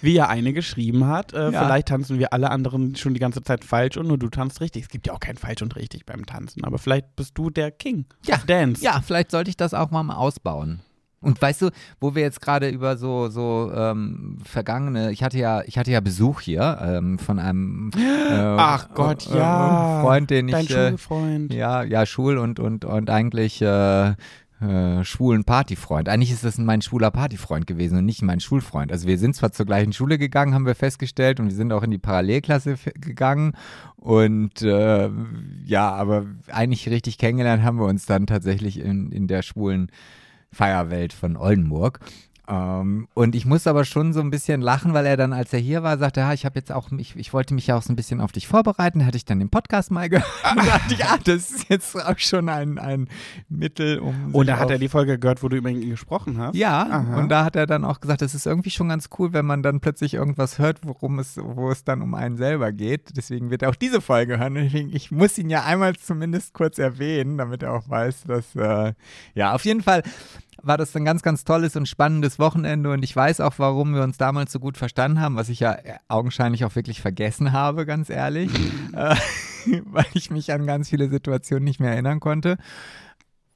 [0.00, 1.64] Wie ja eine geschrieben hat, äh, Ja.
[1.64, 4.84] vielleicht tanzen wir alle anderen schon die ganze Zeit falsch und nur du tanzt richtig.
[4.84, 7.72] Es gibt ja auch kein falsch und richtig beim Tanzen, aber vielleicht bist du der
[7.72, 8.36] King Ja.
[8.46, 8.82] Dance.
[8.84, 10.80] Ja, vielleicht sollte ich das auch mal, mal ausbauen.
[11.20, 15.62] Und weißt du, wo wir jetzt gerade über so so ähm, vergangene, ich hatte ja,
[15.62, 20.00] ich hatte ja Besuch hier ähm, von einem äh, Ach Gott, äh, ja.
[20.02, 21.52] Freund, den Dein ich äh, Schulfreund.
[21.52, 24.14] ja ja schwul und und und eigentlich äh,
[24.60, 26.08] äh, schwulen Partyfreund.
[26.08, 28.90] Eigentlich ist das mein schwuler Partyfreund gewesen und nicht mein Schulfreund.
[28.90, 31.84] Also wir sind zwar zur gleichen Schule gegangen, haben wir festgestellt, und wir sind auch
[31.84, 33.52] in die Parallelklasse gegangen.
[33.94, 35.10] Und äh,
[35.64, 39.92] ja, aber eigentlich richtig kennengelernt haben wir uns dann tatsächlich in, in der schwulen
[40.52, 42.00] Feierwelt von Oldenburg.
[42.48, 45.58] Ähm, und ich muss aber schon so ein bisschen lachen, weil er dann, als er
[45.58, 47.92] hier war, sagte, ja, ich habe jetzt auch, ich, ich wollte mich ja auch so
[47.92, 50.26] ein bisschen auf dich vorbereiten, hatte ich dann den Podcast mal gehört
[50.56, 53.08] und dachte, ja, das ist jetzt auch schon ein, ein
[53.50, 56.56] Mittel, um Und da hat er die Folge gehört, wo du über ihn gesprochen hast.
[56.56, 57.18] ja, Aha.
[57.18, 59.62] und da hat er dann auch gesagt, es ist irgendwie schon ganz cool, wenn man
[59.62, 63.16] dann plötzlich irgendwas hört, worum es, wo es dann um einen selber geht.
[63.16, 64.56] Deswegen wird er auch diese Folge hören.
[64.56, 68.24] Und ich, denke, ich muss ihn ja einmal zumindest kurz erwähnen, damit er auch weiß,
[68.24, 68.94] dass, äh,
[69.34, 70.02] ja, auf jeden Fall
[70.62, 74.02] war das ein ganz, ganz tolles und spannendes Wochenende und ich weiß auch, warum wir
[74.02, 77.86] uns damals so gut verstanden haben, was ich ja äh, augenscheinlich auch wirklich vergessen habe,
[77.86, 78.50] ganz ehrlich,
[78.92, 79.14] äh,
[79.84, 82.58] weil ich mich an ganz viele Situationen nicht mehr erinnern konnte.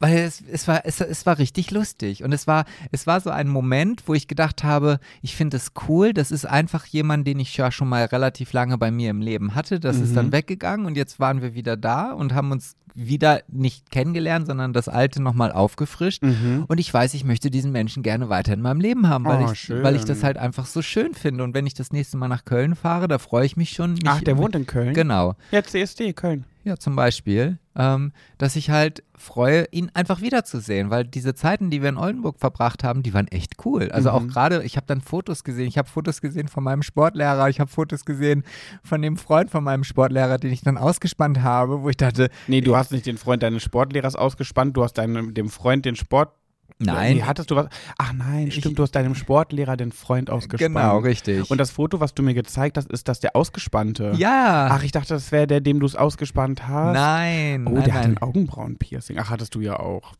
[0.03, 2.24] Weil es, es, war, es, es war richtig lustig.
[2.24, 5.70] Und es war, es war so ein Moment, wo ich gedacht habe, ich finde es
[5.86, 6.12] cool.
[6.12, 9.55] Das ist einfach jemand, den ich ja schon mal relativ lange bei mir im Leben
[9.55, 9.78] hatte.
[9.78, 13.90] Das ist dann weggegangen und jetzt waren wir wieder da und haben uns wieder nicht
[13.90, 16.22] kennengelernt, sondern das Alte nochmal aufgefrischt.
[16.22, 16.64] Mhm.
[16.66, 19.53] Und ich weiß, ich möchte diesen Menschen gerne weiter in meinem Leben haben, weil, Oh,
[19.53, 19.82] ich, schön.
[19.84, 21.44] weil ich das halt einfach so schön finde.
[21.44, 23.92] Und wenn ich das nächste Mal nach Köln fahre, da freue ich mich schon.
[23.94, 24.94] Mich, Ach, der wohnt in Köln?
[24.94, 25.36] Genau.
[25.53, 26.44] Ja, CSD, Köln.
[26.64, 31.82] Ja, zum Beispiel, ähm, dass ich halt freue, ihn einfach wiederzusehen, weil diese Zeiten, die
[31.82, 33.90] wir in Oldenburg verbracht haben, die waren echt cool.
[33.90, 34.28] Also auch Mhm.
[34.28, 37.70] gerade, ich habe dann Fotos gesehen, ich habe Fotos gesehen von meinem Sportlehrer, ich habe
[37.70, 38.44] Fotos gesehen
[38.84, 42.60] von dem Freund von meinem Sportlehrer, den ich dann ausgespannt habe, wo ich dachte, Nee,
[42.60, 46.32] du hast nicht den Freund deines Sportlehrers ausgespannt, du hast deinem, dem Freund den Sport.
[46.78, 47.66] Nein, Nee, hattest du was?
[47.98, 50.74] Ach nein, stimmt, du hast deinem Sportlehrer den Freund ausgespannt.
[50.74, 51.50] genau, richtig.
[51.50, 54.12] Und das Foto, was du mir gezeigt hast, ist das der Ausgespannte.
[54.16, 56.94] ja, Ach, ich dachte, das wäre der, dem du es ausgespannt hast.
[56.94, 58.16] nein, Oh, nein, der hat nein.
[58.16, 59.18] ein Augenbrauenpiercing.
[59.18, 60.14] Ach, hattest du ja auch.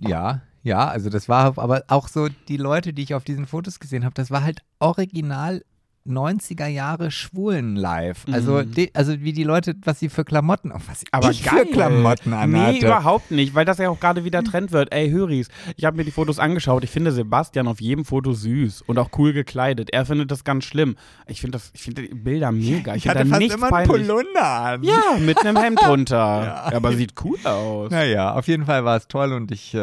[0.00, 3.80] Ja, ja, also das war aber auch so die Leute, die ich auf diesen Fotos
[3.80, 5.62] gesehen habe, das war halt original
[6.08, 8.24] 90er Jahre Schwulen live.
[8.30, 8.72] Also, Mhm.
[8.72, 11.66] die, also wie die Leute, was sie für Klamotten, oh, was Aber ich geil.
[11.66, 12.72] für Klamotten anhatte.
[12.72, 14.92] Nee, überhaupt nicht, weil das ja auch gerade wieder Trend wird.
[14.92, 16.84] Ey, Höris, ich habe mir die Fotos angeschaut.
[16.84, 19.90] Ich finde Sebastian auf jedem Foto süß und auch cool gekleidet.
[19.92, 20.96] Er findet das ganz schlimm.
[21.26, 22.94] Ich finde das, ich finde die Bilder mega.
[22.94, 23.88] Ich, Ich hatte fast immer einen.
[23.88, 24.82] Polunder an.
[24.82, 26.16] Ja, mit einem Hemd drunter.
[26.70, 26.76] ja.
[26.76, 27.90] Aber sieht cool aus.
[27.90, 29.78] Naja, auf jeden Fall war es toll und ich, äh,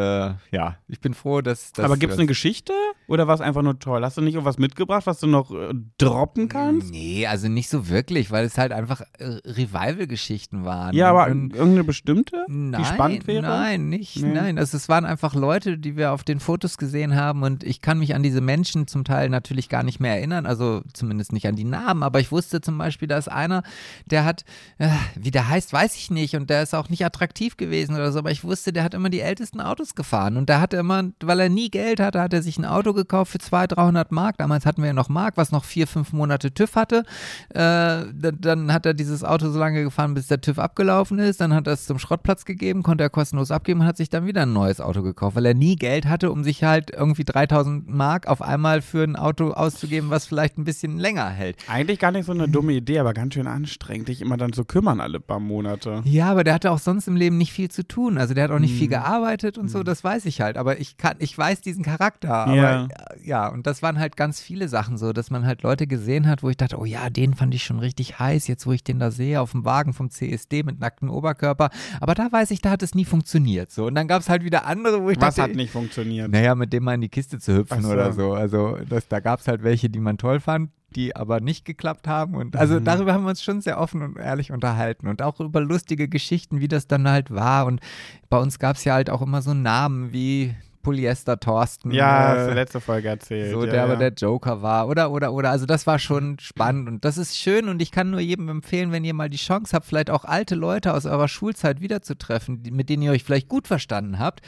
[0.51, 1.85] ja, ich bin froh, dass das.
[1.85, 2.73] Aber gibt es eine Geschichte
[3.07, 4.03] oder war es einfach nur toll?
[4.03, 5.73] Hast du nicht irgendwas mitgebracht, was du noch äh,
[6.15, 6.91] droppen kannst?
[6.91, 10.95] Nee, also nicht so wirklich, weil es halt einfach äh, Revival-Geschichten waren.
[10.95, 13.41] Ja, aber Und- irgendeine bestimmte, Nein, die spannend wäre?
[13.43, 14.33] nein, nicht, Nee.
[14.33, 14.57] nein.
[14.57, 17.99] Also es waren einfach Leute, die wir auf den Fotos gesehen haben und ich kann
[17.99, 21.55] mich an diese Menschen zum Teil natürlich gar nicht mehr erinnern, also zumindest nicht an
[21.55, 23.63] die Namen, aber ich wusste zum Beispiel, da ist einer,
[24.05, 24.45] der hat,
[24.77, 28.11] äh, wie der heißt, weiß ich nicht und der ist auch nicht attraktiv gewesen oder
[28.11, 31.03] so, aber ich wusste, der hat immer die ältesten Autos gefahren und der hatte immer,
[31.23, 34.37] weil er nie Geld hatte, hat er sich ein Auto gekauft für 200, 300 Mark.
[34.37, 37.03] Damals hatten wir ja noch Mark, was noch vier, fünf Monate TÜV hatte.
[37.49, 41.41] Äh, dann, hat er dieses Auto so lange gefahren, bis der TÜV abgelaufen ist.
[41.41, 44.25] Dann hat er es zum Schrottplatz gegeben, konnte er kostenlos abgeben und hat sich dann
[44.25, 47.89] wieder ein neues Auto gekauft, weil er nie Geld hatte, um sich halt irgendwie 3000
[47.89, 51.57] Mark auf einmal für ein Auto auszugeben, was vielleicht ein bisschen länger hält.
[51.67, 54.65] Eigentlich gar nicht so eine dumme Idee, aber ganz schön anstrengend, dich immer dann zu
[54.65, 56.01] kümmern alle paar Monate.
[56.05, 58.17] Ja, aber der hatte auch sonst im Leben nicht viel zu tun.
[58.17, 58.77] Also der hat auch nicht Mhm.
[58.79, 60.57] viel gearbeitet und so, das weiß ich halt.
[60.57, 62.33] Aber ich kann, ich weiß diesen Charakter.
[62.33, 62.87] Aber Ja.
[63.23, 66.43] ja, und das waren halt ganz viele Sachen so, dass man halt Leute gesehen hat,
[66.43, 68.99] wo ich dachte, oh ja, den fand ich schon richtig heiß, jetzt wo ich den
[68.99, 71.69] da sehe auf dem Wagen vom CSD mit nacktem Oberkörper.
[71.99, 73.71] Aber da weiß ich, da hat es nie funktioniert.
[73.71, 73.87] So.
[73.87, 76.29] Und dann gab es halt wieder andere, wo ich Was dachte, hat nicht funktioniert?
[76.31, 77.89] naja, mit dem mal in die Kiste zu hüpfen so.
[77.91, 78.33] oder so.
[78.33, 82.07] Also das, da gab es halt welche, die man toll fand, die aber nicht geklappt
[82.07, 82.35] haben.
[82.35, 82.85] Und also Mhm.
[82.85, 85.07] darüber haben wir uns schon sehr offen und ehrlich unterhalten.
[85.07, 87.65] Und auch über lustige Geschichten, wie das dann halt war.
[87.65, 87.81] Und
[88.29, 90.55] bei uns gab es ja halt auch immer so Namen wie
[90.85, 91.89] Polyester Thorsten.
[91.91, 93.51] Ja, äh, letzte Folge erzählt.
[93.51, 93.99] so, ja, der aber ja.
[93.99, 94.87] der Joker war.
[94.87, 95.49] Oder, oder, oder.
[95.49, 98.91] Also das war schon spannend und das ist schön und ich kann nur jedem empfehlen,
[98.91, 102.89] wenn ihr mal die Chance habt, vielleicht auch alte Leute aus eurer Schulzeit wiederzutreffen, mit
[102.89, 104.41] denen ihr euch vielleicht gut verstanden habt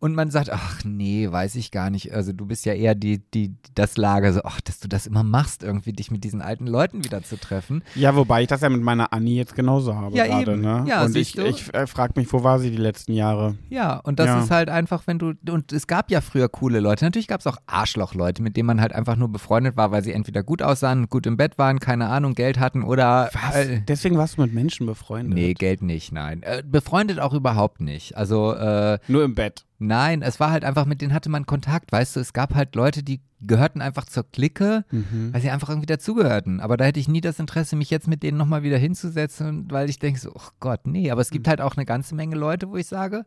[0.00, 2.12] und man sagt, ach nee, weiß ich gar nicht.
[2.12, 5.22] Also du bist ja eher die, die, das Lager, so, ach, dass du das immer
[5.22, 7.84] machst, irgendwie dich mit diesen alten Leuten wieder zu treffen.
[7.94, 10.60] Ja, wobei ich das ja mit meiner Anni jetzt genauso habe Ja, gerade, eben.
[10.60, 10.84] ne?
[10.88, 13.54] Ja, Und ich, ich äh, frage mich, wo war sie die letzten Jahre?
[13.68, 14.40] Ja, und das Ja.
[14.40, 17.04] ist halt einfach, wenn du, und es gab ja früher coole Leute.
[17.04, 20.12] Natürlich gab es auch Arschlochleute, mit denen man halt einfach nur befreundet war, weil sie
[20.12, 23.30] entweder gut aussahen, gut im Bett waren, keine Ahnung, Geld hatten oder.
[23.54, 25.34] Äh, Deswegen warst du mit Menschen befreundet?
[25.34, 26.42] nee, Geld nicht, nein.
[26.42, 28.16] Äh, befreundet auch überhaupt nicht.
[28.16, 29.64] Also, äh, Nur im Bett.
[29.78, 32.74] nein, es war halt einfach, mit denen hatte man Kontakt, weißt du, es gab halt
[32.74, 35.34] Leute, die gehörten einfach zur Clique, Mhm.
[35.34, 36.60] weil sie einfach irgendwie dazugehörten.
[36.60, 39.90] Aber da hätte ich nie das Interesse, mich jetzt mit denen nochmal wieder hinzusetzen, weil
[39.90, 41.10] ich denke so, oh Gott, nee.
[41.10, 43.26] Aber es gibt halt auch eine ganze Menge Leute, wo ich sage,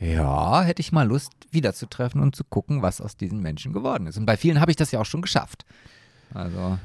[0.00, 4.16] ja, hätte ich mal Lust, wiederzutreffen und zu gucken, was aus diesen Menschen geworden ist.
[4.16, 5.64] Und bei vielen habe ich das ja auch schon geschafft.
[6.32, 6.78] Also,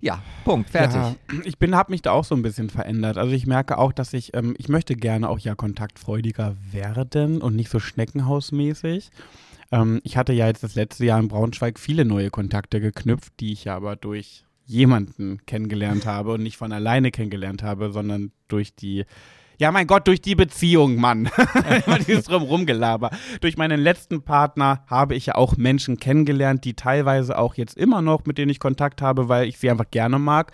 [0.00, 0.96] ja, Punkt, fertig.
[0.96, 1.14] Ja,
[1.44, 3.18] ich bin, habe mich da auch so ein bisschen verändert.
[3.18, 7.54] Also ich merke auch, dass ich, ähm, ich möchte gerne auch ja kontaktfreudiger werden und
[7.54, 9.12] nicht so schneckenhausmäßig.
[9.70, 13.52] Ähm, ich hatte ja jetzt das letzte Jahr in Braunschweig viele neue Kontakte geknüpft, die
[13.52, 18.74] ich ja aber durch jemanden kennengelernt habe und nicht von alleine kennengelernt habe, sondern durch
[18.74, 19.04] die
[19.62, 21.30] ja, mein Gott, durch die Beziehung, Mann.
[21.86, 23.10] Immer dieses Drumrumgelaber.
[23.40, 28.02] Durch meinen letzten Partner habe ich ja auch Menschen kennengelernt, die teilweise auch jetzt immer
[28.02, 30.50] noch, mit denen ich Kontakt habe, weil ich sie einfach gerne mag.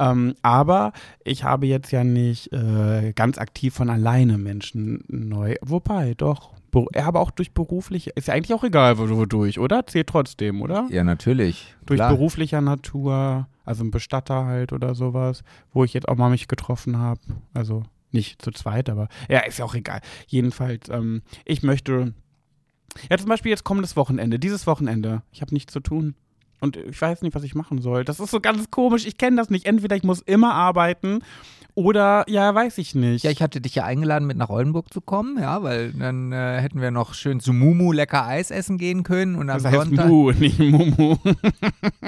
[0.00, 0.92] Ähm, aber
[1.22, 5.54] ich habe jetzt ja nicht äh, ganz aktiv von alleine Menschen neu.
[5.62, 6.50] Wobei, doch.
[6.94, 9.86] Ja, aber auch durch beruflich, ist ja eigentlich auch egal, wo- wodurch, oder?
[9.86, 10.86] Zählt trotzdem, oder?
[10.90, 11.74] Ja, natürlich.
[11.86, 12.10] Durch Klar.
[12.10, 16.98] beruflicher Natur, also ein Bestatter halt oder sowas, wo ich jetzt auch mal mich getroffen
[16.98, 17.20] habe.
[17.54, 20.00] Also nicht zu zweit, aber ja, ist ja auch egal.
[20.26, 22.14] Jedenfalls, ähm, ich möchte,
[23.10, 26.14] ja zum Beispiel jetzt kommendes Wochenende, dieses Wochenende, ich habe nichts zu tun.
[26.60, 28.04] Und ich weiß nicht, was ich machen soll.
[28.04, 29.06] Das ist so ganz komisch.
[29.06, 29.64] Ich kenne das nicht.
[29.64, 31.20] Entweder ich muss immer arbeiten
[31.78, 33.22] oder, ja, weiß ich nicht.
[33.22, 36.60] Ja, ich hatte dich ja eingeladen, mit nach Oldenburg zu kommen, ja, weil dann äh,
[36.60, 39.86] hätten wir noch schön zu Mumu lecker Eis essen gehen können und am das heißt
[39.86, 40.08] Sonntag.
[40.08, 41.16] Mu, nicht Mumu.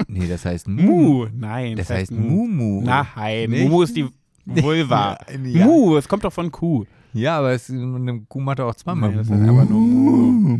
[0.09, 0.81] Nee, das heißt Mu.
[0.81, 1.27] Mu.
[1.33, 1.77] Nein.
[1.77, 2.81] Das heißt Mumu.
[2.81, 3.63] Nein, Nicht?
[3.63, 4.09] Mumu ist die
[4.63, 5.17] Vulva.
[5.43, 6.85] Ja, Mu, es kommt doch von Kuh.
[7.13, 9.13] ja aber es, eine Kuh macht auch zweimal.
[9.13, 10.57] Das heißt einfach nur Mu.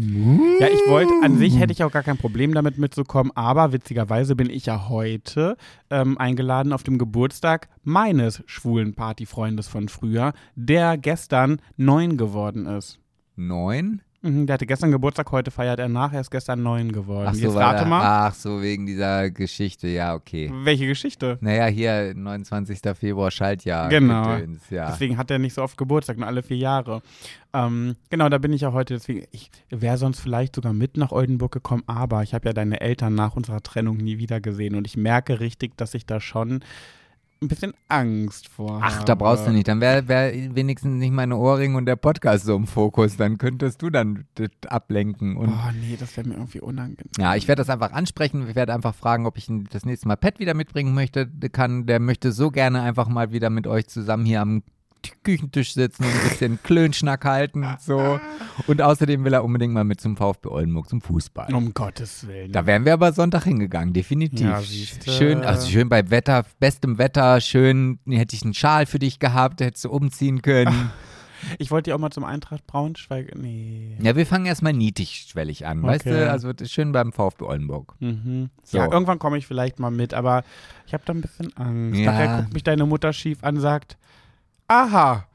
[0.59, 4.35] Ja, ich wollte, an sich hätte ich auch gar kein Problem damit mitzukommen, aber witzigerweise
[4.35, 5.57] bin ich ja heute
[5.89, 12.99] ähm, eingeladen auf dem Geburtstag meines schwulen Partyfreundes von früher, der gestern neun geworden ist.
[13.35, 14.01] Neun?
[14.23, 17.27] Mhm, der hatte gestern Geburtstag, heute feiert er nach, er ist gestern neun geworden.
[17.29, 20.51] Ach so, Jetzt er- mal, ach so, wegen dieser Geschichte, ja, okay.
[20.63, 21.39] welche Geschichte?
[21.41, 22.79] Naja, hier 29.
[22.95, 23.89] Februar Schaltjahr.
[23.89, 24.35] Genau.
[24.35, 24.91] Gedöns, ja.
[24.91, 27.01] Deswegen hat er nicht so oft Geburtstag, nur alle vier Jahre.
[27.53, 28.93] Ähm, genau, da bin ich ja heute.
[28.93, 32.79] Deswegen, ich wäre sonst vielleicht sogar mit nach Oldenburg gekommen, aber ich habe ja deine
[32.79, 36.63] Eltern nach unserer Trennung nie wieder gesehen und ich merke richtig, dass ich da schon
[37.43, 39.05] ein bisschen Angst vor Ach, habe.
[39.05, 39.67] da brauchst du nicht.
[39.67, 43.17] Dann wäre wär wenigstens nicht meine Ohrringe und der Podcast so im Fokus.
[43.17, 44.25] Dann könntest du dann
[44.67, 45.37] ablenken.
[45.37, 47.09] Und Oh nee, das wäre mir irgendwie unangenehm.
[47.17, 48.47] ja, ich werde das einfach ansprechen.
[48.47, 51.27] Ich werde einfach fragen, ob ich das nächste Mal Pet wieder mitbringen möchte.
[51.51, 54.61] Kann, der möchte so gerne einfach mal wieder mit euch zusammen hier am
[55.23, 57.65] Küchentisch sitzen und ein bisschen Klönschnack halten.
[57.79, 58.19] So.
[58.67, 61.53] Und außerdem will er unbedingt mal mit zum VfB Oldenburg zum Fußball.
[61.53, 62.51] Um Gottes Willen.
[62.51, 64.41] Da wären wir aber Sonntag hingegangen, definitiv.
[64.41, 69.19] Ja, schön, also schön bei Wetter, bestem Wetter, schön, hätte ich einen Schal für dich
[69.19, 70.91] gehabt, hättest du umziehen können.
[71.59, 73.35] ich wollte ja auch mal zum Eintracht Braunschweig.
[73.35, 73.97] Nee.
[74.01, 76.19] Ja, wir fangen erstmal niedrigschwellig an, weißt Okay.
[76.25, 76.31] du?
[76.31, 77.95] Also das ist schön beim VfB Oldenburg.
[77.99, 78.49] Mhm.
[78.63, 78.77] So.
[78.77, 80.43] Ja, irgendwann komme ich vielleicht mal mit, aber
[80.85, 81.99] ich habe da ein bisschen Angst.
[81.99, 82.11] Ja.
[82.11, 83.97] Nachher guckt mich deine Mutter schief an und sagt,
[84.71, 85.25] aha,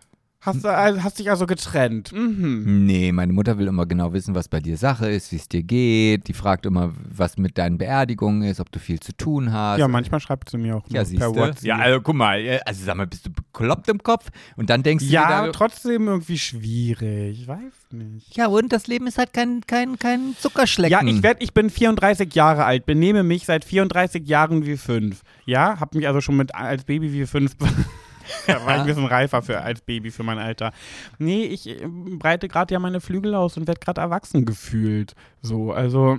[0.41, 2.13] hast, du, also- hast dich also getrennt.
[2.13, 2.87] Mhm.
[2.87, 5.63] Nee, meine Mutter will immer genau wissen, was bei dir Sache ist, wie es dir
[5.63, 6.29] geht.
[6.29, 9.79] Die fragt immer, was mit deinen Beerdigungen ist, ob du viel zu tun hast.
[9.79, 11.37] Ja, manchmal schreibt sie mir auch Ja, per du?
[11.37, 11.65] WhatsApp.
[11.65, 14.29] Ja, also guck mal, äh, also sag mal, bist du bekloppt im Kopf?
[14.57, 17.41] Und dann denkst du Ja, wieder, trotzdem irgendwie schwierig.
[17.43, 18.37] Ich weiß nicht.
[18.37, 21.09] ja und das Leben ist halt kein, kein, kein Zuckerschlecken.
[21.09, 25.23] Ja, ich, werd, ich bin 34 Jahre alt, benehme mich seit 34 Jahren wie fünf.
[25.45, 27.57] Ja, hab mich also schon mit als Baby wie fünf.
[28.47, 30.73] da war ich ein bisschen reifer für, als Baby für mein Alter.
[31.19, 35.15] Nee, ich äh, breite gerade ja meine Flügel aus und werde gerade erwachsen gefühlt.
[35.43, 36.19] So, also.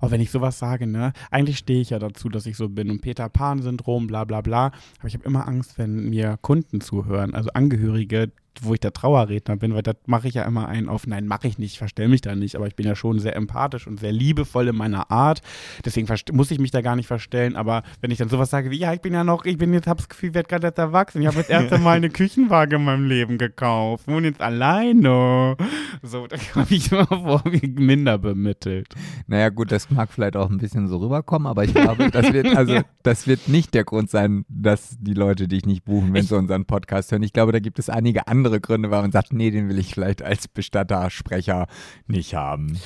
[0.00, 1.12] Auch wenn ich sowas sage, ne?
[1.30, 2.90] Eigentlich stehe ich ja dazu, dass ich so bin.
[2.90, 4.66] Und Peter Pan-Syndrom, bla bla bla.
[4.98, 8.32] Aber ich habe immer Angst, wenn mir Kunden zuhören, also Angehörige,
[8.62, 11.48] wo ich der Trauerredner bin, weil das mache ich ja immer einen auf, nein, mache
[11.48, 14.00] ich nicht, ich verstell mich da nicht, aber ich bin ja schon sehr empathisch und
[14.00, 15.42] sehr liebevoll in meiner Art.
[15.84, 17.56] Deswegen muss ich mich da gar nicht verstellen.
[17.56, 19.86] Aber wenn ich dann sowas sage wie, ja, ich bin ja noch, ich bin jetzt,
[19.86, 21.20] hab's Gefühl, ich werde gerade erst erwachsen.
[21.20, 24.06] Ich habe das erste Mal eine Küchenwaage in meinem Leben gekauft.
[24.06, 25.56] Wohne jetzt alleine.
[26.02, 28.88] So, da komme ich immer vor wie minder bemittelt.
[29.26, 32.56] Naja, gut, das mag vielleicht auch ein bisschen so rüberkommen, aber ich glaube, das wird,
[32.56, 36.36] also, das wird nicht der Grund sein, dass die Leute dich nicht buchen, wenn sie
[36.36, 37.22] unseren Podcast hören.
[37.22, 39.94] Ich glaube, da gibt es einige andere Gründe, warum man sagt, nee, den will ich
[39.94, 41.66] vielleicht als Bestattersprecher
[42.06, 42.78] nicht haben.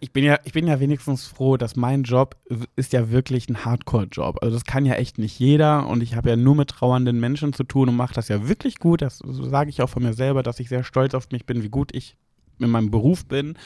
[0.00, 2.36] ich bin ja, ich bin ja wenigstens froh, dass mein Job
[2.74, 4.38] ist ja wirklich ein Hardcore-Job.
[4.42, 7.52] Also das kann ja echt nicht jeder und ich habe ja nur mit trauernden Menschen
[7.52, 9.02] zu tun und mache das ja wirklich gut.
[9.02, 11.68] Das sage ich auch von mir selber, dass ich sehr stolz auf mich bin, wie
[11.68, 12.16] gut ich
[12.58, 13.56] in meinem Beruf bin.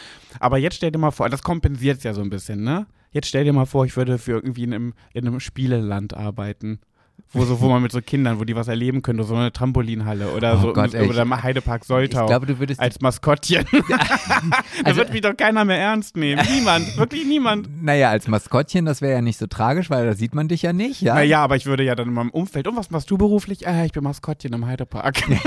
[0.40, 2.86] Aber jetzt stell dir mal vor, das kompensiert es ja so ein bisschen, ne?
[3.12, 6.80] Jetzt stell dir mal vor, ich würde für irgendwie in einem, in einem Spieleland arbeiten.
[7.36, 10.28] Wo, so, wo man mit so Kindern, wo die was erleben könnte, so eine Trampolinhalle
[10.34, 13.64] oder Oh so Gott, ey, oder im Heidepark Soltau Ich glaube, du würdest als Maskottchen.
[13.88, 16.40] da Also- wird mich doch keiner mehr ernst nehmen.
[16.54, 17.68] Niemand, wirklich niemand.
[17.82, 20.72] Naja, als Maskottchen, das wäre ja nicht so tragisch, weil da sieht man dich ja
[20.72, 21.14] nicht, ja?
[21.14, 23.66] Naja, aber ich würde ja dann in meinem Umfeld, und was machst du beruflich?
[23.66, 25.16] Äh, ich bin Maskottchen im Heidepark.
[25.28, 25.38] Nee,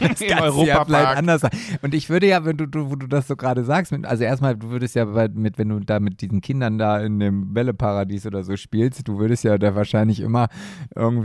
[0.00, 1.16] das Im du ja Europapark.
[1.16, 1.42] anders.
[1.82, 4.24] Und ich würde ja, wenn du, du, wo du das so gerade sagst, mit, also
[4.24, 8.26] erstmal, du würdest ja mit, wenn du da mit diesen Kindern da in dem Bälleparadies
[8.26, 10.48] oder so spielst, du würdest ja da wahrscheinlich immer
[10.94, 11.15] irgendwie,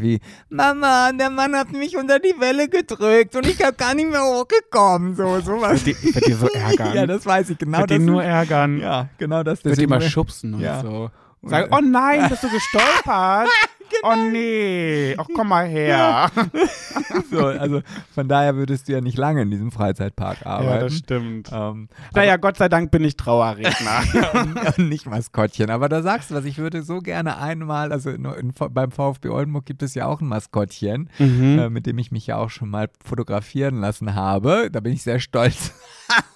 [0.50, 4.22] Mama, der Mann hat mich unter die Welle gedrückt und ich habe gar nicht mehr
[4.24, 5.86] hochgekommen, so, sowas.
[5.86, 6.94] Ich würde die so ärgern.
[6.96, 7.80] Ja, das weiß ich genau.
[7.86, 8.80] das die nur ärgern.
[8.80, 9.62] ja, genau das.
[9.62, 10.82] Deswegen- mal schubsen und Ja.
[10.82, 11.10] so.
[11.44, 13.50] Sagen, oh nein, bist du gestolpert?
[14.04, 16.32] Oh nee, ach komm mal her.
[17.30, 17.82] so, also
[18.16, 20.70] von daher würdest du ja nicht lange in diesem Freizeitpark arbeiten.
[20.72, 21.50] Ja, das stimmt.
[21.52, 24.02] Ähm, Naja, Gott sei Dank bin ich Trauerredner.
[24.34, 25.70] und, und nicht Maskottchen.
[25.70, 29.28] Aber da sagst du was, ich würde so gerne einmal, also in, in, beim VfB
[29.28, 31.60] Oldenburg gibt es ja auch ein Maskottchen, Mhm.
[31.60, 34.70] äh, mit dem ich mich ja auch schon mal fotografieren lassen habe.
[34.72, 35.74] Da bin ich sehr stolz.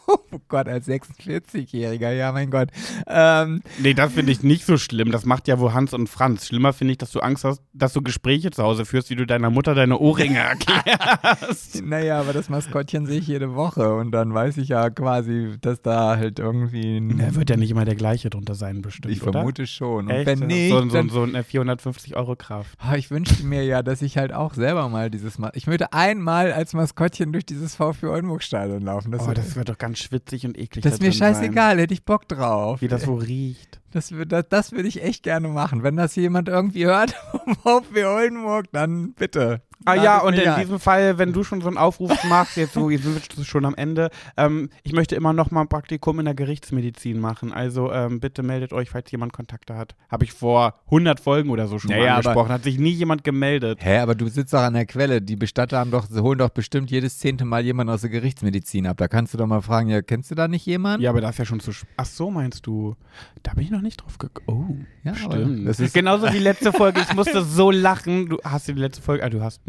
[0.31, 2.69] oh Gott, als 46-Jähriger, ja mein Gott.
[3.07, 5.11] Ähm, Nee, das finde ich nicht so schlimm.
[5.11, 6.47] Das macht ja wohl Hans und Franz.
[6.47, 9.25] Schlimmer finde ich, dass du Angst hast, dass du Gespräche zu Hause führst, wie du
[9.25, 11.83] deiner Mutter deine Ohrringe erklärst.
[11.83, 15.81] naja, aber das Maskottchen sehe ich jede Woche und dann weiß ich ja quasi, dass
[15.81, 19.21] da halt irgendwie ein, Er wird ja nicht immer der gleiche drunter sein, bestimmt, ich
[19.23, 19.33] oder?
[19.33, 20.05] vermute schon.
[20.05, 20.25] Und Echt?
[20.27, 22.77] wenn nicht, so, so, so eine 450 Euro Kraft.
[22.79, 25.51] Ah, Ich wünschte mir ja, dass ich halt auch selber mal dieses Mal.
[25.55, 29.11] Ich würde einmal als Maskottchen durch dieses VfB Oldenburg-Stadion laufen.
[29.11, 30.83] Das, oh, das wird doch ganz schwitzig und eklig.
[30.83, 31.33] das da ist mir drin sein.
[31.35, 32.81] scheißegal, hätte ich Bock drauf.
[32.81, 33.79] Wie das so riecht.
[33.91, 35.81] Das, das, das würde ich echt gerne machen.
[35.83, 39.61] Wenn das jemand irgendwie hört vom VfB Oldenburg, dann bitte.
[39.83, 42.89] Ah ja, und in diesem Fall, wenn du schon so einen Aufruf machst, jetzt so,
[42.89, 46.25] jetzt sind wir schon am Ende, ähm, ich möchte immer noch mal ein Praktikum in
[46.25, 47.51] der Gerichtsmedizin machen.
[47.53, 49.95] Also ähm, bitte meldet euch, falls jemand Kontakte hat.
[50.09, 52.51] Habe ich vor 100 Folgen oder so schon Ja, mal ja, aber- angesprochen.
[52.51, 53.79] Hat sich nie jemand gemeldet.
[53.81, 55.21] Hä, aber du sitzt doch an der Quelle.
[55.21, 58.87] Die Bestatter haben doch, sie holen doch bestimmt jedes zehnte Mal jemanden aus der Gerichtsmedizin
[58.87, 58.97] ab.
[58.97, 61.01] Da kannst du doch mal fragen, ja, kennst du da nicht jemanden?
[61.03, 61.71] Ja, aber das ist ja schon zu.
[61.97, 62.95] Ach so, meinst du?
[63.43, 64.45] Da bin ich noch nicht drauf gekommen.
[64.47, 65.67] Oh, Ja, stimmt.
[65.67, 67.01] das ist- Genauso wie letzte Folge.
[67.01, 68.29] Ich musste so lachen.
[68.29, 69.23] Du hast die letzte Folge.
[69.23, 69.61] Ah, du hast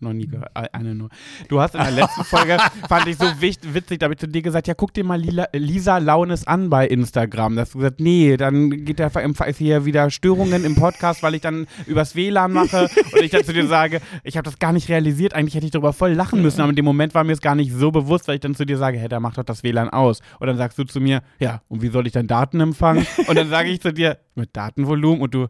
[0.00, 0.50] noch nie gehört.
[0.54, 1.10] Eine nur.
[1.48, 2.56] Du hast in der letzten Folge,
[2.88, 5.48] fand ich so witzig, da habe ich zu dir gesagt: Ja, guck dir mal Lila,
[5.52, 7.56] Lisa Launes an bei Instagram.
[7.56, 11.34] Da hast du gesagt: Nee, dann geht der ist hier wieder Störungen im Podcast, weil
[11.34, 12.88] ich dann übers WLAN mache.
[13.12, 15.34] Und ich dann zu dir sage: Ich habe das gar nicht realisiert.
[15.34, 16.60] Eigentlich hätte ich darüber voll lachen müssen.
[16.60, 18.64] Aber in dem Moment war mir es gar nicht so bewusst, weil ich dann zu
[18.64, 20.20] dir sage: Hey, der macht doch das WLAN aus.
[20.38, 23.06] Und dann sagst du zu mir: Ja, und wie soll ich dann Daten empfangen?
[23.26, 25.20] Und dann sage ich zu dir: Mit Datenvolumen.
[25.20, 25.48] Und du: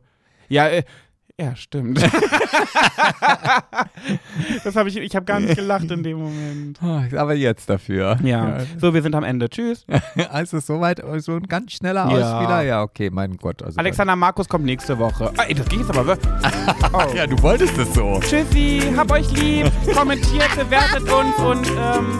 [0.48, 0.82] Ja, äh,
[1.40, 2.02] ja, stimmt.
[4.64, 6.78] das habe ich, ich habe gar nicht gelacht in dem Moment.
[6.82, 8.18] Oh, aber jetzt dafür.
[8.22, 8.58] Ja.
[8.78, 9.48] So, wir sind am Ende.
[9.48, 9.86] Tschüss.
[10.30, 12.38] Also soweit, so ein ganz schneller Ja.
[12.38, 12.62] Ausspieler?
[12.62, 13.62] Ja, okay, mein Gott.
[13.62, 15.32] Also Alexander Markus kommt nächste Woche.
[15.36, 16.32] Ah, ey, das geht jetzt aber wirklich.
[16.92, 17.02] Oh.
[17.14, 18.20] Ja, du wolltest es so.
[18.20, 22.18] Tschüssi, hab euch lieb, kommentiert, bewertet uns und ähm,